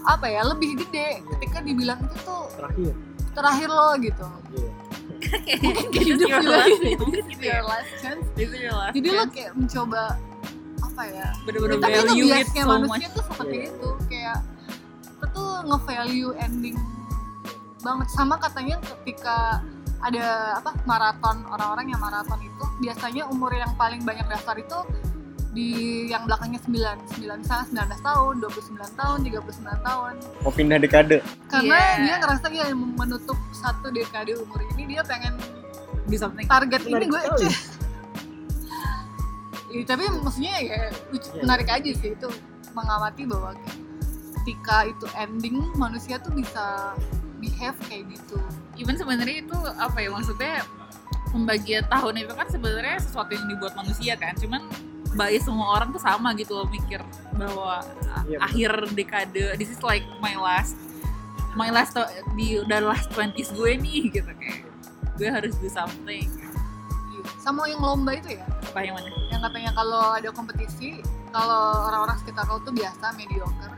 apa 0.04 0.26
ya 0.26 0.42
lebih 0.44 0.76
gede 0.78 1.22
ketika 1.30 1.58
dibilang 1.60 1.98
itu 2.00 2.16
tuh 2.22 2.42
terakhir 2.52 2.92
terakhir 3.32 3.68
lo 3.68 3.88
gitu. 3.96 4.26
Kayak 5.22 5.60
Hidup 5.62 5.92
this 5.94 6.06
is 6.08 6.20
your 6.20 6.42
juga 6.42 6.58
last- 6.58 6.82
gitu. 6.82 7.04
this 7.06 7.14
This 7.14 7.24
is 7.24 7.30
is 7.32 7.40
your 7.40 7.62
last 7.62 7.90
chance. 7.96 8.24
your 8.36 8.74
last 8.74 8.92
jadi 8.92 9.08
lo 9.08 9.24
kayak 9.28 9.52
mencoba 9.54 10.02
apa 10.82 11.02
ya 11.08 11.26
bener-bener 11.42 11.76
tapi 11.78 11.94
itu 11.94 12.14
biasanya 12.26 12.62
so 12.62 12.68
manusia 12.68 12.90
much 13.00 13.06
tuh 13.08 13.24
seperti 13.30 13.56
Iya. 13.56 13.68
itu 13.70 13.88
kayak 14.06 14.38
kita 15.00 15.26
tuh 15.30 15.50
nge-value 15.64 16.30
ending 16.36 16.76
banget 17.80 18.08
sama 18.10 18.34
katanya 18.36 18.76
ketika 18.82 19.36
ada 20.02 20.26
apa 20.58 20.70
maraton 20.84 21.46
orang-orang 21.48 21.86
yang 21.88 22.00
maraton 22.00 22.40
itu 22.42 22.64
biasanya 22.78 23.22
umur 23.24 23.50
yang 23.50 23.70
paling 23.74 24.02
banyak 24.02 24.26
daftar 24.26 24.58
itu 24.58 24.78
di 25.52 25.68
yang 26.08 26.24
belakangnya 26.24 26.56
9 26.58 26.72
9 27.12 27.44
misalnya 27.44 27.84
19 27.92 28.00
tahun 28.00 28.34
29 28.40 28.72
tahun 28.94 29.18
39 29.20 29.52
tahun 29.84 30.12
mau 30.40 30.48
pindah 30.50 30.78
dekade 30.78 31.20
karena 31.46 31.76
Iya. 31.76 32.00
dia 32.00 32.14
ngerasa 32.18 32.46
ya 32.48 32.66
menutup 32.72 33.36
satu 33.52 33.88
dekade 33.88 34.32
umur 34.34 34.64
ini 34.72 34.96
dia 34.96 35.04
pengen 35.04 35.36
do 36.02 36.16
something 36.16 36.44
target 36.46 36.80
ini 36.82 37.04
gue. 37.04 37.20
Iya, 39.68 39.84
tapi 39.86 40.04
maksudnya 40.14 40.52
ya 40.58 40.80
lucu- 41.08 41.32
Iya. 41.32 41.42
menarik 41.42 41.68
aja 41.70 41.90
sih 41.90 42.12
itu 42.12 42.28
mengamati 42.72 43.24
bahwa 43.24 43.56
ketika 44.36 44.84
itu 44.84 45.06
ending 45.14 45.64
manusia 45.74 46.16
tuh 46.16 46.28
bisa 46.30 46.92
behave 47.38 47.76
kayak 47.82 48.04
gitu 48.10 48.36
even 48.76 48.92
sebenarnya 48.94 49.40
itu 49.40 49.56
apa 49.74 49.96
ya 49.96 50.08
maksudnya 50.08 50.60
pembagian 51.28 51.84
tahun 51.86 52.14
itu 52.18 52.32
kan 52.32 52.46
sebenarnya 52.46 52.96
sesuatu 52.98 53.32
yang 53.32 53.48
dibuat 53.48 53.72
manusia 53.72 54.12
kan 54.14 54.36
cuman 54.36 54.68
bagi 55.12 55.38
semua 55.38 55.74
orang 55.74 55.90
tuh 55.90 56.00
sama 56.00 56.32
gitu 56.32 56.54
loh 56.54 56.66
mikir 56.66 57.00
bahwa 57.32 57.80
a- 58.08 58.24
Iya, 58.24 58.36
betul. 58.36 58.40
akhir 58.42 58.70
dekade 58.92 59.44
this 59.56 59.68
is 59.68 59.80
like 59.80 60.04
my 60.18 60.32
last 60.34 60.76
my 61.52 61.68
last 61.68 61.92
di 62.32 62.58
udah 62.58 62.80
last 62.82 63.08
20s 63.10 63.52
gue 63.52 63.76
nih 63.76 64.08
gitu. 64.10 64.30
Kayak 64.30 64.64
gue 65.14 65.28
harus 65.28 65.52
do 65.54 65.68
something. 65.68 66.24
Sama 67.36 67.66
yang 67.66 67.78
lomba 67.78 68.14
itu 68.14 68.34
ya? 68.34 68.42
Apa 68.64 68.80
yang 68.80 68.94
mana? 68.94 69.12
Yang 69.28 69.40
katanya 69.42 69.70
kalau 69.72 70.02
ada 70.12 70.28
kompetisi 70.30 70.98
kalau 71.28 71.62
orang-orang 71.86 72.16
sekitar 72.18 72.44
lo 72.46 72.58
tuh 72.58 72.72
biasa 72.72 73.12
mediocre. 73.12 73.72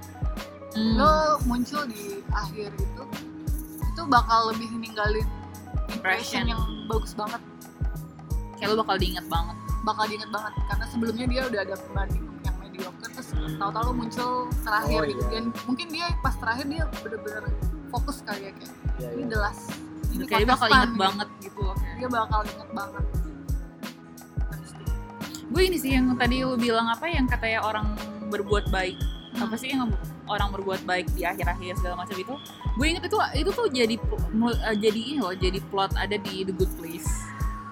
Hmm. 0.72 0.98
lo 0.98 1.12
muncul 1.44 1.86
di 1.86 2.18
akhir 2.28 2.74
itu 2.74 3.02
itu 3.84 4.02
bakal 4.04 4.50
lebih 4.50 4.74
ninggalin 4.74 5.22
impression 5.88 6.42
Impression. 6.42 6.42
yang 6.46 6.60
bagus 6.86 7.14
banget. 7.14 7.38
Kayak 8.54 8.68
lo 8.70 8.82
bakal 8.82 8.96
diinget 8.96 9.22
banget 9.24 9.54
bakal 9.84 10.04
diinget 10.08 10.30
banget 10.32 10.52
karena 10.66 10.84
sebelumnya 10.88 11.26
dia 11.28 11.42
udah 11.46 11.60
ada 11.60 11.74
pembanding 11.76 12.24
yang 12.42 12.56
mediocre 12.58 13.08
terus 13.12 13.28
tahu-tahu 13.60 13.84
lo 13.84 13.92
muncul 13.92 14.30
terakhir 14.64 15.00
Oh, 15.00 15.06
gitu 15.06 15.24
iya. 15.28 15.30
dan 15.36 15.44
mungkin 15.68 15.86
dia 15.92 16.06
pas 16.24 16.34
terakhir 16.40 16.64
dia 16.66 16.82
bener-bener 17.04 17.44
fokus 17.92 18.16
kali 18.24 18.48
ya 18.48 18.52
kayak 18.56 18.74
ya, 18.98 19.08
ini 19.12 19.24
ya. 19.28 19.30
the 19.30 19.38
last 19.38 19.64
ini 20.10 20.24
kayak 20.24 20.42
dia 20.42 20.50
bakal 20.56 20.66
inget 20.72 20.90
gitu. 20.90 21.00
banget 21.04 21.28
gitu 21.44 21.60
loh 21.60 21.76
kayak. 21.76 21.96
dia 22.00 22.08
bakal 22.08 22.40
inget 22.42 22.70
banget 22.72 23.04
gue 25.44 25.62
ini 25.62 25.76
sih 25.78 25.90
yang 25.94 26.06
tadi 26.18 26.42
lu 26.42 26.56
bilang 26.58 26.90
apa 26.90 27.06
yang 27.06 27.30
katanya 27.30 27.62
orang 27.62 27.94
berbuat 28.32 28.74
baik 28.74 28.98
apa 29.38 29.54
sih 29.54 29.70
yang 29.70 29.92
orang 30.26 30.48
berbuat 30.50 30.82
baik 30.88 31.06
di 31.14 31.22
akhir-akhir 31.22 31.78
segala 31.78 32.02
macam 32.02 32.16
itu 32.16 32.34
gue 32.74 32.86
inget 32.86 33.04
itu 33.06 33.18
itu 33.38 33.50
tuh 33.54 33.66
jadi 33.70 33.94
eh, 33.94 34.76
jadi 34.80 35.00
ini 35.14 35.18
loh 35.20 35.34
jadi 35.36 35.58
plot 35.68 35.94
ada 35.94 36.16
di 36.16 36.42
The 36.48 36.54
Good 36.56 36.72
Place 36.80 37.23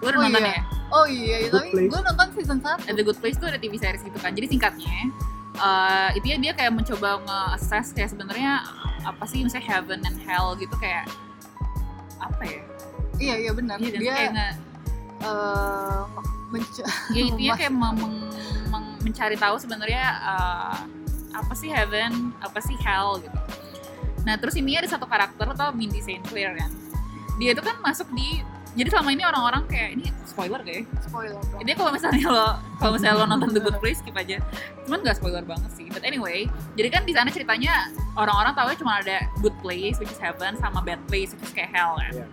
lu 0.02 0.08
udah 0.08 0.18
Oh 0.18 0.24
nonton 0.26 0.42
iya. 0.42 0.52
ya. 0.52 0.62
Oh 0.92 1.06
iya, 1.08 1.36
iya 1.38 1.48
tapi 1.48 1.88
gue 1.88 2.00
nonton 2.02 2.26
season 2.34 2.58
1 2.60 2.84
Eh, 2.84 2.92
The 2.92 3.02
Good 3.02 3.18
Place 3.18 3.38
tuh 3.38 3.48
ada 3.48 3.56
TV 3.56 3.74
series 3.74 4.02
gitu 4.02 4.18
kan. 4.18 4.34
Jadi 4.34 4.46
singkatnya 4.50 5.08
eh 5.52 6.08
itu 6.16 6.26
ya 6.26 6.36
dia 6.36 6.52
kayak 6.52 6.72
mencoba 6.72 7.20
nge-assess 7.22 7.92
kayak 7.92 8.10
sebenarnya 8.10 8.64
apa 9.02 9.24
sih 9.24 9.40
misalnya 9.40 9.68
heaven 9.68 10.00
and 10.02 10.18
hell 10.20 10.52
gitu 10.54 10.72
kayak 10.76 11.06
apa 12.18 12.42
ya? 12.42 12.60
Iya 13.16 13.34
iya 13.38 13.50
benar. 13.52 13.76
Iya, 13.78 13.88
dan 13.88 14.00
dia 14.00 14.12
kayak 14.12 14.30
nge, 14.32 14.48
eh, 15.22 16.00
menc- 16.50 16.86
ya 17.10 17.22
intinya 17.22 17.52
kayak 17.60 17.72
meng- 17.72 18.28
meng- 18.68 18.96
mencari 19.00 19.36
tahu 19.36 19.56
sebenarnya 19.56 20.04
uh, 20.20 20.76
apa 21.32 21.52
sih 21.54 21.68
heaven 21.68 22.32
apa 22.40 22.58
sih 22.58 22.76
hell 22.78 23.16
gitu. 23.18 23.38
Nah 24.22 24.36
terus 24.36 24.54
ini 24.54 24.76
ada 24.76 24.86
satu 24.86 25.04
karakter 25.04 25.46
atau 25.48 25.72
Mindy 25.72 25.98
St. 25.98 26.22
Clair 26.26 26.52
kan. 26.54 26.70
Dia 27.36 27.52
itu 27.52 27.60
kan 27.60 27.80
masuk 27.80 28.06
di 28.12 28.40
jadi 28.72 28.88
selama 28.88 29.10
ini 29.12 29.22
orang-orang 29.28 29.62
kayak 29.68 29.90
ini 30.00 30.08
spoiler 30.24 30.60
gak 30.64 30.76
ya? 30.80 30.84
Spoiler. 31.04 31.40
Bro. 31.44 31.60
jadi 31.60 31.72
kalau 31.76 31.90
misalnya 31.92 32.24
lo 32.32 32.48
kalau 32.80 32.92
misalnya 32.96 33.16
lo 33.20 33.24
nonton 33.28 33.48
The 33.52 33.60
Good 33.60 33.78
Place 33.84 33.98
skip 34.00 34.16
aja. 34.16 34.40
Cuman 34.88 34.98
gak 35.04 35.16
spoiler 35.20 35.44
banget 35.44 35.70
sih. 35.76 35.86
But 35.92 36.08
anyway 36.08 36.48
jadi 36.74 36.88
kan 36.88 37.02
di 37.04 37.12
sana 37.12 37.28
ceritanya 37.28 37.92
orang-orang 38.16 38.56
tahu 38.56 38.72
cuma 38.80 39.04
ada 39.04 39.28
good 39.44 39.52
place 39.60 40.00
which 40.00 40.08
is 40.08 40.20
heaven 40.20 40.56
sama 40.56 40.80
bad 40.80 41.00
place 41.08 41.36
which 41.36 41.44
is 41.44 41.52
kayak 41.52 41.68
hell 41.72 41.96
kan 42.00 42.12
Iya. 42.12 42.26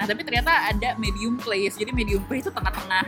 nah 0.00 0.04
tapi 0.08 0.24
ternyata 0.24 0.50
ada 0.72 0.96
medium 0.96 1.36
place. 1.36 1.76
Jadi 1.76 1.92
medium 1.92 2.24
place 2.24 2.48
itu 2.48 2.52
tengah-tengah 2.52 3.04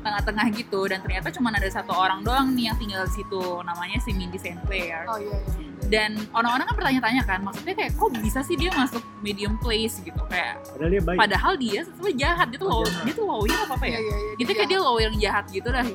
tengah-tengah 0.00 0.46
gitu. 0.54 0.86
Dan 0.86 1.02
ternyata 1.02 1.28
cuma 1.34 1.50
ada 1.50 1.66
satu 1.66 1.92
orang 1.92 2.22
doang 2.22 2.54
nih 2.54 2.70
yang 2.70 2.78
tinggal 2.78 3.02
di 3.10 3.12
situ. 3.20 3.42
Namanya 3.66 3.98
si 4.00 4.14
Mindy 4.14 4.38
St. 4.38 4.56
Clair 4.70 5.02
oh 5.10 5.18
iya 5.18 5.34
iya 5.58 5.69
dan 5.90 6.14
orang-orang 6.30 6.64
kan 6.64 6.74
bertanya-tanya 6.76 7.22
kan 7.24 7.40
maksudnya 7.42 7.74
kayak 7.74 7.92
kok 7.92 8.10
bisa 8.16 8.40
sih 8.40 8.54
dia 8.54 8.70
masuk 8.70 9.02
medium 9.20 9.58
place 9.58 9.98
gitu? 9.98 10.22
Kayak 10.24 10.62
padahal 10.64 10.88
dia 10.88 11.02
baik. 11.02 11.18
padahal 11.18 11.52
dia 11.56 11.80
sebenarnya 11.84 12.16
jahat. 12.16 12.46
Dia 12.48 12.58
tuh 12.58 12.64
Oh, 12.64 12.72
law- 12.72 12.86
jahat. 12.86 13.02
dia 13.02 13.14
tuh 13.14 13.26
lawyer 13.26 13.58
apa 13.60 13.74
apa 13.74 13.84
ya? 13.84 13.90
Iya 13.90 14.00
iya 14.00 14.16
iya. 14.16 14.32
Itu 14.38 14.50
kayak 14.52 14.68
dia 14.68 14.80
lawyer 14.80 15.08
yang 15.10 15.20
jahat 15.20 15.44
gitu 15.50 15.68
dah 15.68 15.86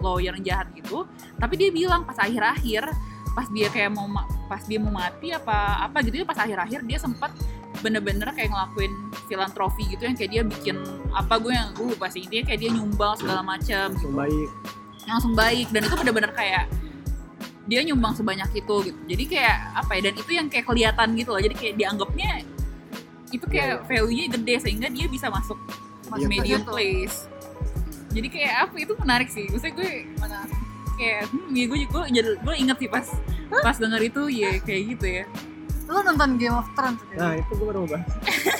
lawyer 0.00 0.32
yang 0.34 0.44
jahat 0.44 0.66
gitu. 0.72 0.98
Tapi 1.36 1.54
dia 1.54 1.68
bilang 1.70 2.02
pas 2.02 2.18
akhir-akhir 2.18 2.82
pas 3.30 3.46
dia 3.48 3.66
kayak 3.68 3.90
mau 3.90 4.06
ma- 4.06 4.26
pas 4.44 4.62
dia 4.62 4.78
mau 4.78 4.90
mati 4.90 5.30
apa 5.30 5.56
apa 5.82 6.02
gitu 6.02 6.18
ya 6.18 6.24
pas 6.24 6.36
akhir-akhir 6.36 6.82
dia 6.82 6.98
sempat 6.98 7.34
bener-bener 7.76 8.30
kayak 8.30 8.48
ngelakuin 8.48 8.92
filantropi 9.26 9.82
gitu 9.88 10.02
yang 10.04 10.14
kayak 10.14 10.30
dia 10.30 10.42
bikin 10.42 10.76
apa 11.10 11.36
gue 11.36 11.50
yang 11.50 11.70
gue 11.72 11.86
lupa 11.88 12.06
sih. 12.06 12.22
Intinya 12.22 12.48
kayak 12.48 12.60
dia 12.60 12.70
nyumbang 12.70 13.14
segala 13.14 13.40
macam 13.40 13.90
langsung 13.90 14.10
gitu. 14.10 14.16
baik. 14.16 14.48
Langsung 15.04 15.32
baik. 15.34 15.66
Dan 15.68 15.80
itu 15.82 15.94
bener-bener 15.94 16.32
kayak 16.32 16.64
dia 17.64 17.80
nyumbang 17.80 18.12
sebanyak 18.12 18.50
itu 18.54 18.74
gitu. 18.84 18.98
Jadi 19.08 19.24
kayak 19.26 19.56
apa 19.74 19.90
ya 19.96 20.00
dan 20.04 20.14
itu 20.14 20.30
yang 20.30 20.46
kayak 20.48 20.64
kelihatan 20.64 21.08
gitu 21.16 21.30
loh. 21.32 21.40
Jadi 21.40 21.54
kayak 21.56 21.74
dianggapnya 21.76 22.30
itu 23.30 23.44
kayak 23.48 23.66
Iya, 23.66 23.76
value-nya 23.82 24.26
gede 24.30 24.54
sehingga 24.60 24.86
dia 24.88 25.06
bisa 25.08 25.26
masuk 25.26 25.58
Masuk 26.06 26.22
ke 26.22 26.30
medium 26.30 26.60
situ. 26.60 26.70
place. 26.70 27.16
Jadi 28.14 28.28
kayak 28.30 28.52
apa 28.68 28.74
itu 28.78 28.92
menarik 28.94 29.28
sih. 29.28 29.48
Maksudnya 29.48 29.74
gue 29.74 29.90
Mana? 30.20 30.46
kayak 30.94 31.26
hmm, 31.26 31.50
ya 31.50 31.64
gue 31.66 31.78
gue 31.82 32.02
jadi 32.14 32.28
gue 32.38 32.54
inget 32.54 32.76
sih 32.78 32.86
pas 32.86 33.06
pas 33.50 33.74
denger 33.74 34.00
itu 34.04 34.22
ya 34.30 34.50
kayak 34.62 34.82
gitu 34.94 35.06
ya. 35.22 35.24
Lo 35.84 36.00
nonton 36.00 36.40
Game 36.40 36.54
of 36.54 36.64
Thrones 36.72 36.96
kan? 37.12 37.16
nah 37.18 37.32
itu 37.34 37.50
gue 37.50 37.66
baru 37.66 37.78
mau 37.84 37.90
bahas. 37.90 38.08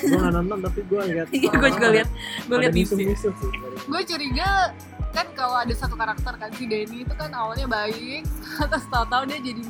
Gue 0.02 0.18
nggak 0.18 0.34
nonton 0.34 0.58
tapi 0.60 0.80
gue 0.82 1.00
lihat 1.08 1.26
Iya, 1.36 1.52
gue 1.54 1.70
juga 1.70 1.88
lihat 1.92 2.08
gue 2.44 2.56
lihat 2.58 2.72
di 2.72 2.82
musuh 2.82 3.32
sih 3.36 3.50
gue 3.84 4.00
curiga 4.08 4.72
kan 5.14 5.26
kalau 5.32 5.56
ada 5.56 5.70
satu 5.70 5.94
karakter 5.94 6.34
kan 6.34 6.50
si 6.52 6.66
Denny 6.66 7.06
itu 7.06 7.14
kan 7.14 7.30
awalnya 7.30 7.64
baik 7.64 8.26
terus 8.70 8.86
tahu-tahu 8.88 9.22
dia 9.24 9.38
jadi 9.38 9.62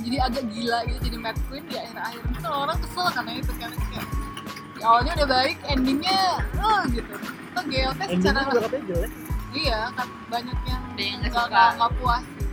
jadi 0.00 0.16
agak 0.24 0.44
gila 0.48 0.78
gitu 0.88 0.98
jadi 1.04 1.16
Mad 1.20 1.36
Queen 1.44 1.64
di 1.68 1.76
akhir-akhir. 1.76 2.22
Itu 2.32 2.48
orang 2.48 2.78
kesel 2.80 3.06
karena 3.12 3.32
itu 3.36 3.52
kan 3.54 3.68
kayak 3.68 4.06
di 4.72 4.80
awalnya 4.80 5.12
udah 5.12 5.28
baik 5.28 5.56
endingnya 5.68 6.20
oh 6.56 6.80
gitu. 6.88 7.12
Itu 7.20 7.60
GLT 7.68 8.00
secara 8.16 8.40
jelek. 8.48 9.12
Iya 9.52 9.80
kan 9.92 10.08
banyak 10.32 10.58
yang 10.64 10.82
nggak 10.96 11.10
nggak 11.20 11.32
suka. 11.36 11.44
nggak- 11.46 11.72
nggak 11.76 11.92
puas 12.00 12.24
sih. 12.24 12.48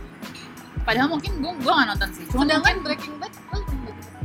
Padahal 0.84 1.08
mungkin 1.08 1.32
gue 1.40 1.52
gue 1.56 1.72
gak 1.72 1.86
nonton 1.88 2.08
sih. 2.12 2.24
Cuma 2.28 2.42
sedangkan 2.44 2.60
mungkin 2.60 2.76
Breaking 2.84 3.14
Bad 3.16 3.32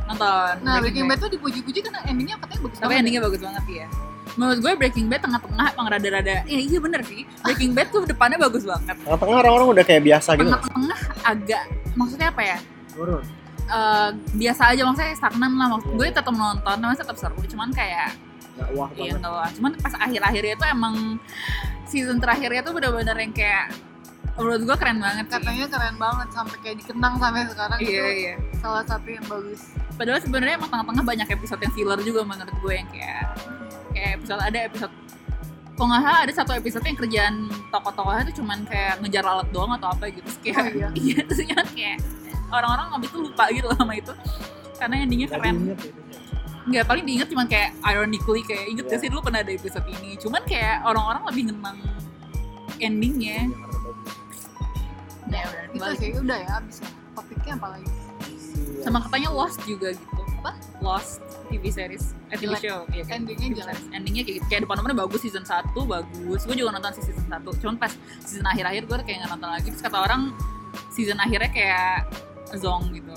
nonton. 0.04 0.54
Nah 0.60 0.74
Breaking 0.84 1.06
Bad. 1.08 1.16
Tuh 1.16 1.30
dipuji-puji 1.32 1.78
karena 1.80 2.00
endingnya 2.04 2.36
katanya 2.36 2.60
bagus 2.60 2.76
tapi 2.76 2.84
banget. 2.84 3.00
endingnya 3.00 3.22
bagus 3.24 3.40
banget 3.40 3.64
ya 3.66 3.86
menurut 4.34 4.58
gue 4.58 4.72
Breaking 4.74 5.06
Bad 5.06 5.22
tengah-tengah 5.22 5.66
emang 5.78 5.86
rada-rada 5.90 6.42
ya 6.46 6.58
iya 6.58 6.78
bener 6.82 7.00
sih. 7.06 7.22
Breaking 7.42 7.72
Bad 7.72 7.88
tuh 7.94 8.02
depannya 8.06 8.38
bagus 8.38 8.66
banget. 8.66 8.96
Tengah-tengah 9.02 9.36
orang-orang 9.46 9.66
udah 9.78 9.84
kayak 9.86 10.02
biasa 10.02 10.34
gitu. 10.36 10.50
Tengah-tengah 10.50 10.98
agak 11.22 11.62
maksudnya 11.94 12.28
apa 12.34 12.42
ya? 12.42 12.58
Turun. 12.94 13.24
Eh, 13.64 14.10
biasa 14.36 14.62
aja 14.76 14.82
maksudnya 14.84 15.16
stagnan 15.16 15.52
lah. 15.56 15.66
Maksud 15.78 15.90
Iya. 15.94 15.98
gue 15.98 16.08
tetap 16.12 16.34
nonton 16.34 16.76
tapi 16.76 16.94
tetap 16.98 17.16
seru 17.16 17.40
cuman 17.48 17.70
kayak 17.72 18.12
nggak 18.54 18.70
wah 18.78 18.90
iya 18.94 19.18
lah 19.18 19.50
cuman 19.50 19.74
pas 19.82 19.94
akhir-akhirnya 19.98 20.54
tuh 20.54 20.68
emang 20.70 20.94
season 21.90 22.22
terakhirnya 22.22 22.62
tuh 22.62 22.70
bener-bener 22.70 23.16
yang 23.18 23.34
kayak 23.34 23.74
menurut 24.34 24.62
gue 24.66 24.76
keren 24.78 24.98
banget 24.98 25.26
sih. 25.30 25.34
katanya 25.38 25.66
keren 25.70 25.96
banget 25.98 26.28
sampai 26.34 26.56
kayak 26.62 26.76
dikenang 26.82 27.14
sampai 27.22 27.46
sekarang 27.46 27.78
iya 27.78 27.90
itu 27.90 28.02
iya. 28.18 28.34
salah 28.58 28.82
satu 28.82 29.06
yang 29.06 29.22
bagus. 29.30 29.78
Padahal 29.94 30.18
sebenarnya 30.18 30.54
emang 30.58 30.70
tengah-tengah 30.74 31.04
banyak 31.06 31.28
episode 31.38 31.60
yang 31.62 31.70
filler 31.70 32.00
juga 32.02 32.20
menurut 32.26 32.56
gue 32.58 32.72
yang 32.74 32.88
kayak 32.90 33.33
episode 34.24 34.40
ada 34.40 34.58
episode 34.64 34.94
kalau 35.74 35.86
nggak 35.90 36.02
salah 36.02 36.20
ada 36.22 36.32
satu 36.32 36.52
episode 36.54 36.84
yang 36.86 36.96
kerjaan 36.96 37.34
tokoh-tokohnya 37.68 38.22
tuh 38.30 38.36
cuman 38.40 38.58
kayak 38.64 38.94
ngejar 39.02 39.22
lalat 39.22 39.48
doang 39.50 39.72
atau 39.74 39.90
apa 39.90 40.08
gitu 40.08 40.24
Terus 40.24 40.38
kayak 40.40 40.56
Oh, 40.56 40.66
iya. 40.72 40.88
iya 41.04 41.18
terus 41.20 41.40
kayak 41.76 41.98
orang-orang 42.48 42.86
abis 42.96 43.08
itu 43.10 43.18
lupa 43.20 43.44
gitu 43.50 43.66
loh 43.66 43.76
sama 43.76 43.94
itu 43.94 44.12
karena 44.74 44.94
endingnya 45.02 45.28
keren 45.28 45.56
ya, 45.66 45.76
nggak 46.64 46.84
paling 46.88 47.04
diinget 47.04 47.28
cuman 47.28 47.46
kayak 47.46 47.70
ironically 47.84 48.40
kayak 48.40 48.64
inget 48.70 48.84
gak 48.86 48.96
Iya. 48.96 49.02
sih 49.04 49.08
dulu 49.12 49.20
pernah 49.20 49.40
ada 49.44 49.52
episode 49.52 49.84
ini 49.90 50.16
cuman 50.16 50.42
kayak 50.48 50.80
orang-orang 50.82 51.22
lebih 51.28 51.42
ngenang 51.52 51.78
endingnya 52.80 53.38
karena 53.44 53.66
bagus. 53.68 54.40
ya 55.28 55.44
udah 55.44 55.60
itu 55.60 55.74
kembali. 55.76 55.96
sih 55.98 56.10
udah 56.16 56.38
ya 56.38 56.50
abis 56.58 56.76
ya 56.80 56.88
topiknya 57.12 57.52
apa 57.58 57.66
lagi 57.76 57.90
Iya. 58.24 58.80
sama 58.80 58.98
katanya 59.04 59.28
Lost 59.30 59.58
juga 59.66 59.88
gitu 59.92 60.23
apa? 60.44 60.52
Lost 60.84 61.24
TV 61.48 61.72
series. 61.72 62.12
Eh 62.28 62.36
TV 62.36 62.52
Jelek. 62.52 62.60
show. 62.60 62.80
Iya 62.92 63.04
kan? 63.08 63.24
endingnya 63.24 63.48
TV 63.48 63.56
jelek 63.56 63.76
series. 63.80 63.96
endingnya 63.96 64.22
kayak 64.28 64.36
gitu. 64.36 64.46
Kayak 64.52 64.60
depan 64.68 64.74
nomornya 64.76 64.98
bagus 65.00 65.20
season 65.24 65.44
1 65.48 65.72
bagus. 65.72 66.40
Gue 66.44 66.56
juga 66.60 66.70
nonton 66.76 66.92
sih 66.92 67.04
season 67.08 67.26
1 67.32 67.40
cuman 67.64 67.76
pas 67.80 67.92
season 68.20 68.44
akhir-akhir 68.44 68.82
gue 68.84 68.96
kayak 69.08 69.18
nggak 69.24 69.32
nonton 69.32 69.48
lagi. 69.48 69.68
Terus 69.72 69.82
kata 69.82 69.98
orang 70.04 70.22
season 70.92 71.16
akhirnya 71.16 71.48
kayak 71.48 71.96
zong 72.60 72.92
gitu. 72.92 73.16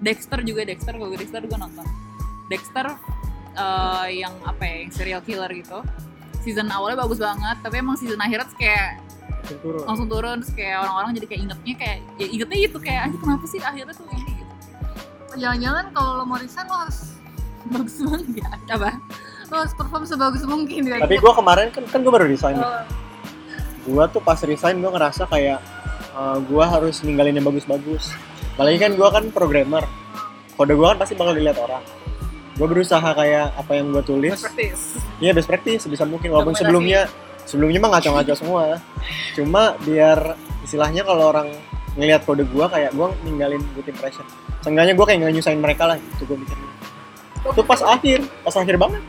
Dexter 0.00 0.40
juga 0.40 0.64
Dexter. 0.64 0.96
Kalau 0.96 1.12
Dexter 1.12 1.40
gue 1.44 1.58
nonton. 1.60 1.86
Dexter 2.48 2.86
eh, 3.52 4.08
yang 4.16 4.32
apa 4.48 4.62
ya 4.64 4.74
yang 4.88 4.92
serial 4.96 5.20
killer 5.20 5.52
gitu. 5.52 5.84
Season 6.40 6.66
awalnya 6.72 7.04
bagus 7.04 7.20
banget 7.20 7.60
tapi 7.60 7.84
emang 7.84 8.00
season 8.00 8.16
akhirnya 8.18 8.48
tuh 8.48 8.56
kayak 8.56 8.96
Langsung 9.42 9.58
turun. 9.60 9.82
langsung 9.84 10.08
turun. 10.08 10.36
Terus 10.40 10.54
kayak 10.56 10.76
orang-orang 10.88 11.10
jadi 11.20 11.26
kayak 11.28 11.40
ingetnya 11.44 11.74
kayak 11.76 11.96
ya 12.16 12.26
ingetnya 12.32 12.58
gitu 12.64 12.78
kayak 12.80 13.00
anjir 13.10 13.18
kenapa 13.20 13.44
sih 13.44 13.60
akhirnya 13.60 13.92
tuh 13.92 14.06
ini 14.08 14.31
jangan-jangan 15.36 15.84
kalau 15.96 16.10
lo 16.20 16.24
mau 16.28 16.38
resign 16.38 16.66
lo 16.68 16.76
harus 16.86 17.16
bagus 17.68 17.96
banget 18.02 18.26
ya 18.42 18.48
apa? 18.76 18.90
Lo 19.48 19.54
harus 19.64 19.74
perform 19.76 20.04
sebagus 20.04 20.42
mungkin 20.44 20.80
ya 20.88 20.96
tapi 21.00 21.16
gue 21.20 21.32
kemarin 21.32 21.68
kan 21.70 21.82
kan 21.88 22.00
gue 22.00 22.12
baru 22.12 22.26
resign. 22.28 22.56
Oh, 22.58 22.82
gue 23.88 24.04
tuh 24.14 24.22
pas 24.22 24.38
resign 24.42 24.78
gue 24.78 24.90
ngerasa 24.90 25.26
kayak 25.26 25.58
uh, 26.14 26.38
gue 26.40 26.64
harus 26.64 27.02
ninggalin 27.02 27.36
yang 27.36 27.46
bagus-bagus. 27.46 28.12
Apalagi 28.56 28.78
kan 28.78 28.92
gue 28.94 29.08
kan 29.08 29.24
programmer. 29.32 29.84
Kode 30.54 30.76
gue 30.76 30.86
kan 30.86 30.98
pasti 31.00 31.14
bakal 31.16 31.34
dilihat 31.34 31.58
orang. 31.58 31.82
Gue 32.56 32.68
berusaha 32.68 33.08
kayak 33.16 33.56
apa 33.56 33.72
yang 33.72 33.90
gue 33.90 34.04
tulis. 34.04 34.36
Practice. 34.36 35.00
Iya 35.18 35.32
best 35.32 35.48
practice 35.48 35.88
sebisa 35.88 36.04
mungkin. 36.04 36.30
Walaupun 36.30 36.52
Dokumentasi. 36.52 36.68
sebelumnya 36.68 37.00
sebelumnya 37.48 37.78
mah 37.80 37.90
ngaco-ngaco 37.96 38.34
semua. 38.36 38.64
Cuma 39.32 39.74
biar 39.82 40.36
istilahnya 40.62 41.02
kalau 41.02 41.32
orang 41.32 41.48
ngelihat 41.92 42.24
kode 42.24 42.44
gue 42.48 42.66
kayak 42.66 42.90
gue 42.96 43.08
ninggalin 43.24 43.62
good 43.76 43.88
impression. 43.88 44.24
Seenggaknya 44.64 44.96
gue 44.96 45.04
kayak 45.04 45.18
nggak 45.20 45.34
nyusahin 45.36 45.60
mereka 45.60 45.84
lah 45.84 45.96
gitu 46.00 46.24
gue 46.32 46.36
mikirnya. 46.40 46.70
Itu 47.42 47.62
pas 47.66 47.80
akhir 47.84 48.24
pas 48.42 48.54
akhir 48.56 48.76
banget. 48.80 49.02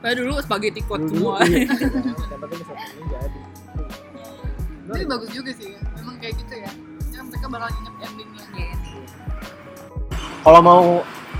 Kayak 0.00 0.16
dulu 0.24 0.32
spaghetti 0.40 0.80
Dulu, 0.80 1.06
semua. 1.12 1.34
iya. 1.44 1.68
Yang 1.68 2.40
penting 2.40 2.58
bisa 2.58 2.72
jadi. 3.06 3.40
tapi 4.90 5.06
bagus 5.06 5.30
juga 5.30 5.50
sih 5.54 5.70
memang 5.94 6.16
kayak 6.18 6.34
gitu 6.34 6.54
ya. 6.58 6.70
Ya 7.14 7.20
mereka 7.22 7.46
bakal 7.46 7.68
inget 7.70 7.94
endingnya. 8.02 8.44
Iya. 8.58 8.76
kalau 10.40 10.60
mau 10.64 10.84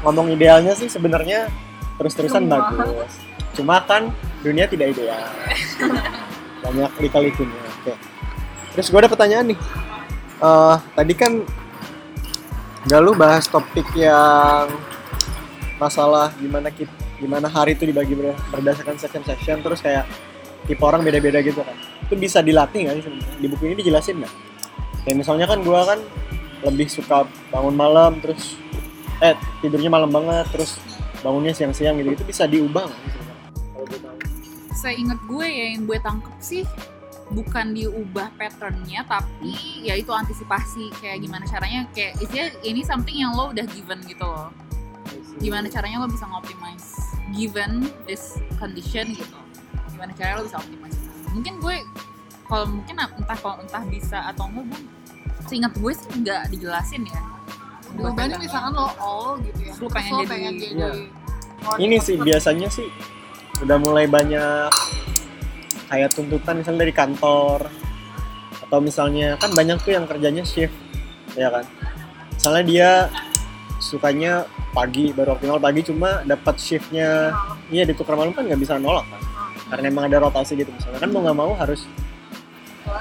ngomong 0.05 0.29
idealnya 0.31 0.77
sih 0.77 0.87
sebenarnya 0.87 1.51
terus-terusan 1.99 2.47
bagus. 2.47 3.11
Cuma 3.59 3.83
kan 3.83 4.14
dunia 4.47 4.71
tidak 4.71 4.95
ideal. 4.95 5.18
Banyak 6.64 6.93
lika-likunya 7.01 7.59
oke. 7.83 7.95
Terus 8.77 8.87
gue 8.87 8.99
ada 9.03 9.11
pertanyaan 9.11 9.51
nih 9.51 9.59
Eh 10.41 10.76
tadi 10.97 11.12
kan 11.12 11.32
gak 12.88 13.01
lu 13.05 13.12
bahas 13.12 13.45
topik 13.45 13.84
yang 13.93 14.72
masalah 15.76 16.32
gimana 16.41 16.72
kita 16.72 16.93
gimana 17.20 17.45
hari 17.53 17.76
itu 17.76 17.84
dibagi 17.84 18.16
ber- 18.16 18.41
berdasarkan 18.49 18.97
section 18.97 19.20
section 19.20 19.61
terus 19.61 19.84
kayak 19.84 20.09
tipe 20.64 20.80
orang 20.80 21.05
beda-beda 21.05 21.45
gitu 21.45 21.61
kan. 21.61 21.76
Itu 22.09 22.16
bisa 22.16 22.41
dilatih 22.41 22.88
nggak 22.88 22.95
sih 22.97 23.12
di 23.36 23.47
buku 23.53 23.68
ini 23.68 23.84
dijelasin 23.84 24.24
nggak? 24.24 24.34
Kayak 25.05 25.16
misalnya 25.20 25.45
kan 25.45 25.61
gua 25.61 25.84
kan 25.84 26.01
lebih 26.64 26.88
suka 26.88 27.28
bangun 27.53 27.76
malam 27.76 28.16
terus 28.24 28.57
eh 29.20 29.36
tidurnya 29.61 29.93
malam 29.93 30.09
banget 30.09 30.49
terus 30.49 30.80
bangunnya 31.20 31.53
siang-siang 31.53 32.01
gitu. 32.01 32.16
Itu 32.16 32.24
bisa 32.24 32.49
diubah 32.49 32.88
nggak 32.88 33.01
sih 33.05 33.12
kalau 33.20 33.84
gue 33.84 34.01
tahu. 34.01 34.16
Gue 35.28 35.47
ya 35.47 35.64
yang 35.76 35.84
gue 35.84 35.99
tangkep 36.01 36.36
sih 36.41 36.64
bukan 37.31 37.72
diubah 37.72 38.35
patternnya 38.35 39.07
tapi 39.07 39.55
ya 39.81 39.95
itu 39.95 40.11
antisipasi 40.11 40.91
kayak 40.99 41.22
gimana 41.22 41.47
caranya 41.47 41.87
kayak 41.95 42.18
isinya 42.18 42.51
ini 42.62 42.83
something 42.83 43.14
yang 43.14 43.31
lo 43.33 43.55
udah 43.55 43.64
given 43.70 44.03
gitu 44.05 44.26
loh. 44.26 44.51
Gimana 45.39 45.70
caranya 45.70 46.03
lo 46.03 46.11
bisa 46.11 46.26
ngoptimize 46.26 46.91
given 47.33 47.87
this 48.05 48.35
condition 48.59 49.14
gitu. 49.14 49.39
Gimana 49.95 50.11
caranya 50.18 50.43
lo 50.43 50.45
bisa 50.51 50.59
optimize? 50.59 50.99
Mungkin 51.31 51.62
gue 51.62 51.76
kalau 52.45 52.66
mungkin 52.66 52.99
entah 52.99 53.39
kalau 53.39 53.57
entah 53.62 53.85
bisa 53.87 54.18
atau 54.26 54.51
enggak 54.51 54.66
gue 54.66 54.81
seingat 55.47 55.72
gue 55.72 55.93
sih 55.95 56.09
nggak 56.18 56.43
dijelasin 56.51 57.07
ya. 57.07 57.22
Gue 57.95 58.11
banding 58.11 58.43
misalkan 58.43 58.74
lo 58.74 58.91
all 58.99 59.39
gitu 59.41 59.61
ya. 59.64 59.72
Terus 59.78 59.91
pengen 59.95 60.12
lo 60.12 60.18
jadi- 60.20 60.31
pengen 60.31 60.53
jadi 60.59 60.74
Iya. 60.74 60.91
orang 61.62 61.78
ini 61.78 61.97
sih 62.01 62.16
biasanya 62.16 62.68
sih 62.68 62.89
udah 63.61 63.76
mulai 63.78 64.09
banyak 64.09 64.72
kayak 65.91 66.14
tuntutan 66.14 66.62
misalnya 66.62 66.86
dari 66.86 66.95
kantor 66.95 67.66
atau 68.70 68.78
misalnya 68.78 69.34
kan 69.43 69.51
banyak 69.51 69.82
tuh 69.82 69.99
yang 69.99 70.07
kerjanya 70.07 70.47
shift 70.47 70.72
ya 71.34 71.51
kan? 71.51 71.66
Misalnya 72.30 72.64
dia 72.64 72.91
sukanya 73.82 74.47
pagi 74.70 75.11
baru 75.11 75.34
optimal 75.34 75.59
pagi 75.59 75.82
cuma 75.82 76.22
dapat 76.22 76.57
shiftnya 76.62 77.34
iya 77.74 77.82
ditukar 77.82 78.14
malam 78.14 78.30
kan 78.30 78.47
nggak 78.47 78.62
bisa 78.62 78.78
nolak 78.78 79.05
kan? 79.11 79.20
Karena 79.74 79.91
emang 79.91 80.07
ada 80.07 80.22
rotasi 80.22 80.55
gitu 80.55 80.70
misalnya. 80.70 81.03
Kan 81.03 81.11
mau 81.11 81.26
nggak 81.26 81.38
mau 81.38 81.53
harus 81.59 81.82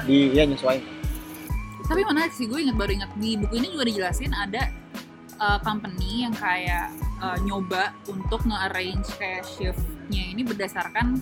di 0.10 0.34
ya 0.34 0.50
nyesuaiin. 0.50 0.82
Tapi 1.86 2.02
menarik 2.06 2.34
sih 2.34 2.46
gue 2.46 2.60
inget 2.62 2.78
baru 2.78 2.92
inget 2.94 3.12
di 3.18 3.38
buku 3.38 3.54
ini 3.62 3.68
juga 3.74 3.86
dijelasin 3.90 4.34
ada 4.34 4.70
uh, 5.42 5.58
company 5.66 6.26
yang 6.26 6.34
kayak 6.38 6.94
uh, 7.18 7.38
nyoba 7.42 7.98
untuk 8.06 8.46
nge-arrange 8.46 9.10
kayak 9.18 9.46
shiftnya 9.46 10.24
ini 10.30 10.46
berdasarkan 10.46 11.18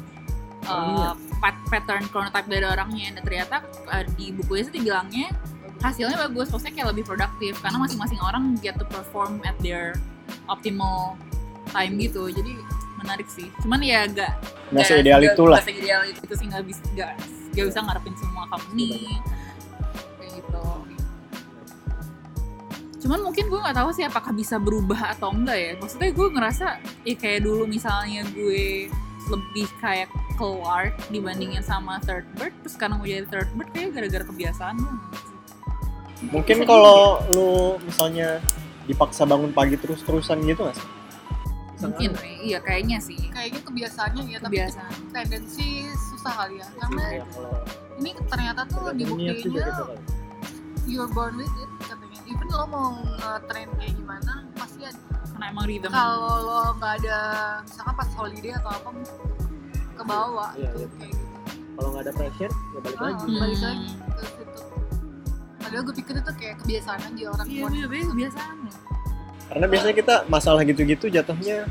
uh, 0.66 1.14
iya. 1.14 1.38
pat- 1.38 1.66
pattern 1.70 2.10
chronotype 2.10 2.49
dari 2.49 2.66
orangnya. 2.66 3.14
Dan 3.14 3.22
ternyata 3.22 3.55
uh, 3.91 4.03
di 4.18 4.34
buku 4.34 4.58
ini 4.58 4.64
sih 4.66 4.74
dibilangnya 4.82 5.28
hasilnya 5.78 6.18
bagus 6.18 6.49
maksudnya 6.49 6.74
kayak 6.74 6.89
lebih 6.89 7.05
produktif 7.05 7.53
karena 7.62 7.78
masing-masing 7.78 8.18
orang 8.26 8.58
get 8.66 8.74
to 8.82 8.86
perform 8.89 9.38
at 9.45 9.53
their 9.62 9.93
optimal 10.49 11.14
time 11.70 12.01
gitu. 12.01 12.34
Jadi 12.34 12.58
menarik 12.97 13.30
sih. 13.30 13.53
Cuman 13.62 13.80
ya 13.86 14.10
gak 14.10 14.34
nggak 14.74 14.86
seideal 14.86 15.22
itulah. 15.22 15.62
Gak 15.62 15.70
seideal 15.70 16.01
itu 16.10 16.34
sih. 16.34 16.45
Nggak 16.49 16.64
bisa 16.66 16.82
nggak 16.97 17.12
nggak 17.53 17.66
bisa 17.70 17.80
ngarepin 17.86 18.16
semua 18.18 18.43
company. 18.49 19.22
Kayak 20.18 20.32
gitu. 20.41 20.66
Cuman 23.05 23.20
mungkin 23.22 23.45
gue 23.45 23.60
nggak 23.62 23.78
tahu 23.78 23.89
sih 23.93 24.03
apakah 24.03 24.34
bisa 24.34 24.58
berubah 24.58 25.14
atau 25.14 25.30
enggak 25.30 25.58
ya. 25.62 25.72
Maksudnya 25.78 26.10
gue 26.10 26.28
ngerasa 26.34 26.68
ya 27.05 27.16
kayak 27.16 27.45
dulu 27.45 27.70
misalnya 27.70 28.26
gue 28.34 28.89
lebih 29.28 29.67
kayak 29.80 30.09
Clark 30.38 30.95
dibandingin 31.11 31.61
sama 31.61 31.99
Third 32.03 32.28
Bird 32.38 32.53
terus 32.63 32.73
sekarang 32.75 33.03
gue 33.03 33.09
jadi 33.11 33.28
Third 33.28 33.49
Bird 33.55 33.69
kayak 33.75 33.89
gara-gara 33.95 34.25
kebiasaan 34.25 34.75
mungkin 36.34 36.65
kalau 36.65 37.21
lu 37.30 37.78
misalnya 37.86 38.41
dipaksa 38.88 39.28
bangun 39.28 39.51
pagi 39.51 39.75
terus-terusan 39.75 40.41
gitu 40.47 40.63
nggak 40.65 40.78
sih? 40.80 40.88
Bisa 41.78 41.86
mungkin 41.93 42.09
ngaruh. 42.17 42.41
iya 42.41 42.59
kayaknya 42.63 42.97
sih. 42.97 43.19
Kayaknya 43.30 43.61
kebiasaannya 43.61 44.23
ya 44.25 44.39
tapi 44.41 44.57
kebiasaan. 44.57 44.91
tendensi 45.13 45.69
susah 46.09 46.34
kali 46.34 46.57
ya. 46.57 46.67
Karena 46.82 47.03
Iya, 47.05 47.23
kalau 47.30 47.53
ini 48.01 48.09
ternyata 48.25 48.61
tuh 48.65 48.82
dibuktinya 48.95 49.34
gitu 49.38 49.59
you're 50.88 51.11
born 51.11 51.36
with 51.36 51.51
it 51.59 51.69
katanya. 51.84 52.19
Even 52.32 52.47
lo 52.47 52.65
mau 52.65 52.89
nge-train 52.95 53.69
kayak 53.75 53.93
gimana 53.99 54.47
karena 55.38 55.54
emang 55.54 55.66
rhythm. 55.70 55.92
Kalau 55.94 56.34
lo 56.42 56.60
nggak 56.74 56.94
ada 56.98 57.20
misalkan 57.62 57.94
pas 57.94 58.10
holiday 58.18 58.52
atau 58.58 58.70
apa 58.74 58.90
ke 59.94 60.04
bawah 60.04 60.50
Iya, 60.58 60.66
itu 60.68 60.78
iya. 60.80 60.88
kayak 60.90 61.12
gitu. 61.14 61.26
Kalau 61.78 61.90
nggak 61.94 62.04
ada 62.04 62.12
pressure 62.12 62.54
ya 62.74 62.80
balik 62.82 62.98
Ah, 62.98 63.04
lagi. 63.06 63.22
Hmm. 63.22 63.38
balik 63.38 63.60
lagi 63.62 63.88
ke 63.94 64.24
situ. 64.26 64.62
Padahal 65.58 65.82
gue 65.84 65.96
pikir 65.96 66.14
itu 66.16 66.32
kayak 66.34 66.56
kebiasaan 66.58 67.00
aja 67.06 67.24
orang 67.30 67.46
iya 67.46 67.66
iya 67.68 67.86
iya, 67.86 68.06
kebiasaan 68.10 68.56
loh. 68.58 68.76
karena 69.48 69.64
biasanya 69.64 69.96
kita 69.96 70.16
masalah 70.28 70.62
gitu-gitu 70.62 71.06
jatuhnya 71.08 71.64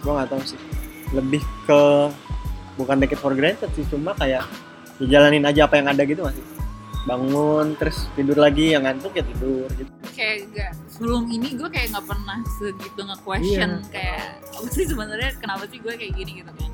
gua 0.00 0.12
nggak 0.20 0.28
tahu 0.30 0.42
sih. 0.44 0.60
Lebih 1.10 1.42
ke 1.64 1.80
bukan 2.76 2.96
take 3.00 3.16
it 3.16 3.18
for 3.18 3.32
granted 3.32 3.72
sih 3.72 3.88
cuma 3.88 4.12
kayak 4.14 4.44
ya 5.00 5.06
jalanin 5.08 5.42
aja 5.42 5.64
apa 5.64 5.80
yang 5.80 5.88
ada 5.88 6.04
gitu 6.04 6.20
masih 6.22 6.44
bangun 7.04 7.72
terus 7.74 8.04
tidur 8.14 8.36
lagi 8.36 8.76
yang 8.76 8.84
ngantuk 8.84 9.16
ya 9.16 9.24
tidur 9.24 9.66
gitu. 9.74 9.90
Kayak 10.12 10.36
gak 10.52 10.70
sebelum 10.94 11.26
ini 11.26 11.52
gue 11.52 11.66
kayak 11.66 11.90
nggak 11.90 12.06
pernah 12.06 12.38
segitu 12.54 13.00
nge-question 13.02 13.70
Iya. 13.74 13.90
kayak 13.90 14.24
apa 14.48 14.68
sih 14.70 14.84
sebenarnya? 14.84 15.30
Kenapa 15.36 15.66
sih 15.66 15.78
gue 15.78 15.92
kayak 15.92 16.12
gini? 16.14 16.30
gitu 16.38 16.50
kan. 16.50 16.70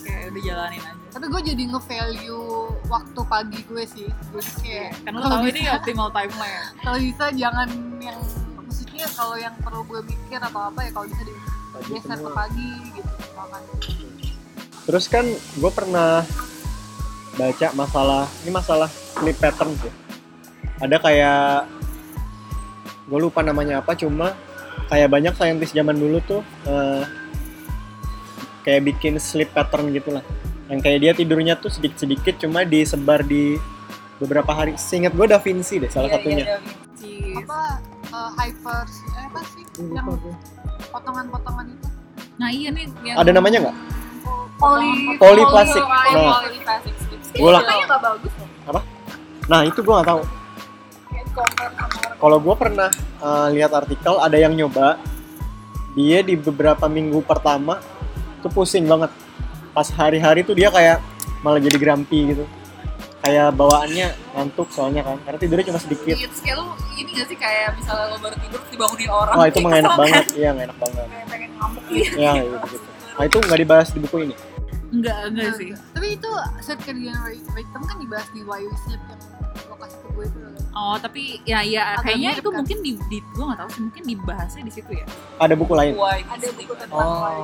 Kayak 0.00 0.24
udah 0.26 0.42
jalanin 0.42 0.80
aja. 0.80 0.96
Tapi 1.08 1.24
gue 1.26 1.40
jadi 1.46 1.62
nge-value 1.68 2.48
waktu 2.86 3.20
pagi 3.26 3.60
gue 3.62 3.84
sih. 3.84 4.08
Jadi 4.08 4.50
kayak 4.58 4.88
kan 5.02 5.12
lo 5.12 5.20
kalau 5.20 5.30
tau 5.30 5.44
bisa- 5.44 5.52
ini 5.54 5.62
optimal 5.68 6.08
time 6.10 6.34
lah 6.34 6.48
ya 6.56 6.64
kalau 6.80 6.98
bisa 6.98 7.24
jangan 7.32 7.68
yang 7.98 8.18
maksudnya 8.58 9.06
kalau 9.12 9.36
yang 9.36 9.54
perlu 9.58 9.82
gue 9.84 10.00
mikir 10.06 10.38
atau 10.38 10.60
apa 10.64 10.80
ya 10.80 10.90
kalau 10.90 11.06
bisa 11.06 11.22
di 11.22 11.34
geser 11.86 12.18
ke 12.18 12.30
pagi 12.30 12.68
gitu 12.92 13.12
makan. 13.34 13.60
Terus 14.82 15.04
kan 15.06 15.24
gue 15.28 15.70
pernah 15.70 16.24
baca 17.34 17.68
masalah 17.72 18.24
ini 18.40 18.50
masalah 18.50 18.88
sleep 18.88 19.36
pattern 19.36 19.76
sih. 19.78 19.92
Ada 20.78 20.96
kayak 20.96 21.77
gue 23.08 23.18
lupa 23.18 23.40
namanya 23.40 23.80
apa 23.80 23.92
cuma 23.94 24.36
kayak 24.86 25.08
banyak 25.08 25.32
saintis 25.32 25.72
zaman 25.72 25.96
dulu 25.96 26.20
tuh 26.20 26.40
eh, 26.64 27.02
kayak 28.60 28.84
bikin 28.86 29.16
sleep 29.16 29.48
pattern 29.50 29.88
gitulah. 29.90 30.20
Yang 30.68 30.80
kayak 30.82 30.98
dia 31.00 31.12
tidurnya 31.14 31.54
tuh 31.56 31.68
sedikit-sedikit 31.68 32.36
cuma 32.38 32.60
disebar 32.62 33.22
di 33.22 33.56
beberapa 34.18 34.52
hari. 34.52 34.76
Seingat 34.76 35.12
gue 35.12 35.24
Da 35.24 35.38
Vinci 35.38 35.78
deh 35.78 35.88
salah 35.88 36.06
Iya, 36.06 36.14
satunya. 36.14 36.36
iya, 36.38 36.46
Da 36.46 36.60
Vinci. 36.60 37.12
apa 37.34 37.60
eh, 38.04 38.30
hyper 38.34 38.84
eh, 38.84 39.24
apa 39.24 39.40
sih 39.46 39.64
yang 39.86 40.06
potongan-potongan 40.88 41.66
itu 41.68 41.88
nah 42.34 42.48
iya 42.48 42.68
nih 42.70 42.86
yang 43.02 43.16
Ada 43.16 43.30
namanya 43.32 43.58
nggak? 43.66 43.76
poli 44.54 44.86
poli- 44.86 44.94
Nah. 44.98 45.16
Polyplastic 45.18 45.84
sleep 47.00 47.38
Gua 47.38 47.50
lah- 47.52 47.64
Nah 49.48 49.60
itu 49.64 49.80
gue 49.80 49.90
nggak 49.90 50.06
tahu. 50.06 50.20
kayak. 50.20 52.07
Kalau 52.18 52.42
gue 52.42 52.54
pernah 52.58 52.90
uh, 53.22 53.46
lihat 53.54 53.70
artikel 53.70 54.18
ada 54.18 54.34
yang 54.34 54.50
nyoba, 54.52 54.98
dia 55.94 56.18
di 56.20 56.34
beberapa 56.34 56.90
minggu 56.90 57.22
pertama 57.22 57.78
tuh 58.42 58.50
pusing 58.50 58.84
banget. 58.84 59.10
Pas 59.70 59.86
hari-hari 59.94 60.42
tuh 60.42 60.58
dia 60.58 60.68
kayak 60.68 60.98
malah 61.40 61.62
jadi 61.62 61.78
grumpy 61.78 62.34
gitu. 62.34 62.44
Kayak 63.18 63.54
bawaannya 63.54 64.14
ngantuk 64.34 64.70
soalnya 64.70 65.02
kan, 65.02 65.18
karena 65.26 65.38
tidurnya 65.38 65.66
cuma 65.70 65.80
sedikit. 65.82 66.14
Iya, 66.14 66.26
terus 66.30 66.42
kayak 66.42 66.56
lu 66.58 66.66
ini 66.98 67.10
gak 67.18 67.26
sih 67.30 67.38
kayak 67.38 67.68
misalnya 67.74 68.04
lo 68.10 68.16
baru 68.18 68.36
tidur 68.38 68.60
dibangunin 68.70 69.10
orang 69.10 69.34
Wah 69.38 69.46
itu 69.46 69.58
kayak 69.58 69.62
mah 69.62 69.70
nggak 69.70 69.82
enak 69.82 69.90
kesel 69.90 69.98
banget, 70.02 70.24
kan? 70.24 70.38
iya 70.38 70.48
nggak 70.54 70.66
enak 70.70 70.78
banget. 70.78 71.06
kayak 71.06 71.26
pengen 71.30 71.50
ngamuk 71.58 71.84
gitu 71.90 72.14
Ya 72.18 72.32
gitu 72.38 72.56
gitu. 72.66 72.86
Nah 73.18 73.24
itu 73.26 73.36
nggak 73.42 73.58
dibahas 73.58 73.88
di 73.90 73.98
buku 74.02 74.16
ini. 74.22 74.34
enggak 74.88 75.18
enggak 75.28 75.50
sih 75.60 75.68
tapi 75.92 76.06
itu 76.16 76.30
circadian 76.64 77.16
rhythm 77.52 77.82
kan 77.84 77.96
dibahas 78.00 78.28
di 78.32 78.40
Why 78.40 78.64
We 78.64 78.76
Sleep 78.88 79.02
yang 79.04 79.20
gue 80.18 80.26
itu 80.26 80.38
loh. 80.40 80.52
oh 80.74 80.96
tapi 80.96 81.22
ya 81.44 81.62
ya 81.62 81.94
Agak 81.94 82.02
kayaknya 82.04 82.30
itu 82.34 82.42
kan? 82.44 82.56
mungkin 82.58 82.78
di, 82.80 82.90
di 83.06 83.18
gue 83.22 83.44
nggak 83.44 83.58
tahu 83.58 83.68
sih 83.70 83.82
mungkin 83.84 84.02
dibahasnya 84.04 84.62
di 84.64 84.72
situ 84.72 84.90
ya 84.92 85.06
Ada 85.38 85.54
buku 85.54 85.72
lain. 85.72 85.92
Why 85.94 86.18
ada 86.24 86.46
buku 86.50 86.72
tentang 86.74 86.98
Oh. 86.98 87.22
Why 87.22 87.38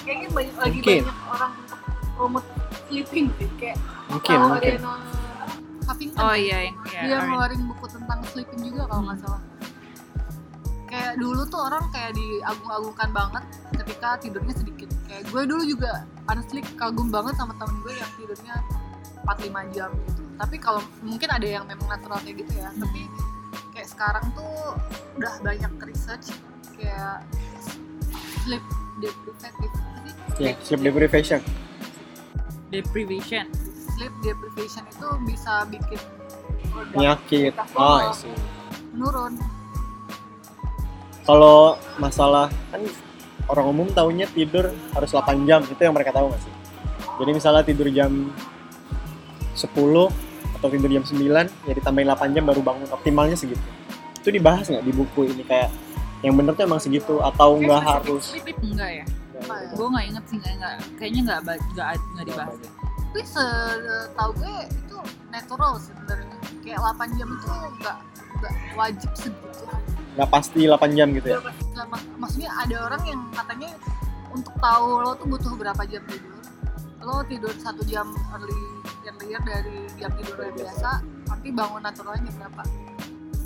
kayaknya 0.00 0.28
banyak 0.30 0.54
lagi 0.56 0.70
Mungkin. 0.76 1.02
banyak 1.02 1.18
orang 1.28 1.52
untuk 1.58 1.78
promote 2.14 2.48
sleeping 2.86 3.26
sih 3.34 3.48
kayak 3.56 3.78
Mungkin 4.08 4.30
kalau 4.32 4.46
mungkin. 4.48 4.70
Ariana 4.72 4.92
Huffington 5.82 6.20
oh 6.20 6.36
iya 6.36 6.58
yang 6.64 6.76
ya, 6.84 7.00
dia 7.00 7.00
alright. 7.10 7.26
ngeluarin 7.26 7.62
buku 7.66 7.86
tentang 7.88 8.18
sleeping 8.24 8.60
juga 8.64 8.82
kalau 8.86 9.02
nggak 9.04 9.18
Hmm. 9.18 9.26
salah 9.26 9.42
kayak 10.86 11.12
dulu 11.16 11.42
tuh 11.44 11.60
orang 11.60 11.84
kayak 11.88 12.10
diagung-agungkan 12.12 13.08
banget 13.12 13.44
ketika 13.72 14.08
tidurnya 14.18 14.50
sedikit 14.52 14.90
kayak 15.04 15.22
gue 15.24 15.42
dulu 15.44 15.62
juga 15.64 15.90
honestly 16.24 16.62
kagum 16.74 17.08
banget 17.08 17.34
sama 17.36 17.54
temen 17.54 17.78
gue 17.80 17.92
yang 17.92 18.10
tidurnya 18.16 18.54
4-5 19.24 19.76
jam 19.76 19.90
gitu 20.06 20.22
tapi 20.36 20.56
kalau 20.56 20.80
mungkin 21.00 21.28
ada 21.28 21.44
yang 21.44 21.64
memang 21.68 21.84
natural 21.86 22.16
kayak 22.20 22.40
gitu 22.42 22.52
ya 22.56 22.68
Hmm. 22.70 22.80
tapi 22.80 23.00
kayak 23.70 23.88
sekarang 23.88 24.24
tuh 24.32 24.54
udah 25.16 25.34
banyak 25.40 25.72
research 25.84 26.32
kayak 26.74 27.20
sleep 28.40 28.64
deprivation 28.98 29.52
sih? 29.60 30.12
Ya, 30.40 30.52
sleep 30.64 30.80
deprivation. 30.80 31.40
deprivation 32.70 33.44
sleep 33.90 34.14
deprivation 34.22 34.84
itu 34.86 35.08
bisa 35.26 35.68
bikin 35.68 36.00
Penyakit. 36.70 37.52
Oh, 37.74 37.98
lo 37.98 38.08
I 38.08 38.14
see. 38.14 38.30
menurun 38.94 39.34
Kalau 41.26 41.74
masalah 41.98 42.46
kan 42.70 42.80
orang 43.46 43.66
umum 43.68 43.88
taunya 43.90 44.24
tidur 44.26 44.70
harus 44.94 45.10
8 45.10 45.44
jam, 45.44 45.60
itu 45.66 45.78
yang 45.78 45.92
mereka 45.92 46.14
tahu 46.14 46.30
nggak 46.30 46.42
sih? 46.42 46.54
Jadi 47.20 47.30
misalnya 47.34 47.62
tidur 47.62 47.90
jam 47.90 48.30
10 49.60 50.08
atau 50.56 50.68
tidur 50.68 50.88
jam 50.90 51.04
9 51.04 51.20
ya 51.68 51.72
ditambahin 51.72 52.08
8 52.10 52.32
jam 52.32 52.44
baru 52.44 52.60
bangun 52.60 52.88
optimalnya 52.90 53.34
segitu. 53.34 53.60
Itu 54.16 54.28
dibahas 54.28 54.64
nggak 54.66 54.82
di 54.82 54.92
buku 54.92 55.20
ini 55.26 55.42
kayak 55.42 55.68
yang 56.20 56.32
bener 56.34 56.52
tuh 56.52 56.64
emang 56.64 56.76
segitu 56.76 57.16
atau 57.18 57.54
Kayak 57.54 57.64
nggak 57.66 57.82
harus? 57.82 58.24
itu 58.34 58.52
enggak 58.66 58.92
ya 58.94 59.04
gue 59.72 59.86
nggak 59.88 60.04
inget 60.04 60.24
sih 60.26 60.36
nggak 60.36 60.54
nggak 60.54 60.74
kayaknya 60.94 61.20
nggak 61.24 61.38
nggak 61.42 61.56
nggak 62.12 62.26
dibahas 62.28 62.54
ya. 62.54 62.70
tapi 63.00 63.20
setahu 63.24 64.30
gue 64.36 64.52
itu 64.68 64.96
natural 65.32 65.72
sebenarnya 65.80 66.36
kayak 66.60 66.78
8 66.78 67.16
jam 67.16 67.28
itu 67.30 67.46
nggak 67.80 67.96
nggak 68.36 68.54
wajib 68.76 69.10
segitu 69.16 69.64
Nggak 70.10 70.28
pasti 70.28 70.60
8 70.66 70.92
jam 70.92 71.08
gitu 71.10 71.26
ya? 71.26 71.38
Nggak, 71.40 71.86
mak- 71.88 72.10
maksudnya 72.18 72.50
ada 72.52 72.76
orang 72.84 73.02
yang 73.06 73.20
katanya 73.32 73.70
untuk 74.28 74.54
tahu 74.60 74.86
lo 75.00 75.12
tuh 75.16 75.26
butuh 75.26 75.52
berapa 75.56 75.82
jam 75.88 76.02
tidur 76.04 76.29
lo 77.00 77.24
tidur 77.24 77.52
satu 77.56 77.80
jam 77.88 78.12
early 78.36 78.60
earlier 79.08 79.40
dari 79.40 79.88
jam 79.96 80.12
tidur 80.16 80.36
yang 80.40 80.56
biasa 80.56 80.90
nanti 81.28 81.48
bangun 81.48 81.80
naturalnya 81.80 82.22
jam 82.28 82.34
berapa? 82.36 82.62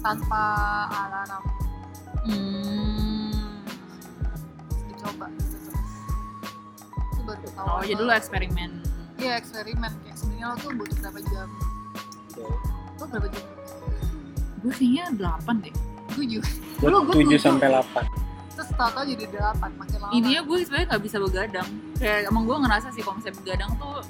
Tanpa 0.03 0.43
alarm. 0.91 1.45
Hmm. 2.25 3.37
dicoba 4.89 5.29
gitu 5.37 5.57
terus 5.61 5.93
itu 7.13 7.21
baru 7.21 7.49
tahu 7.53 7.67
oh 7.69 7.83
jadi 7.85 8.01
lu 8.01 8.13
eksperimen. 8.13 8.71
Iya 9.15 9.33
eksperimen. 9.39 9.93
Kayak 10.03 10.17
sebenarnya 10.19 10.47
lo 10.49 10.55
tuh 10.59 10.71
butuh 10.75 10.97
berapa 11.05 11.21
jam? 11.31 11.49
Lo 12.99 13.05
berapa 13.07 13.29
jam? 13.29 13.45
Gue 14.65 14.73
kayaknya 14.73 15.05
8 15.21 15.65
deh. 15.69 15.75
Gue 16.17 16.25
juga 16.25 16.49
Gue 16.81 16.89
Dulu 16.89 16.97
gue 17.13 17.15
7 17.15 17.23
tujuh. 17.29 17.41
sampai 17.41 17.69
8. 17.71 18.25
terus 18.55 18.71
tau-tau 18.79 19.03
jadi 19.03 19.25
delapan 19.29 19.71
makin 19.77 19.99
lama. 19.99 20.13
Intinya 20.15 20.41
gue 20.47 20.57
sebenarnya 20.63 20.87
nggak 20.95 21.03
bisa 21.05 21.17
begadang 21.21 21.69
kayak 21.99 22.29
emang 22.29 22.45
gue 22.45 22.57
ngerasa 22.59 22.89
sih 22.91 23.03
misalnya 23.03 23.37
begadang 23.41 23.71
tuh 23.79 24.03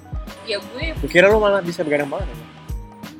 ya 0.44 0.58
gue 0.60 0.84
Gue 1.00 1.10
kira 1.10 1.28
lu 1.28 1.38
malah 1.40 1.60
bisa 1.60 1.84
begadang 1.84 2.08
banget 2.08 2.32
ya? 2.32 2.36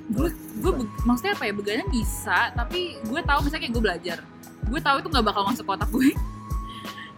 gue 0.04 0.28
gue 0.60 0.72
be- 0.84 0.92
maksudnya 1.08 1.32
apa 1.32 1.44
ya 1.48 1.52
begadang 1.56 1.88
bisa 1.88 2.52
tapi 2.52 3.00
gue 3.00 3.20
tahu 3.24 3.38
misalnya 3.40 3.62
kayak 3.64 3.72
gue 3.72 3.82
belajar 3.82 4.18
gue 4.64 4.80
tahu 4.80 4.96
itu 5.00 5.08
nggak 5.08 5.24
bakal 5.24 5.42
masuk 5.48 5.64
kotak 5.64 5.88
gue 5.88 6.12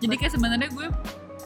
jadi 0.03 0.15
kayak 0.15 0.33
sebenarnya 0.35 0.71
gue 0.71 0.87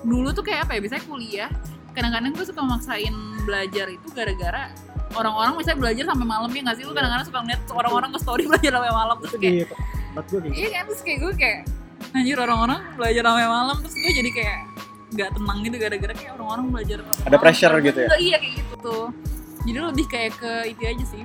dulu 0.04 0.28
tuh 0.32 0.44
kayak 0.44 0.68
apa 0.68 0.76
ya 0.76 0.80
biasanya 0.84 1.04
kuliah 1.08 1.50
kadang-kadang 1.96 2.32
gue 2.36 2.44
suka 2.44 2.60
maksain 2.60 3.14
belajar 3.44 3.86
itu 3.88 4.06
gara-gara 4.12 4.68
orang-orang 5.16 5.58
misalnya 5.58 5.78
belajar 5.80 6.04
sampai 6.06 6.26
malam 6.28 6.48
ya 6.52 6.60
nggak 6.62 6.76
sih 6.78 6.84
lu 6.86 6.92
kadang-kadang 6.92 7.26
suka 7.26 7.38
ngeliat 7.42 7.62
orang-orang 7.72 8.10
ke 8.14 8.18
story 8.20 8.42
belajar 8.46 8.70
sampai 8.76 8.92
malam 8.92 9.16
terus 9.24 9.34
kayak 9.40 9.54
gitu. 9.66 9.74
iya 10.52 10.68
kan 10.70 10.82
terus 10.92 11.00
kayak 11.02 11.18
gue 11.24 11.32
kayak 11.40 11.58
anjir 12.12 12.36
orang-orang 12.38 12.80
belajar 12.94 13.22
sampai 13.26 13.46
malam 13.48 13.76
terus 13.80 13.96
gue 13.96 14.12
jadi 14.12 14.30
kayak 14.30 14.58
nggak 15.10 15.30
tenang 15.34 15.58
gitu 15.62 15.76
gara-gara 15.76 16.14
kayak 16.14 16.32
orang-orang 16.38 16.66
belajar 16.70 16.98
Ada 17.26 17.36
pressure 17.36 17.74
gitu 17.82 17.98
ya? 17.98 18.06
Enggak, 18.06 18.20
iya 18.22 18.36
kayak 18.38 18.54
gitu 18.62 18.74
tuh 18.78 19.04
jadi 19.60 19.78
lebih 19.92 20.06
kayak 20.08 20.32
ke 20.40 20.52
itu 20.72 20.82
aja 20.86 21.04
sih 21.04 21.22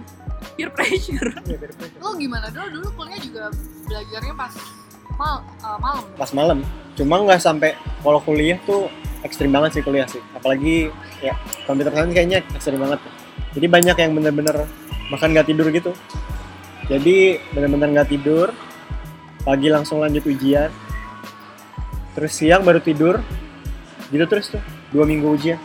peer 0.55 0.69
pressure 0.71 1.29
Iya, 1.45 1.57
dari 1.59 1.73
pressure. 1.73 1.99
lo 2.01 2.09
gimana 2.17 2.47
dulu 2.51 2.67
dulu 2.71 2.87
kuliah 2.97 3.19
juga 3.21 3.43
belajarnya 3.85 4.33
pas 4.35 4.53
mal 5.15 5.35
uh, 5.63 5.79
malam 5.79 6.03
Pas 6.19 6.31
malam. 6.31 6.59
Cuma 6.95 7.15
nggak 7.23 7.39
sampai 7.39 7.75
kalau 8.03 8.19
kuliah 8.19 8.59
tuh 8.63 8.91
ekstrim 9.23 9.51
banget 9.51 9.79
sih 9.79 9.83
kuliah 9.83 10.07
sih. 10.07 10.19
Apalagi 10.31 10.91
ya 11.19 11.35
komputer 11.63 11.91
science 11.91 12.11
kayaknya 12.11 12.39
ekstrim 12.51 12.79
banget. 12.79 12.99
Jadi 13.55 13.67
banyak 13.67 13.95
yang 13.95 14.11
bener-bener 14.15 14.55
makan 15.07 15.31
nggak 15.31 15.47
tidur 15.47 15.67
gitu. 15.71 15.91
Jadi 16.87 17.39
bener-bener 17.51 17.99
nggak 17.99 18.09
tidur. 18.11 18.51
Pagi 19.43 19.67
langsung 19.71 20.03
lanjut 20.03 20.23
ujian. 20.23 20.71
Terus 22.15 22.31
siang 22.31 22.63
baru 22.63 22.79
tidur. 22.79 23.19
Gitu 24.07 24.25
terus 24.25 24.45
tuh. 24.49 24.61
Dua 24.89 25.03
minggu 25.03 25.27
ujian. 25.29 25.59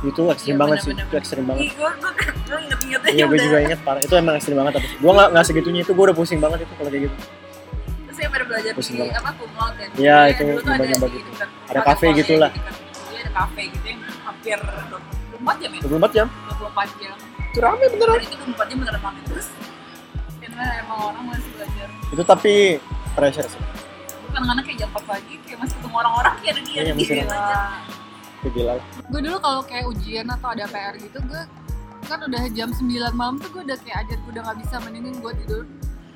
Itu 0.00 0.30
ekstrim 0.30 0.54
Iya, 0.54 0.60
banget 0.60 0.76
sih. 0.78 0.86
bener-bener. 0.88 1.08
Itu 1.08 1.16
ekstrim 1.16 1.44
banget. 1.44 1.62
Gue 1.70 1.90
gue 1.90 2.58
inget-inget 2.60 3.00
aja 3.02 3.12
Iya, 3.12 3.24
gue 3.26 3.38
juga 3.40 3.56
inget 3.60 3.80
parah. 3.82 4.00
Itu 4.00 4.14
emang 4.14 4.34
ekstrim 4.36 4.56
banget. 4.56 4.72
Tapi 4.76 4.86
gue 4.94 5.12
nggak 5.12 5.28
nggak 5.30 5.44
segitunya 5.44 5.80
itu. 5.82 5.92
Gue 5.92 6.04
udah 6.06 6.16
pusing 6.16 6.38
banget 6.38 6.58
itu 6.62 6.72
kalau 6.72 6.88
kayak 6.88 7.02
gitu. 7.04 7.16
Terus 7.18 8.16
saya 8.16 8.28
pada 8.28 8.44
belajar 8.44 8.70
Pusing 8.72 8.94
di 8.94 9.00
banget. 9.00 9.14
apa 9.16 9.30
kumlot 9.34 9.74
ya. 9.74 9.86
Iya, 9.96 10.18
itu 10.28 10.42
dulu 10.44 10.58
tuh 10.58 10.70
ada 10.70 10.84
gitu. 10.84 11.06
kafe 11.78 12.06
sekolahnya 12.06 12.12
gitu 12.16 12.32
lah. 12.34 12.50
di 12.50 12.58
dekat 12.58 12.74
Jadi 12.78 13.16
ada 13.18 13.30
kafe 13.32 13.62
gitu 13.68 13.86
yang 13.86 14.00
hampir 14.20 14.58
24 14.58 15.56
jam 15.58 15.70
ya 15.70 15.80
24 15.82 16.12
jam. 16.12 16.26
24 16.48 17.00
jam 17.00 17.14
Itu 17.48 17.58
rame 17.58 17.84
beneran. 17.88 18.18
itu 18.20 18.34
24 18.38 18.68
jam 18.68 18.76
beneran 18.78 19.00
banget 19.00 19.22
terus 19.26 19.48
karena 20.38 20.64
emang 20.80 20.98
orang 21.04 21.24
masih 21.28 21.50
belajar 21.52 21.88
Itu 22.08 22.22
tapi 22.24 22.52
pressure 23.12 23.46
sih. 23.46 23.60
Karena 24.46 24.62
kayak 24.62 24.78
jam 24.78 24.88
4 24.94 25.10
pagi 25.10 25.34
kayak 25.46 25.58
masih 25.64 25.74
ketemu 25.80 25.96
orang-orang 25.98 26.34
kayak 26.42 26.52
ada 26.54 26.62
dia 26.62 26.80
Iya, 28.38 28.78
gue 29.10 29.20
dulu 29.20 29.36
kalau 29.42 29.60
kayak 29.66 29.84
ujian 29.90 30.26
atau 30.30 30.54
ada 30.54 30.64
PR 30.70 30.94
gitu 30.94 31.18
gue 31.26 31.42
kan 32.06 32.18
udah 32.22 32.42
jam 32.54 32.70
9 32.70 32.86
malam 33.18 33.36
tuh 33.42 33.50
gue 33.50 33.62
udah 33.66 33.78
kayak 33.82 34.06
ajar 34.06 34.16
gue 34.22 34.30
udah 34.30 34.42
nggak 34.46 34.58
bisa 34.62 34.74
mendingin 34.80 35.14
gue 35.18 35.32
tidur. 35.44 35.62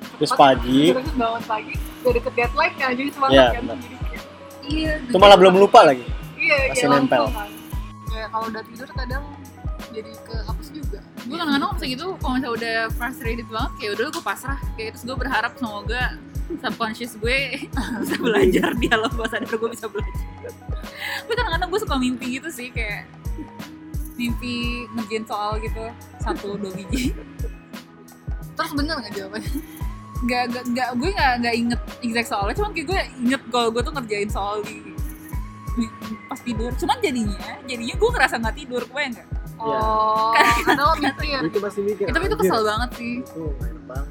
Itu 0.03 0.15
terus 0.23 0.31
pagi. 0.33 0.95
terus 0.95 1.13
bangun 1.19 1.43
pagi 1.43 1.73
udah 2.03 2.11
deket 2.15 2.33
deadline 2.33 2.73
kan 2.79 2.91
jadi 2.95 3.09
semangat 3.11 3.35
Iya, 3.35 3.47
kan 3.51 3.63
jadi 3.77 3.97
kayak 3.99 4.23
iya 4.63 4.91
itu 5.03 5.17
malah 5.19 5.37
belum 5.37 5.55
lupa 5.59 5.79
lagi. 5.83 6.05
Iya 6.39 6.57
masih 6.71 6.87
iya 6.87 6.95
nempel. 6.95 7.23
kan. 7.27 7.49
Kayak 8.07 8.27
kalau 8.31 8.45
udah 8.49 8.63
tidur 8.71 8.89
kadang 8.95 9.23
jadi 9.93 10.11
ke 10.25 10.35
hapus 10.47 10.67
juga. 10.73 10.99
Gue 11.27 11.37
kadang-kadang 11.37 11.71
bisa 11.77 11.85
gitu 11.85 12.05
kalau 12.17 12.33
misalnya 12.39 12.53
udah 12.55 12.77
frustrated 12.95 13.47
banget 13.51 13.71
kayak 13.77 13.91
udah 13.99 14.05
gue 14.09 14.23
pasrah. 14.23 14.59
Kayak 14.79 14.89
terus 14.97 15.03
gue 15.05 15.17
berharap 15.19 15.51
semoga 15.59 16.03
subconscious 16.59 17.15
gue 17.17 17.37
bisa 18.03 18.15
belajar 18.17 18.69
di 18.75 18.87
alam 18.87 19.11
bawah 19.11 19.29
sadar 19.31 19.49
gue 19.49 19.69
bisa 19.71 19.87
belajar. 19.87 20.23
Tapi 21.23 21.31
kadang-kadang 21.31 21.69
gue 21.69 21.81
suka 21.81 21.95
mimpi 21.95 22.27
gitu 22.37 22.49
sih 22.49 22.69
kayak 22.69 23.07
mimpi 24.13 24.85
ngerjain 24.93 25.25
soal 25.25 25.57
gitu 25.57 25.83
satu 26.21 26.55
dua 26.55 26.71
biji. 26.71 27.11
Terus 28.53 28.71
bener 28.77 29.01
nggak 29.01 29.13
jawabannya? 29.15 29.53
Nggak 30.23 30.43
nggak 30.51 30.63
nggak 30.71 30.89
gue 30.95 31.09
nggak 31.11 31.33
nggak 31.41 31.55
inget 31.57 31.81
exact 31.99 32.27
soalnya 32.29 32.55
cuman 32.55 32.71
kayak 32.71 32.87
gue 32.87 32.99
inget 33.25 33.41
kalau 33.49 33.69
gue 33.73 33.81
tuh 33.81 33.93
ngerjain 33.93 34.29
soal 34.29 34.61
di, 34.61 34.75
di- 35.75 35.91
pas 36.29 36.39
tidur. 36.39 36.71
Cuman 36.77 36.97
jadinya 37.01 37.39
jadinya 37.65 37.95
gue 37.97 38.09
ngerasa 38.13 38.35
nggak 38.39 38.55
tidur 38.55 38.81
kebayang 38.85 39.13
nggak? 39.17 39.27
Iya. 39.53 39.79
oh. 39.79 40.33
Karena 40.65 40.81
lo 40.83 40.93
mikir. 40.97 41.39
Itu 41.47 41.59
masih 41.61 41.81
mikir 41.87 42.05
Ya, 42.09 42.11
tapi 42.11 42.25
itu 42.27 42.37
kesel 42.37 42.61
banget 42.63 42.89
sih. 42.99 43.13
Itu 43.23 43.43
enak 43.59 43.83
banget 43.87 44.07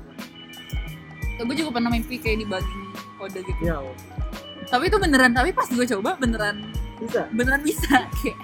gue 1.47 1.57
juga 1.59 1.70
pernah 1.78 1.90
mimpi 1.90 2.16
kayak 2.18 2.47
dibagi 2.47 2.80
kode 3.18 3.40
gitu. 3.45 3.61
Ya 3.62 3.78
tapi 4.72 4.88
itu 4.88 4.97
beneran 4.97 5.36
tapi 5.36 5.51
pas 5.53 5.68
gue 5.68 5.84
coba 5.84 6.16
beneran 6.16 6.64
bisa? 7.03 7.26
beneran 7.34 7.61
bisa 7.61 8.07
kayak. 8.22 8.38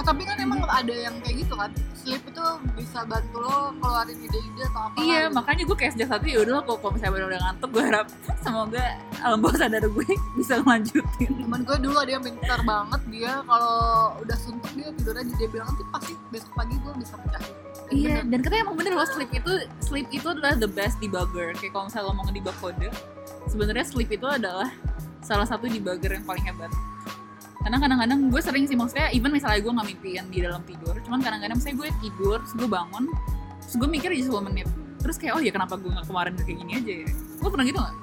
Eh, 0.00 0.04
tapi 0.06 0.24
kan 0.24 0.40
emang 0.40 0.64
ada 0.64 0.94
yang 0.94 1.20
kayak 1.20 1.44
gitu 1.44 1.52
kan? 1.52 1.68
Sleep 1.92 2.24
itu 2.24 2.44
bisa 2.80 3.04
bantu 3.04 3.44
lo 3.44 3.76
keluarin 3.76 4.16
ide-ide 4.16 4.64
atau 4.72 4.88
apa 4.88 4.96
iya 5.04 5.28
gitu. 5.28 5.36
makanya 5.36 5.62
gue 5.68 5.76
kayak 5.76 5.92
sejak 5.92 6.08
satu 6.08 6.24
ya 6.24 6.38
udah 6.40 6.64
kok 6.64 6.80
kalau 6.80 6.92
misalnya 6.96 7.12
bener-bener 7.12 7.42
ngantuk 7.44 7.68
gue 7.76 7.82
harap 7.84 8.06
semoga 8.44 8.84
alam 9.20 9.38
bawah 9.44 9.56
sadar 9.60 9.84
gue 9.84 10.08
bisa 10.40 10.54
ngelanjutin. 10.64 11.30
Temen 11.44 11.60
gue 11.68 11.76
dulu 11.84 11.96
ada 12.00 12.10
yang 12.16 12.24
pintar 12.24 12.60
banget 12.64 13.00
dia 13.12 13.32
kalau 13.44 13.76
udah 14.24 14.36
suntuk 14.40 14.72
dia 14.72 14.88
tidur 14.96 15.12
aja 15.20 15.32
dia 15.36 15.48
bilang 15.52 15.68
nanti 15.68 15.84
pasti 15.92 16.12
besok 16.32 16.52
pagi 16.56 16.74
gue 16.80 16.92
bisa 16.96 17.14
pecahin. 17.20 17.52
Dan 17.52 17.69
iya 17.90 18.22
bener. 18.22 18.30
dan 18.30 18.38
katanya 18.46 18.62
emang 18.70 18.76
bener 18.78 18.92
loh 18.94 19.08
sleep 19.08 19.30
itu 19.34 19.52
sleep 19.82 20.06
itu 20.14 20.26
adalah 20.26 20.54
the 20.56 20.70
best 20.70 20.96
debugger. 21.02 21.54
Kayak 21.58 21.72
kalau 21.74 21.84
misalnya 21.90 22.06
lo 22.06 22.12
mau 22.14 22.24
ngedebug 22.26 22.56
kode 22.62 22.88
sebenarnya 23.50 23.84
sleep 23.86 24.10
itu 24.14 24.26
adalah 24.26 24.70
salah 25.20 25.46
satu 25.46 25.66
debugger 25.66 26.14
yang 26.14 26.24
paling 26.24 26.42
hebat. 26.46 26.70
Karena 27.60 27.76
kadang-kadang 27.76 28.18
gue 28.32 28.40
sering 28.40 28.64
sih 28.64 28.76
maksudnya 28.78 29.12
even 29.12 29.30
misalnya 29.36 29.60
gue 29.60 29.72
nggak 29.74 29.88
mimpiin 29.92 30.26
di 30.32 30.40
dalam 30.40 30.64
tidur 30.64 30.96
cuman 31.04 31.20
kadang-kadang 31.20 31.60
misalnya 31.60 31.76
gue 31.76 31.88
tidur 32.00 32.38
terus 32.40 32.54
gue 32.56 32.68
bangun 32.72 33.04
terus 33.60 33.74
gue 33.76 33.88
mikir 33.90 34.08
aja 34.16 34.32
10 34.32 34.48
menit 34.48 34.66
terus 35.04 35.20
kayak 35.20 35.36
oh 35.36 35.42
ya 35.44 35.52
kenapa 35.52 35.76
gue 35.76 35.92
nggak 35.92 36.08
kemarin 36.08 36.32
kayak 36.40 36.56
gini 36.56 36.72
aja 36.80 36.92
ya? 37.04 37.08
Gue 37.36 37.50
pernah 37.52 37.66
gitu 37.68 37.78
nggak? 37.80 37.96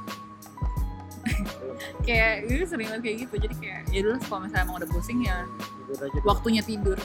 Kayak 2.08 2.48
gue 2.48 2.64
sering 2.64 2.88
banget 2.88 3.04
kayak 3.04 3.18
gitu. 3.28 3.36
Jadi 3.36 3.56
kayak 3.60 3.82
ya 3.92 4.00
dulu 4.00 4.16
kalau 4.26 4.40
misalnya 4.48 4.64
emang 4.64 4.78
udah 4.80 4.90
pusing 4.90 5.20
ya 5.28 5.44
Tidur 5.88 6.12
waktunya 6.28 6.62
tidur 6.64 7.00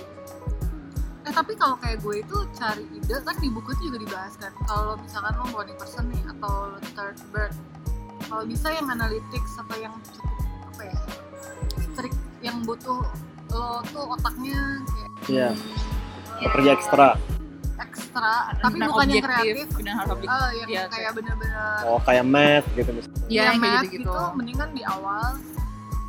Eh 1.22 1.30
tapi 1.30 1.54
kalau 1.54 1.76
kayak 1.76 2.00
gue 2.00 2.20
itu 2.20 2.36
cari 2.52 2.82
ide 2.88 3.14
kan 3.20 3.36
di 3.36 3.46
buku 3.46 3.70
itu 3.72 3.82
juga 3.88 3.98
dibahas 4.00 4.34
kan. 4.36 4.52
Kalau 4.60 4.94
misalkan 4.96 5.32
lo 5.32 5.44
morning 5.48 5.76
person 5.76 6.04
nih 6.08 6.22
atau 6.28 6.54
third 6.92 7.16
bird, 7.30 7.54
kalau 8.24 8.42
bisa 8.44 8.68
yang 8.68 8.88
analytics 8.88 9.52
atau 9.56 9.76
yang 9.76 9.94
cukup 10.04 10.34
apa 10.66 10.82
ya, 10.84 10.96
strict 11.86 12.18
yang 12.40 12.58
butuh 12.62 13.06
lo 13.48 13.66
tuh 13.86 14.04
otaknya 14.08 14.58
kayak 14.88 15.10
iya 15.28 15.48
eh, 16.38 16.50
kerja 16.50 16.70
ekstra 16.72 17.08
ekstra, 17.78 18.34
tapi 18.58 18.78
Dan 18.78 18.88
bukan 18.88 19.06
yang 19.10 19.20
kreatif. 19.22 19.66
dan 19.76 19.94
harus 19.94 20.10
objektif 20.12 20.38
Ah, 20.38 20.50
yang 20.50 20.68
Iya, 20.70 20.82
kayak 20.88 21.10
bener-bener 21.12 21.76
oh 21.84 22.00
kayak 22.00 22.24
math 22.24 22.66
gitu 22.72 22.90
misalnya 22.90 23.26
Iya, 23.28 23.42
yang 23.44 23.58
math 23.58 23.84
gitu-gitu. 23.84 24.08
gitu, 24.08 24.22
mendingan 24.32 24.68
di 24.70 24.82
awal. 24.82 25.30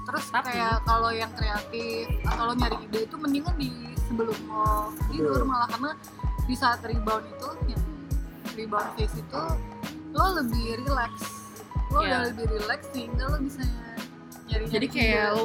Terus 0.04 0.26
Tapi- 0.30 0.48
kayak 0.50 0.76
kalau 0.84 1.12
yang 1.12 1.32
kreatif 1.34 2.04
atau 2.24 2.44
lo 2.46 2.54
nyari 2.54 2.78
ide 2.82 3.00
itu 3.04 3.16
mendingan 3.16 3.56
di 3.58 3.70
sebelum 4.06 4.38
lo 4.46 4.66
tidur 5.08 5.38
Betul. 5.38 5.48
malah 5.48 5.68
karena 5.68 5.92
di 6.44 6.56
saat 6.56 6.80
rebound 6.82 7.26
itu 7.26 7.48
yang 7.68 7.84
rebound 8.54 8.90
phase 8.94 9.16
itu 9.16 9.42
lo 10.14 10.26
lebih 10.38 10.64
relax. 10.82 11.12
Lo 11.90 12.00
Iya. 12.00 12.06
udah 12.06 12.20
lebih 12.30 12.46
relax 12.54 12.80
sehingga 12.90 13.24
lo 13.28 13.38
bisa 13.40 13.62
nyari 14.46 14.66
jadi 14.68 14.88
kayak 14.88 15.26
lo 15.34 15.44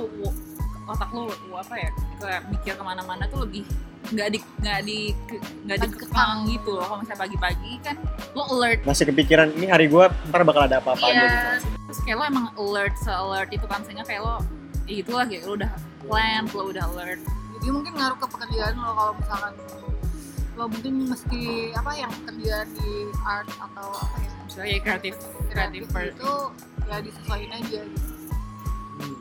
otak 0.86 1.10
lo 1.12 1.28
apa 1.54 1.74
ya 1.76 1.90
kayak 2.18 2.42
mikir 2.48 2.72
ke 2.74 2.82
mana-mana 2.82 3.24
tuh 3.28 3.44
lebih 3.44 3.62
nggak 4.08 4.28
di 4.32 4.38
nggak 4.58 4.80
di 4.82 4.98
nggak 5.68 5.78
dikekang 5.78 5.92
dikekang. 5.92 6.36
gitu 6.48 6.70
loh 6.72 6.84
kalau 6.86 6.98
misalnya 7.04 7.20
pagi-pagi 7.20 7.72
kan 7.84 7.96
lo 8.32 8.42
alert 8.48 8.80
masih 8.88 9.04
kepikiran 9.04 9.48
ini 9.52 9.68
hari 9.68 9.84
gua 9.84 10.08
ntar 10.32 10.48
bakal 10.48 10.64
ada 10.64 10.80
apa-apa 10.80 11.04
Iya. 11.04 11.20
gitu 11.20 11.36
terus 11.88 12.00
kayak 12.02 12.16
lo 12.16 12.24
emang 12.24 12.46
alert 12.56 12.94
se 12.96 13.12
alert 13.12 13.50
itu 13.52 13.66
kan 13.68 13.80
sehingga 13.84 14.04
kayak 14.08 14.24
lo 14.24 14.40
ya 14.88 14.96
itulah 14.98 15.24
kayak 15.28 15.42
lo 15.44 15.52
udah 15.60 15.72
plan 16.00 16.42
lo 16.48 16.62
udah 16.72 16.84
alert 16.88 17.20
jadi 17.58 17.70
mungkin 17.70 17.92
ngaruh 17.94 18.16
ke 18.16 18.26
pekerjaan 18.28 18.74
lo 18.76 18.90
kalau 18.94 19.12
misalkan 19.14 19.54
lo 20.54 20.64
mungkin 20.66 20.92
mesti 21.06 21.42
apa 21.72 21.90
yang 21.94 22.12
kerjaan 22.24 22.66
di 22.74 22.90
art 23.22 23.50
atau 23.52 23.88
apa 23.94 24.16
ya 24.18 24.30
misalnya 24.42 24.70
ya 24.70 24.80
kreatif 24.80 25.14
kreatif 25.14 25.82
kreatif 25.82 25.82
part 25.90 26.08
itu 26.10 26.32
ya 26.88 26.96
disesuaikan 26.98 27.50
aja 27.52 27.80
gitu. 27.84 28.08
Hmm. 28.98 29.16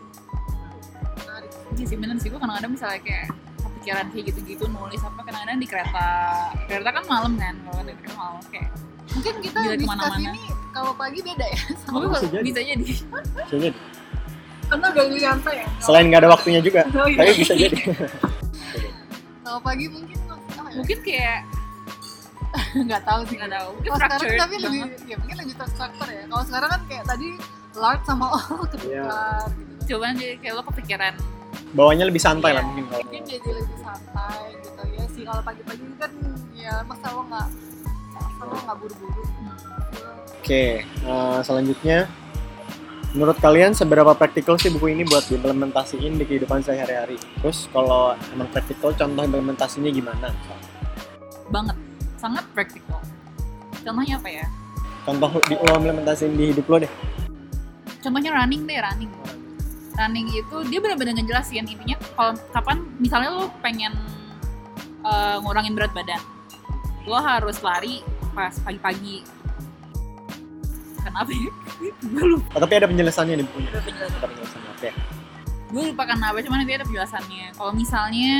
Menarik. 1.19 1.51
Iya 1.75 1.85
sih 1.85 1.97
bener 1.99 2.15
sih 2.17 2.29
gue 2.31 2.39
kadang-kadang 2.39 2.71
misalnya 2.73 3.01
kayak 3.03 3.27
kepikiran 3.59 4.05
kayak 4.09 4.25
gitu-gitu 4.31 4.63
nulis 4.67 5.01
apa 5.03 5.19
kadang-kadang 5.21 5.59
di 5.59 5.67
kereta 5.67 6.07
kereta 6.65 6.89
kan 6.89 7.03
malam 7.05 7.33
kan 7.35 7.55
kalau 7.59 7.81
di 7.83 7.93
kereta 7.93 8.15
malam 8.15 8.39
kayak 8.49 8.71
Mungkin 9.07 9.33
kita 9.41 9.59
discuss 9.73 9.81
ke 9.81 9.87
mana-mana. 9.87 10.29
ini 10.29 10.43
kalau 10.69 10.91
pagi 10.93 11.19
beda 11.25 11.45
ya 11.47 11.59
sama 11.81 12.05
bisa 12.13 12.27
jadi 12.29 12.43
Bisa 12.45 12.61
jadi. 12.61 12.85
Karena 14.67 14.85
udah 14.89 15.03
lebih 15.05 15.21
santai 15.21 15.53
ya. 15.57 15.67
selain 15.79 16.05
nggak 16.05 16.21
ada 16.21 16.29
waktunya 16.29 16.59
juga 16.59 16.81
Oh, 16.89 17.05
iya. 17.05 17.17
tapi 17.17 17.31
bisa 17.37 17.53
jadi 17.53 17.77
Kalau 19.39 19.59
pagi 19.59 19.85
mungkin 19.87 20.17
ya? 20.19 20.35
mungkin 20.73 20.97
kayak 21.01 21.39
nggak 22.87 23.01
tahu 23.03 23.19
sih. 23.25 23.35
nggak 23.37 23.51
tahu 23.53 23.69
mungkin 23.73 23.89
Kalau 23.89 23.99
sekarang 24.01 24.29
tapi 24.37 24.55
lebih 24.57 24.81
banget. 24.81 24.99
ya 25.05 25.15
mungkin 25.17 25.35
lebih 25.37 25.55
terstruktur 25.55 26.07
ya. 26.07 26.23
Kalau 26.25 26.43
sekarang 26.43 26.69
kan 26.69 26.81
kayak 26.85 27.03
tadi 27.05 27.27
large 27.73 28.03
sama 28.03 28.25
oh 28.29 28.41
ketukar 28.65 29.47
gitu. 29.53 29.83
cuman 29.87 30.11
jadi 30.13 30.35
kayak 30.37 30.53
lo 30.53 30.63
kepikiran 30.65 31.13
bawahnya 31.69 32.03
lebih 32.03 32.19
santai 32.19 32.49
Iya. 32.49 32.57
lah 32.57 32.63
mungkin 32.65 32.85
kalau 32.87 33.03
Mungkin 33.03 33.21
jadi 33.23 33.49
lebih 33.53 33.77
santai 33.77 34.43
gitu 34.57 34.81
ya 34.89 35.03
sih. 35.07 35.23
Kalau 35.23 35.41
pagi-pagi 35.41 35.85
kan 35.95 36.11
ya 36.51 36.73
masa 36.83 37.07
lo 37.09 37.21
nggak 37.23 37.47
masa 38.11 38.41
lo 38.43 38.55
nggak 38.57 38.77
buru-buru. 38.77 39.23
oke 40.37 40.63
eh, 40.81 41.37
selanjutnya 41.41 41.97
menurut 43.17 43.41
kalian 43.41 43.73
seberapa 43.73 44.13
praktikal 44.13 44.61
sih 44.61 44.69
buku 44.69 44.93
ini 44.93 45.01
buat 45.01 45.25
diimplementasiin 45.25 46.21
di 46.21 46.23
kehidupan 46.29 46.61
sehari-hari? 46.61 47.17
Terus 47.41 47.65
kalau 47.73 48.13
emang 48.29 48.45
praktikal 48.53 48.93
contoh 48.93 49.25
implementasinya 49.25 49.89
gimana? 49.89 50.29
Banget. 51.49 51.73
Sangat 52.21 52.45
praktikal 52.53 53.01
contohnya 53.81 54.21
apa 54.21 54.29
ya? 54.29 54.45
Contoh 55.09 55.41
di, 55.49 55.57
lo 55.57 55.73
implementasiin 55.81 56.33
di 56.37 56.45
hidup 56.53 56.69
lo 56.69 56.77
deh. 56.85 56.91
Contohnya 58.05 58.37
running 58.37 58.69
deh 58.69 58.77
running. 58.77 59.11
Running 59.97 60.27
itu 60.29 60.55
dia 60.69 60.77
benar-benar 60.77 61.17
ngejelasin 61.17 61.65
intinya 61.65 61.97
kalau 62.13 62.37
kapan 62.53 62.85
misalnya 63.01 63.33
lo 63.33 63.49
pengen 63.65 63.97
eh, 65.01 65.35
ngurangin 65.41 65.73
berat 65.73 65.89
badan 65.97 66.21
lo 67.07 67.17
harus 67.17 67.63
lari 67.63 68.03
pas 68.35 68.51
pagi-pagi 68.61 69.23
kenapa 71.07 71.31
ya? 71.31 71.49
Gue 72.13 72.25
lupa. 72.35 72.49
Oh, 72.57 72.61
tapi 72.61 72.73
ada 72.77 72.87
penjelasannya 72.91 73.33
bukunya 73.47 73.69
ada 73.71 73.81
penjelasan 73.83 74.17
ada 74.19 74.27
penjelasannya 74.27 74.69
oke. 74.75 74.89
Gue 75.67 75.83
lupa 75.91 76.03
kenapa 76.07 76.37
cuman 76.43 76.57
nanti 76.63 76.73
ada 76.75 76.85
penjelasannya. 76.85 77.45
Kalau 77.55 77.71
misalnya 77.71 78.33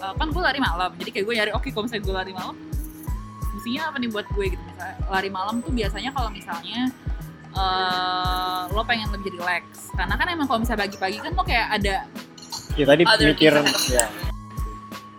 eh, 0.00 0.12
kan 0.14 0.28
gue 0.28 0.42
lari 0.42 0.60
malam 0.60 0.90
jadi 1.00 1.10
kayak 1.10 1.24
gue 1.24 1.34
nyari 1.40 1.50
oke 1.56 1.68
kalau 1.72 1.84
misalnya 1.88 2.04
gue 2.04 2.14
lari 2.14 2.32
malam 2.36 2.54
fungsinya 3.52 3.82
apa 3.92 3.96
nih 4.00 4.08
buat 4.12 4.26
gue 4.32 4.46
gitu? 4.52 4.62
Misalnya 4.68 4.96
lari 5.08 5.30
malam 5.32 5.54
tuh 5.64 5.72
biasanya 5.72 6.10
kalau 6.12 6.28
misalnya 6.28 6.80
eh, 7.56 8.60
lo 8.68 8.82
pengen 8.84 9.08
lebih 9.10 9.34
relax. 9.40 9.90
Karena 9.96 10.14
kan 10.20 10.26
emang 10.28 10.46
kalau 10.46 10.60
misalnya 10.60 10.84
pagi-pagi 10.84 11.18
kan 11.20 11.32
lo 11.32 11.42
kayak 11.42 11.68
ada 11.80 11.96
ya 12.76 12.84
tadi 12.88 13.02
things 13.04 13.92
ya. 13.92 14.08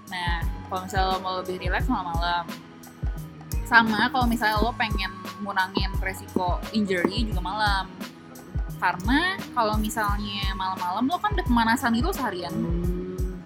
nah 0.09 0.41
kalau 0.69 0.81
misalnya 0.89 1.07
lo 1.13 1.17
mau 1.21 1.33
lebih 1.41 1.55
relax 1.61 1.85
malam-malam 1.85 2.43
sama 3.63 4.11
kalau 4.11 4.25
misalnya 4.27 4.59
lo 4.59 4.71
pengen 4.75 5.11
ngurangin 5.41 5.91
resiko 5.99 6.59
injury 6.75 7.27
juga 7.27 7.41
malam 7.43 7.85
karena 8.77 9.39
kalau 9.55 9.75
misalnya 9.79 10.51
malam-malam 10.59 11.07
lo 11.07 11.17
kan 11.19 11.31
udah 11.35 11.45
pemanasan 11.47 11.95
gitu 11.95 12.11
seharian 12.11 12.53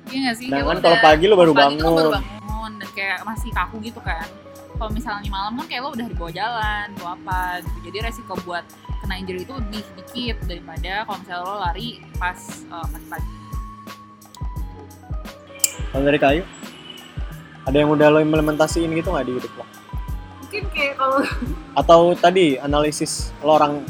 Iya 0.07 0.31
gak 0.31 0.35
sih? 0.39 0.47
Kayak 0.47 0.63
Sedangkan 0.63 0.79
lo 0.79 0.87
kalau 0.87 0.99
pagi 1.03 1.25
lo 1.27 1.35
baru 1.35 1.51
pagi 1.51 1.75
tuh 1.75 1.83
lo 1.83 1.91
baru 1.99 2.11
bangun. 2.15 2.39
bangun 2.39 2.71
dan 2.79 2.89
kayak 2.95 3.19
masih 3.27 3.51
kaku 3.51 3.75
gitu 3.83 3.99
kan. 3.99 4.23
Kalau 4.79 4.91
misalnya 4.95 5.27
malam 5.27 5.59
kan 5.59 5.67
kayak 5.67 5.83
lo 5.83 5.91
udah 5.91 6.07
dibawa 6.07 6.31
jalan, 6.31 6.85
bawa 6.95 7.11
apa 7.19 7.39
gitu. 7.59 7.91
Jadi 7.91 7.97
resiko 8.07 8.33
buat 8.47 8.63
kena 9.03 9.19
injury 9.19 9.43
itu 9.43 9.51
lebih 9.51 9.83
dikit 9.99 10.37
daripada 10.47 11.03
kalau 11.03 11.17
misalnya 11.19 11.43
lo 11.43 11.55
lari 11.59 11.99
pas 12.15 12.39
uh, 12.71 12.87
pagi-pagi. 12.87 13.37
kalau 15.91 16.03
dari 16.03 16.19
kayu 16.19 16.43
ada 17.67 17.75
yang 17.75 17.89
udah 17.91 18.07
lo 18.11 18.19
implementasiin 18.23 18.91
gitu 18.95 19.11
nggak 19.11 19.25
di 19.27 19.33
hidup 19.39 19.53
lo 19.59 19.65
Mungkin 20.47 20.63
kayak 20.71 20.95
kalau 20.95 21.19
atau 21.75 21.99
tadi 22.15 22.55
analisis 22.57 23.35
lo 23.39 23.51
orang 23.53 23.83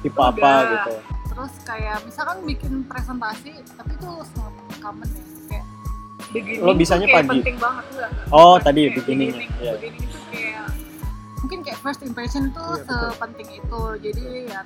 tipe 0.00 0.12
Udah. 0.14 0.28
apa 0.28 0.52
gitu 0.68 0.92
terus 1.26 1.52
kayak 1.64 2.04
misalkan 2.04 2.44
bikin 2.44 2.84
presentasi 2.84 3.50
tapi 3.72 3.92
itu 3.94 4.10
sangat 4.28 4.52
common 4.78 5.08
ya 5.08 5.24
kayak 5.48 5.64
beginning 6.28 6.60
Lo 6.60 6.72
bisanya 6.72 7.06
tuh 7.06 7.10
kayak 7.10 7.24
pagi? 7.24 7.40
penting 7.40 7.56
banget 7.56 7.84
enggak 7.88 8.10
Oh, 8.28 8.54
tadi 8.58 8.82
beginning, 8.90 9.32
iya. 9.56 9.72
beginning 9.74 10.04
itu 10.04 10.18
kayak 10.28 10.66
mungkin 11.40 11.58
kayak 11.62 11.78
first 11.80 12.00
impression 12.02 12.42
itu 12.46 12.60
Iya, 12.60 12.76
betul. 12.78 13.00
sepenting 13.10 13.48
itu 13.50 13.80
jadi 14.04 14.22
ya 14.46 14.60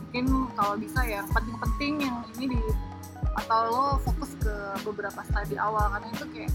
mungkin 0.00 0.24
kalau 0.54 0.74
bisa 0.74 1.00
ya 1.02 1.20
yang 1.20 1.28
penting-penting 1.28 1.92
yang 2.00 2.16
ini 2.32 2.44
di 2.48 2.60
atau 3.36 3.60
lo 3.68 3.84
fokus 4.00 4.32
ke 4.40 4.54
beberapa 4.82 5.20
slide 5.22 5.46
di 5.46 5.60
awal 5.60 5.84
karena 5.90 6.08
itu 6.08 6.24
kayak 6.32 6.52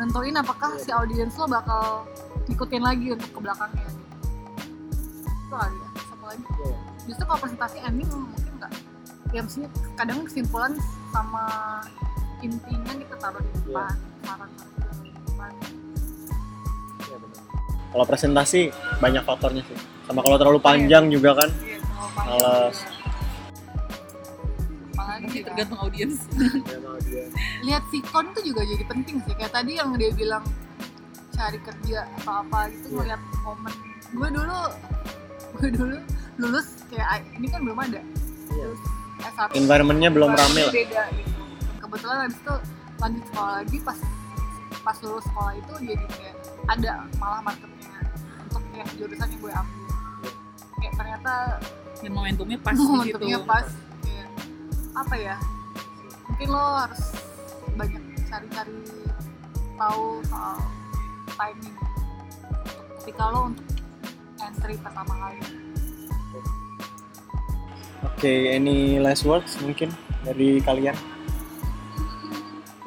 nentuin 0.00 0.32
apakah 0.34 0.72
Iya. 0.74 0.80
si 0.80 0.90
audiens 0.90 1.34
lo 1.36 1.44
bakal 1.44 2.08
ngikutin 2.48 2.82
lagi 2.82 3.06
untuk 3.12 3.30
ke 3.30 3.40
belakangnya. 3.44 3.88
Itu 5.28 5.54
kali 5.54 5.76
ya 5.76 5.88
sama 6.08 6.24
lagi. 6.26 6.44
Iya. 6.48 6.76
justru 7.08 7.24
kalau 7.26 7.40
presentasi 7.42 7.78
ending 7.82 8.06
mungkin 8.06 8.52
enggak 8.54 8.72
ya 9.30 9.40
mestinya 9.42 9.68
kadang 9.94 10.22
kesimpulan 10.22 10.72
sama 11.10 11.44
intinya 12.38 12.92
kita 12.92 13.14
taruh 13.18 13.40
di 13.40 13.50
depan 13.58 13.94
saran 14.22 14.50
taruh 14.54 14.98
di 15.02 15.10
depan. 15.10 15.50
Iya, 17.00 17.16
benar. 17.18 17.42
kalau 17.90 18.04
presentasi 18.06 18.60
banyak 18.98 19.22
faktornya 19.24 19.62
sih. 19.66 19.76
Sama 20.06 20.20
kalau 20.22 20.36
terlalu 20.38 20.60
panjang 20.62 21.10
juga 21.10 21.34
kan. 21.34 21.50
Iya, 21.60 21.78
terlalu 22.14 22.54
panjang. 25.22 25.22
Males. 25.22 25.22
Apalagi 25.22 25.26
Masih 25.26 25.36
ya. 25.36 25.46
tergantung 25.46 25.78
audiens. 25.78 26.16
lihat 27.60 27.82
sikon 27.86 28.24
itu 28.28 28.40
juga 28.46 28.62
jadi 28.64 28.84
penting 28.86 29.16
sih 29.20 29.34
kayak 29.34 29.52
tadi 29.52 29.72
yang 29.74 29.88
dia 29.94 30.10
bilang 30.10 30.44
cari 31.30 31.58
kerja 31.58 31.98
atau 32.16 32.32
apa 32.38 32.58
gitu 32.70 32.86
Iya. 32.86 32.96
ngeliat 32.96 33.22
momen 33.42 33.74
gue 34.10 34.28
dulu 34.30 34.58
gue 35.52 35.68
dulu 35.70 35.96
lulus 36.38 36.68
kayak 36.86 37.06
"Ah, 37.06 37.18
ini 37.32 37.46
kan 37.46 37.60
belum 37.60 37.78
ada 37.78 38.00
Iya. 38.50 38.64
lulus 38.66 38.82
S1 39.20 39.48
environmentnya 39.54 40.10
belum 40.10 40.30
rame 40.30 40.62
lah 40.62 40.72
beda 40.74 41.02
gitu 41.14 41.40
kebetulan 41.78 42.18
habis 42.22 42.38
itu 42.38 42.54
lanjut 42.98 43.24
sekolah 43.26 43.52
lagi 43.54 43.76
pas 43.80 43.98
pas 44.80 44.96
lulus 44.98 45.24
sekolah 45.26 45.52
itu 45.54 45.72
jadi 45.86 46.04
kayak 46.10 46.34
ada 46.68 46.90
malah 47.16 47.40
marketnya 47.42 47.92
untuk 48.46 48.62
yang 48.72 48.88
jurusan 48.96 49.26
yang 49.26 49.40
gue 49.40 49.52
ambil 49.54 49.78
kayak 50.74 50.92
ternyata 50.94 51.32
Dan 52.00 52.12
momentumnya 52.12 52.58
pas 52.58 52.72
di 52.72 52.80
situ. 52.80 52.88
momentumnya 52.90 53.38
pas 53.42 53.66
kayak 53.66 53.89
apa 54.94 55.14
ya 55.14 55.36
mungkin 56.26 56.48
lo 56.50 56.64
harus 56.86 57.02
banyak 57.78 58.02
cari-cari 58.26 58.78
tahu 59.78 60.20
soal 60.26 60.58
timing 61.34 61.76
ketika 63.00 63.24
lo 63.32 63.40
untuk 63.50 63.66
entry 64.40 64.74
pertama 64.80 65.12
kali. 65.16 65.40
Oke 68.00 68.34
any 68.52 69.00
last 69.00 69.24
words 69.24 69.56
mungkin 69.60 69.92
dari 70.24 70.60
kalian? 70.60 70.96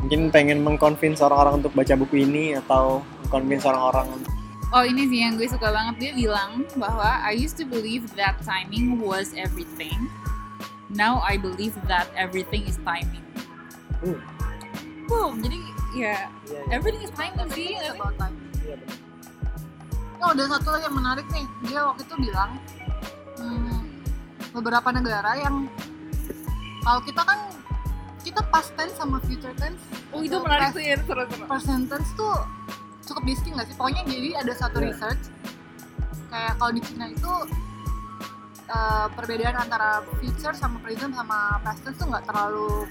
Mungkin 0.03 0.29
pengen 0.35 0.61
mengconvince 0.61 1.23
orang-orang 1.23 1.63
untuk 1.63 1.73
baca 1.73 1.95
buku 1.95 2.27
ini 2.27 2.59
atau 2.59 3.05
mengconvince 3.23 3.63
orang-orang 3.69 4.07
Oh 4.73 4.81
ini 4.81 5.05
sih 5.05 5.21
yang 5.21 5.37
gue 5.37 5.45
suka 5.45 5.69
banget. 5.69 5.95
Dia 6.01 6.11
bilang 6.17 6.65
bahwa 6.81 7.21
I 7.21 7.37
used 7.37 7.61
to 7.61 7.65
believe 7.69 8.09
that 8.17 8.41
timing 8.41 8.97
was 8.97 9.29
everything. 9.37 10.09
Now 10.93 11.19
I 11.19 11.35
believe 11.35 11.73
that 11.87 12.07
everything 12.13 12.65
is 12.65 12.77
timing. 12.81 13.25
Hmm. 13.99 14.19
Boom. 15.05 15.41
Jadi 15.41 15.57
ya 15.93 16.29
everything 16.69 17.01
is 17.01 17.13
timing 17.13 17.49
sih. 17.51 17.73
Everything 17.73 17.77
is 17.77 17.81
nggak 17.81 17.93
sih? 17.93 17.99
about 17.99 18.15
time. 18.17 18.35
Oh, 20.23 20.31
ada 20.31 20.45
satu 20.47 20.71
lagi 20.71 20.87
yang 20.87 20.95
menarik 20.95 21.27
nih. 21.29 21.45
Dia 21.67 21.79
waktu 21.83 22.01
itu 22.07 22.15
bilang 22.15 22.55
hmm, 23.35 23.79
beberapa 24.53 24.89
negara 24.89 25.35
yang 25.35 25.67
kalau 26.81 27.01
kita 27.01 27.21
kan 27.21 27.39
kita 28.23 28.39
past 28.47 28.71
tense 28.75 28.95
sama 28.95 29.19
future 29.19 29.51
tense 29.59 29.79
Oh 30.15 30.23
itu 30.23 30.39
menarik 30.39 30.71
tuh 30.71 30.79
ya 30.79 30.95
seru-seru. 30.95 31.43
present 31.43 31.91
tense 31.91 32.07
tuh 32.15 32.35
cukup 33.03 33.23
distinct 33.27 33.55
nggak 33.59 33.67
sih? 33.67 33.75
Pokoknya 33.75 34.01
jadi 34.07 34.29
ada 34.39 34.53
satu 34.55 34.79
Iya. 34.79 34.95
research 34.95 35.23
kayak 36.29 36.53
kalau 36.55 36.71
di 36.71 36.81
Cina 36.81 37.05
itu 37.09 37.31
eh, 38.65 39.07
perbedaan 39.11 39.55
antara 39.57 39.89
future 40.17 40.53
sama 40.53 40.79
present 40.79 41.11
sama 41.11 41.59
past 41.59 41.81
tense 41.81 41.97
tuh 41.97 42.07
nggak 42.07 42.23
terlalu 42.23 42.87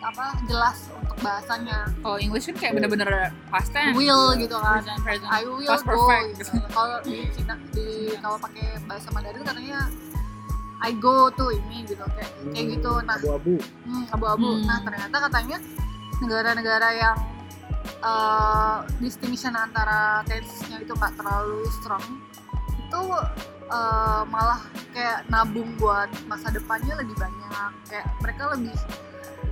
apa 0.00 0.32
jelas 0.44 0.88
untuk 0.96 1.12
bahasanya 1.20 1.84
Kalau 2.00 2.16
English 2.16 2.48
kan 2.48 2.56
kayak 2.56 2.72
bener-bener 2.74 3.10
past 3.48 3.68
tense. 3.70 3.92
will 3.92 4.32
gitu 4.34 4.56
kan 4.56 4.80
Present, 4.80 5.00
present. 5.04 5.28
I 5.28 5.42
will 5.44 5.60
Past 5.62 5.84
go 5.84 5.92
perfect. 5.92 6.24
gitu. 6.40 6.52
Kalau 6.70 6.96
di 7.02 7.16
Cina 7.30 7.54
di 7.70 7.88
kalau 8.16 8.36
pakai 8.40 8.66
bahasa 8.84 9.08
Mandarin 9.12 9.44
katanya 9.44 9.80
I 10.80 10.96
go 10.96 11.28
tuh 11.30 11.52
ini 11.52 11.84
gitu 11.84 12.00
kayak 12.00 12.32
kayak 12.50 12.66
gitu. 12.72 12.92
Nah, 13.04 13.20
abu-abu 13.20 13.60
hmm, 13.60 14.04
abu-abu. 14.10 14.48
Hmm. 14.50 14.64
Nah, 14.64 14.78
ternyata 14.80 15.16
katanya 15.28 15.58
negara-negara 16.18 16.88
yang 16.96 17.16
eh, 18.00 18.76
distinction 18.98 19.52
antara 19.52 20.24
tense-nya 20.24 20.80
itu 20.80 20.92
nggak 20.92 21.12
terlalu 21.14 21.60
strong 21.76 22.04
itu 22.80 23.00
eh, 23.70 24.22
malah 24.26 24.60
kayak 24.90 25.24
nabung 25.26 25.70
buat 25.76 26.10
masa 26.26 26.50
depannya 26.50 26.94
lebih 26.96 27.14
banyak. 27.14 27.70
Kayak 27.86 28.06
mereka 28.18 28.42
lebih 28.52 28.74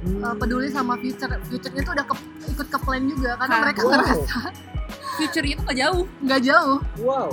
eh, 0.05 0.35
peduli 0.37 0.69
sama 0.69 0.95
future. 0.97 1.31
Future-nya 1.45 1.83
tuh 1.83 1.93
udah 1.93 2.05
ke, 2.05 2.15
ikut 2.49 2.67
ke 2.69 2.79
plan 2.79 3.03
juga 3.05 3.31
karena 3.37 3.55
Ah, 3.55 3.63
mereka 3.63 3.81
wow. 3.81 3.91
ngerasa 3.95 4.41
Future 5.17 5.43
itu 5.45 5.61
nggak 5.61 5.79
jauh. 5.79 6.05
nggak 6.21 6.41
jauh 6.45 6.79
wow 7.01 7.27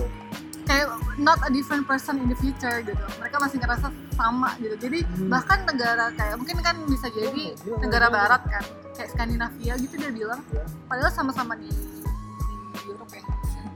kayak 0.65 0.89
not 1.15 1.37
a 1.39 1.53
different 1.53 1.85
person 1.85 2.17
in 2.17 2.25
the 2.25 2.33
future 2.33 2.81
gitu 2.81 2.97
mereka 3.15 3.37
masih 3.37 3.61
ngerasa 3.61 3.87
sama 4.11 4.57
gitu 4.57 4.73
jadi 4.79 5.05
Hmm. 5.05 5.29
bahkan 5.29 5.61
negara 5.63 6.09
kayak 6.11 6.33
mungkin 6.35 6.57
kan 6.59 6.73
bisa 6.89 7.05
jadi 7.07 7.53
Oh, 7.53 7.77
gila, 7.77 7.77
negara 7.79 8.07
gila. 8.09 8.17
barat 8.17 8.41
kan 8.43 8.63
kayak 8.91 9.09
Skandinavia 9.13 9.73
gitu 9.77 9.93
dia 9.95 10.09
bilang 10.09 10.41
Ya. 10.49 10.65
padahal 10.89 11.13
sama-sama 11.13 11.53
di, 11.53 11.69
di 11.69 12.55
Europe 12.83 13.13
ya 13.13 13.23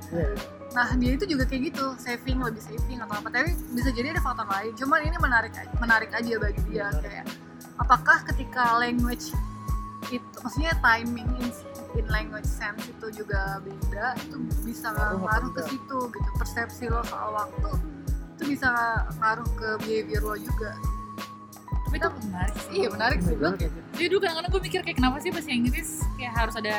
Iya, 0.09 0.29
nah 0.69 0.85
dia 0.93 1.17
itu 1.17 1.25
juga 1.25 1.49
kayak 1.49 1.73
gitu 1.73 1.97
saving 1.97 2.37
lebih 2.45 2.61
saving 2.61 3.01
atau 3.01 3.15
apa. 3.17 3.27
Tapi 3.33 3.57
bisa 3.73 3.89
jadi 3.89 4.13
ada 4.13 4.21
faktor 4.21 4.45
lain. 4.45 4.71
Cuman 4.77 4.99
ini 5.01 5.17
menarik 5.17 5.53
menarik 5.81 6.11
aja 6.13 6.33
bagi 6.37 6.61
dia 6.69 6.93
kayak 7.01 7.25
apakah 7.81 8.21
ketika 8.29 8.77
language 8.77 9.33
itu 10.09 10.37
maksudnya 10.41 10.73
timing 10.81 11.27
in, 11.37 11.49
in 11.99 12.05
language 12.09 12.47
sense 12.47 12.81
itu 12.87 13.07
juga 13.23 13.61
beda 13.61 14.17
itu 14.25 14.37
bisa 14.63 14.89
Ngaruh 14.93 15.51
ke 15.53 15.61
situ 15.69 15.99
gitu. 16.09 16.29
Persepsi 16.37 16.85
lo 16.89 17.01
soal 17.05 17.35
waktu 17.35 17.69
itu 18.39 18.55
bisa 18.55 18.71
ngaruh 19.19 19.49
ke 19.59 19.69
behavior 19.83 20.23
lo 20.23 20.35
juga. 20.39 20.71
Tapi 21.89 21.97
itu 21.97 22.09
menarik 22.29 22.55
sih. 22.55 22.71
iya 22.77 22.87
menarik 22.93 23.19
sih 23.25 23.33
gue 23.33 23.51
Jadi 23.97 24.07
dulu 24.13 24.19
kadang-kadang 24.21 24.51
gue 24.53 24.61
mikir 24.61 24.79
kayak 24.85 24.97
kenapa 25.01 25.17
sih 25.25 25.29
bahasa 25.33 25.49
Inggris 25.49 25.89
kayak 26.21 26.33
harus 26.37 26.55
ada 26.61 26.75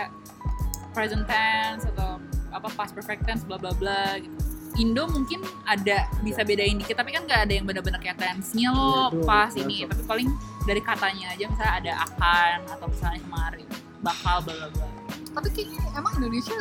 present 0.95 1.26
tense 1.26 1.82
atau 1.91 2.22
apa 2.51 2.68
past 2.70 2.92
perfect 2.92 3.22
tense 3.24 3.42
bla 3.42 3.57
bla 3.57 3.70
bla 3.72 4.18
gitu. 4.18 4.34
Indo 4.78 5.03
mungkin 5.07 5.42
ada 5.66 6.07
bisa 6.22 6.46
bedain 6.46 6.78
dikit 6.78 6.94
tapi 6.94 7.11
kan 7.11 7.26
nggak 7.26 7.40
ada 7.42 7.53
yang 7.53 7.66
benar-benar 7.66 7.98
kayak 7.98 8.16
tense-nya 8.16 8.70
lo 8.70 8.78
Iya, 8.78 9.03
betul, 9.11 9.26
pas 9.26 9.51
betul. 9.51 9.62
ini 9.66 9.76
tapi 9.82 10.03
paling 10.07 10.28
dari 10.62 10.80
katanya 10.80 11.26
aja 11.34 11.44
misalnya 11.51 11.74
ada 11.74 11.92
akan 12.07 12.57
atau 12.70 12.86
misalnya 12.86 13.20
kemarin 13.20 13.66
bakal 14.01 14.36
bla 14.40 14.55
bla 14.55 14.68
bla. 14.70 14.86
tapi 15.34 15.48
kayaknya 15.51 15.82
emang 15.92 16.12
Indonesia 16.16 16.55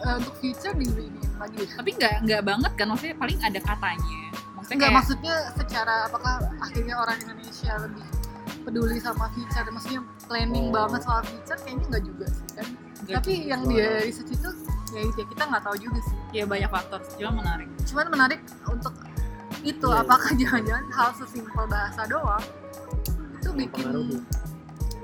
eh, 0.00 0.14
untuk 0.16 0.34
future 0.40 0.74
di 0.74 0.86
ini 0.88 1.22
lagi 1.36 1.56
ya? 1.60 1.74
Tapi 1.76 1.90
nggak 1.92 2.14
nggak 2.24 2.42
banget 2.42 2.72
kan 2.72 2.86
maksudnya 2.88 3.16
paling 3.16 3.38
ada 3.44 3.60
katanya. 3.60 4.20
Maksudnya 4.56 4.74
Enggak 4.74 4.88
kayak 4.88 4.96
maksudnya 4.96 5.34
secara 5.54 5.94
apakah 6.08 6.34
akhirnya 6.58 6.94
orang 6.96 7.16
Indonesia 7.20 7.72
lebih 7.84 8.06
peduli 8.64 8.96
sama 8.96 9.28
future 9.30 9.68
maksudnya 9.68 10.00
planning 10.24 10.66
Oh. 10.68 10.72
banget 10.72 11.00
soal 11.04 11.20
future 11.20 11.58
kayaknya 11.60 11.84
enggak 11.84 12.04
juga 12.08 12.26
sih 12.32 12.48
kan 12.56 12.66
nggak 13.04 13.16
tapi 13.20 13.32
gitu. 13.36 13.50
yang 13.52 13.62
dia 13.68 13.88
research 14.00 14.32
itu 14.32 14.50
ya, 14.94 15.02
ya. 15.04 15.24
Kita 15.26 15.42
nggak 15.50 15.62
tahu 15.66 15.76
juga 15.76 15.98
sih. 16.06 16.16
Ya 16.30 16.44
banyak 16.46 16.70
faktor 16.70 16.98
cuma 17.18 17.42
menarik. 17.42 17.68
cuman 17.84 18.06
menarik 18.10 18.40
untuk 18.66 18.94
itu 19.64 19.86
Iya, 19.88 20.02
apakah 20.04 20.30
jangan-jangan 20.40 20.86
hal 20.92 21.10
sesimpel 21.16 21.64
bahasa 21.66 22.02
doang 22.04 22.44
itu 23.40 23.50
bikin 23.52 24.20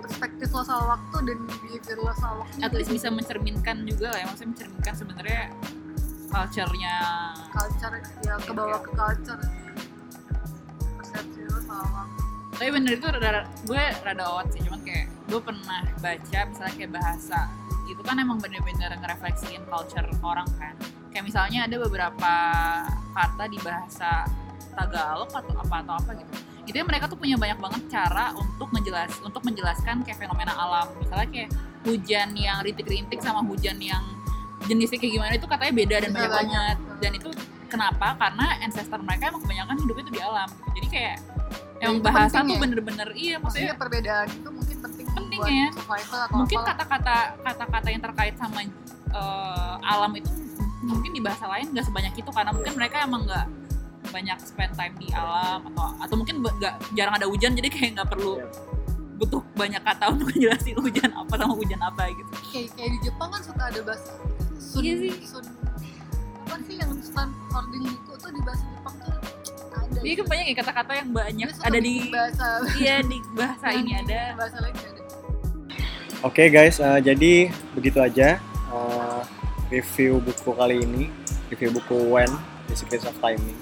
perspektif 0.01 0.49
lo 0.53 0.63
soal 0.65 0.85
waktu 0.97 1.17
dan 1.29 1.39
behavior 1.45 1.99
lo 2.01 2.13
soal 2.17 2.35
waktu 2.45 2.57
At 2.65 2.73
least 2.73 2.93
bisa 2.93 3.09
mencerminkan 3.13 3.85
juga 3.85 4.13
lah 4.13 4.19
ya. 4.21 4.27
Maksudnya 4.29 4.51
mencerminkan 4.57 4.95
sebenarnya 4.97 5.43
culture-nya. 6.31 6.95
Culture 7.53 7.95
ya 8.25 8.35
ke 8.41 8.53
bawah 8.53 8.81
ke 8.81 8.91
culture 8.97 9.41
persepsi 10.97 11.41
lo 11.49 11.61
soal 11.65 11.87
waktu. 11.93 12.21
Tapi 12.61 12.69
bener 12.77 12.93
itu 13.01 13.07
rada, 13.09 13.49
gue 13.65 13.83
rada 14.05 14.23
awat 14.25 14.47
sih. 14.53 14.61
Cuman 14.65 14.81
kayak 14.85 15.07
gue 15.29 15.41
pernah 15.41 15.81
baca 16.01 16.39
misalnya 16.49 16.75
kayak 16.77 16.93
bahasa 16.93 17.41
itu 17.91 18.03
kan 18.07 18.17
emang 18.17 18.39
bener-bener 18.39 18.95
ngerefleksiin 18.95 19.67
culture 19.67 20.07
orang 20.23 20.47
kan. 20.57 20.75
Kayak 21.11 21.25
misalnya 21.27 21.67
ada 21.67 21.77
beberapa 21.83 22.35
kata 23.11 23.45
di 23.51 23.59
bahasa 23.59 24.25
Tagalog 24.71 25.31
atau 25.35 25.53
apa 25.59 25.77
atau 25.83 25.95
apa 25.99 26.11
gitu. 26.15 26.33
Itu 26.71 26.77
ya 26.79 26.87
mereka 26.87 27.11
tuh 27.11 27.19
punya 27.19 27.35
banyak 27.35 27.59
banget 27.59 27.83
cara 27.91 28.31
untuk 28.39 28.71
menjelas 28.71 29.11
untuk 29.27 29.43
menjelaskan 29.43 30.07
kayak 30.07 30.23
fenomena 30.23 30.55
alam. 30.55 30.87
Misalnya 31.03 31.29
kayak 31.29 31.51
hujan 31.83 32.29
yang 32.39 32.63
rintik-rintik 32.63 33.19
sama 33.19 33.43
hujan 33.43 33.83
yang 33.83 34.03
jenisnya 34.71 35.03
kayak 35.03 35.13
gimana 35.19 35.33
itu 35.35 35.47
katanya 35.51 35.73
beda 35.75 35.97
dan 36.07 36.11
banyak 36.15 36.31
banyak. 36.31 36.77
banget. 36.77 36.77
Dan 37.03 37.13
itu 37.19 37.29
kenapa? 37.67 38.15
Karena 38.15 38.47
ancestor 38.63 39.03
mereka 39.03 39.35
emang 39.35 39.43
kebanyakan 39.43 39.77
hidupnya 39.83 40.05
tuh 40.07 40.15
di 40.15 40.23
alam. 40.23 40.49
Jadi 40.79 40.87
kayak 40.87 41.17
emang 41.81 41.99
itu 41.99 42.07
bahasa 42.07 42.37
tuh 42.45 42.55
ya? 42.55 42.61
bener-bener 42.61 43.09
iya 43.17 43.37
maksudnya 43.41 43.73
maksudnya 43.73 43.75
perbedaan 43.81 44.27
itu 44.29 44.49
mungkin 44.53 44.77
penting, 45.15 45.41
ya. 45.43 45.69
mungkin 46.33 46.59
kata-kata 46.63 47.17
kata-kata 47.41 47.89
yang 47.91 48.03
terkait 48.03 48.35
sama 48.39 48.61
eh, 48.63 49.75
alam 49.83 50.13
itu 50.15 50.31
mungkin 50.81 51.11
di 51.13 51.21
bahasa 51.21 51.45
lain 51.45 51.71
nggak 51.73 51.85
sebanyak 51.85 52.15
itu 52.17 52.31
karena 52.33 52.51
mungkin 52.57 52.73
mereka 52.73 53.05
emang 53.05 53.29
nggak 53.29 53.47
banyak 54.11 54.39
spend 54.41 54.73
time 54.75 54.95
di 54.97 55.13
alam 55.13 55.61
atau 55.71 55.93
atau 56.01 56.15
mungkin 56.17 56.41
nggak 56.41 56.75
jarang 56.97 57.15
ada 57.15 57.29
hujan 57.29 57.53
jadi 57.53 57.69
kayak 57.69 57.91
nggak 58.01 58.09
perlu 58.11 58.41
Iya. 58.41 58.49
butuh 59.21 59.43
banyak 59.53 59.83
kata 59.85 60.05
untuk 60.17 60.33
ngejelasin 60.33 60.81
hujan 60.81 61.11
apa 61.13 61.35
sama 61.37 61.53
hujan 61.53 61.81
apa 61.85 62.09
gitu 62.09 62.33
kayak 62.49 62.73
kayak 62.73 62.91
di 62.97 62.99
Jepang 63.05 63.29
kan 63.29 63.41
suka 63.45 63.63
ada 63.69 63.81
bahasa 63.85 64.17
sun, 64.57 64.81
Iya 64.81 64.95
sih. 64.97 65.13
sun 65.29 65.45
apa 66.41 66.57
sih 66.65 66.75
yang 66.81 66.91
stand 67.05 67.33
holding 67.53 67.85
buku 67.85 68.13
tuh 68.17 68.31
di 68.33 68.41
bahasa 68.41 68.65
Jepang 68.65 68.95
tuh 68.97 69.13
ada 69.13 69.99
Dia 70.01 70.15
kan 70.17 70.27
banyak 70.33 70.47
ya 70.49 70.55
kata-kata 70.57 70.93
yang 70.97 71.09
banyak 71.13 71.49
ada 71.53 71.79
di 71.79 71.95
bahasa 72.09 72.47
iya 72.81 72.97
di 73.05 73.19
bahasa 73.37 73.67
yang 73.69 73.85
ini 73.85 73.93
ada 74.01 74.21
bahasa 74.41 74.57
lain 74.65 74.73
ada 74.73 75.00
Oke 76.21 76.53
guys, 76.53 76.77
eh, 76.85 77.01
jadi 77.01 77.49
begitu 77.73 77.97
aja 77.97 78.37
eh, 78.69 79.21
review 79.73 80.21
buku 80.21 80.53
kali 80.53 80.85
ini, 80.85 81.09
review 81.49 81.73
buku 81.73 81.97
When, 82.13 82.29
The 82.69 82.77
Secrets 82.77 83.09
of 83.09 83.17
Timing. 83.25 83.57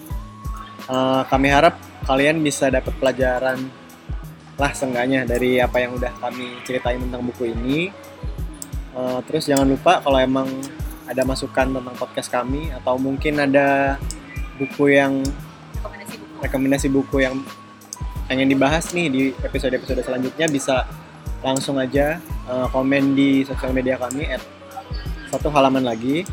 Eh, 0.90 1.22
kami 1.30 1.54
harap 1.54 1.78
kalian 2.02 2.42
bisa 2.42 2.66
dapat 2.66 2.98
pelajaran 2.98 3.62
lah 4.58 4.74
seenggaknya 4.74 5.22
dari 5.22 5.62
apa 5.62 5.78
yang 5.78 6.02
udah 6.02 6.10
kami 6.18 6.58
ceritain 6.66 6.98
tentang 6.98 7.22
buku 7.30 7.54
ini. 7.54 7.94
Eh, 8.90 9.18
terus 9.30 9.46
jangan 9.46 9.70
lupa 9.70 10.02
kalau 10.02 10.18
emang 10.18 10.50
ada 11.06 11.22
masukan 11.22 11.70
tentang 11.70 11.94
podcast 11.94 12.26
kami 12.26 12.74
atau 12.74 12.98
mungkin 12.98 13.38
ada 13.38 14.02
buku 14.58 14.98
yang 14.98 15.22
rekomendasi 15.78 16.14
buku 16.18 16.34
rekomendasi 16.42 16.88
buku 16.90 17.16
yang 17.22 17.38
pengen 18.26 18.50
dibahas 18.50 18.90
nih 18.90 19.06
di 19.06 19.22
episode-episode 19.46 20.02
selanjutnya 20.02 20.50
bisa 20.50 20.90
langsung 21.44 21.78
aja 21.78 22.18
uh, 22.50 22.66
komen 22.70 23.14
di 23.14 23.46
sosial 23.46 23.70
media 23.70 23.94
kami 23.98 24.26
at 24.28 24.42
satu 25.30 25.48
halaman 25.52 25.84
lagi 25.86 26.24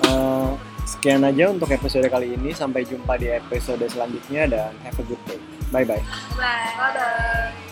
Uh, 0.00 0.56
sekian 0.88 1.20
aja 1.22 1.52
untuk 1.52 1.68
episode 1.70 2.08
kali 2.08 2.32
ini 2.32 2.56
sampai 2.56 2.88
jumpa 2.88 3.20
di 3.20 3.28
episode 3.28 3.84
selanjutnya 3.84 4.48
dan 4.48 4.72
have 4.80 4.96
a 4.96 5.04
good 5.04 5.20
day 5.28 5.36
bye 5.68 5.84
bye 5.84 6.00
Bye. 6.40 6.72
Dadah. 6.72 7.69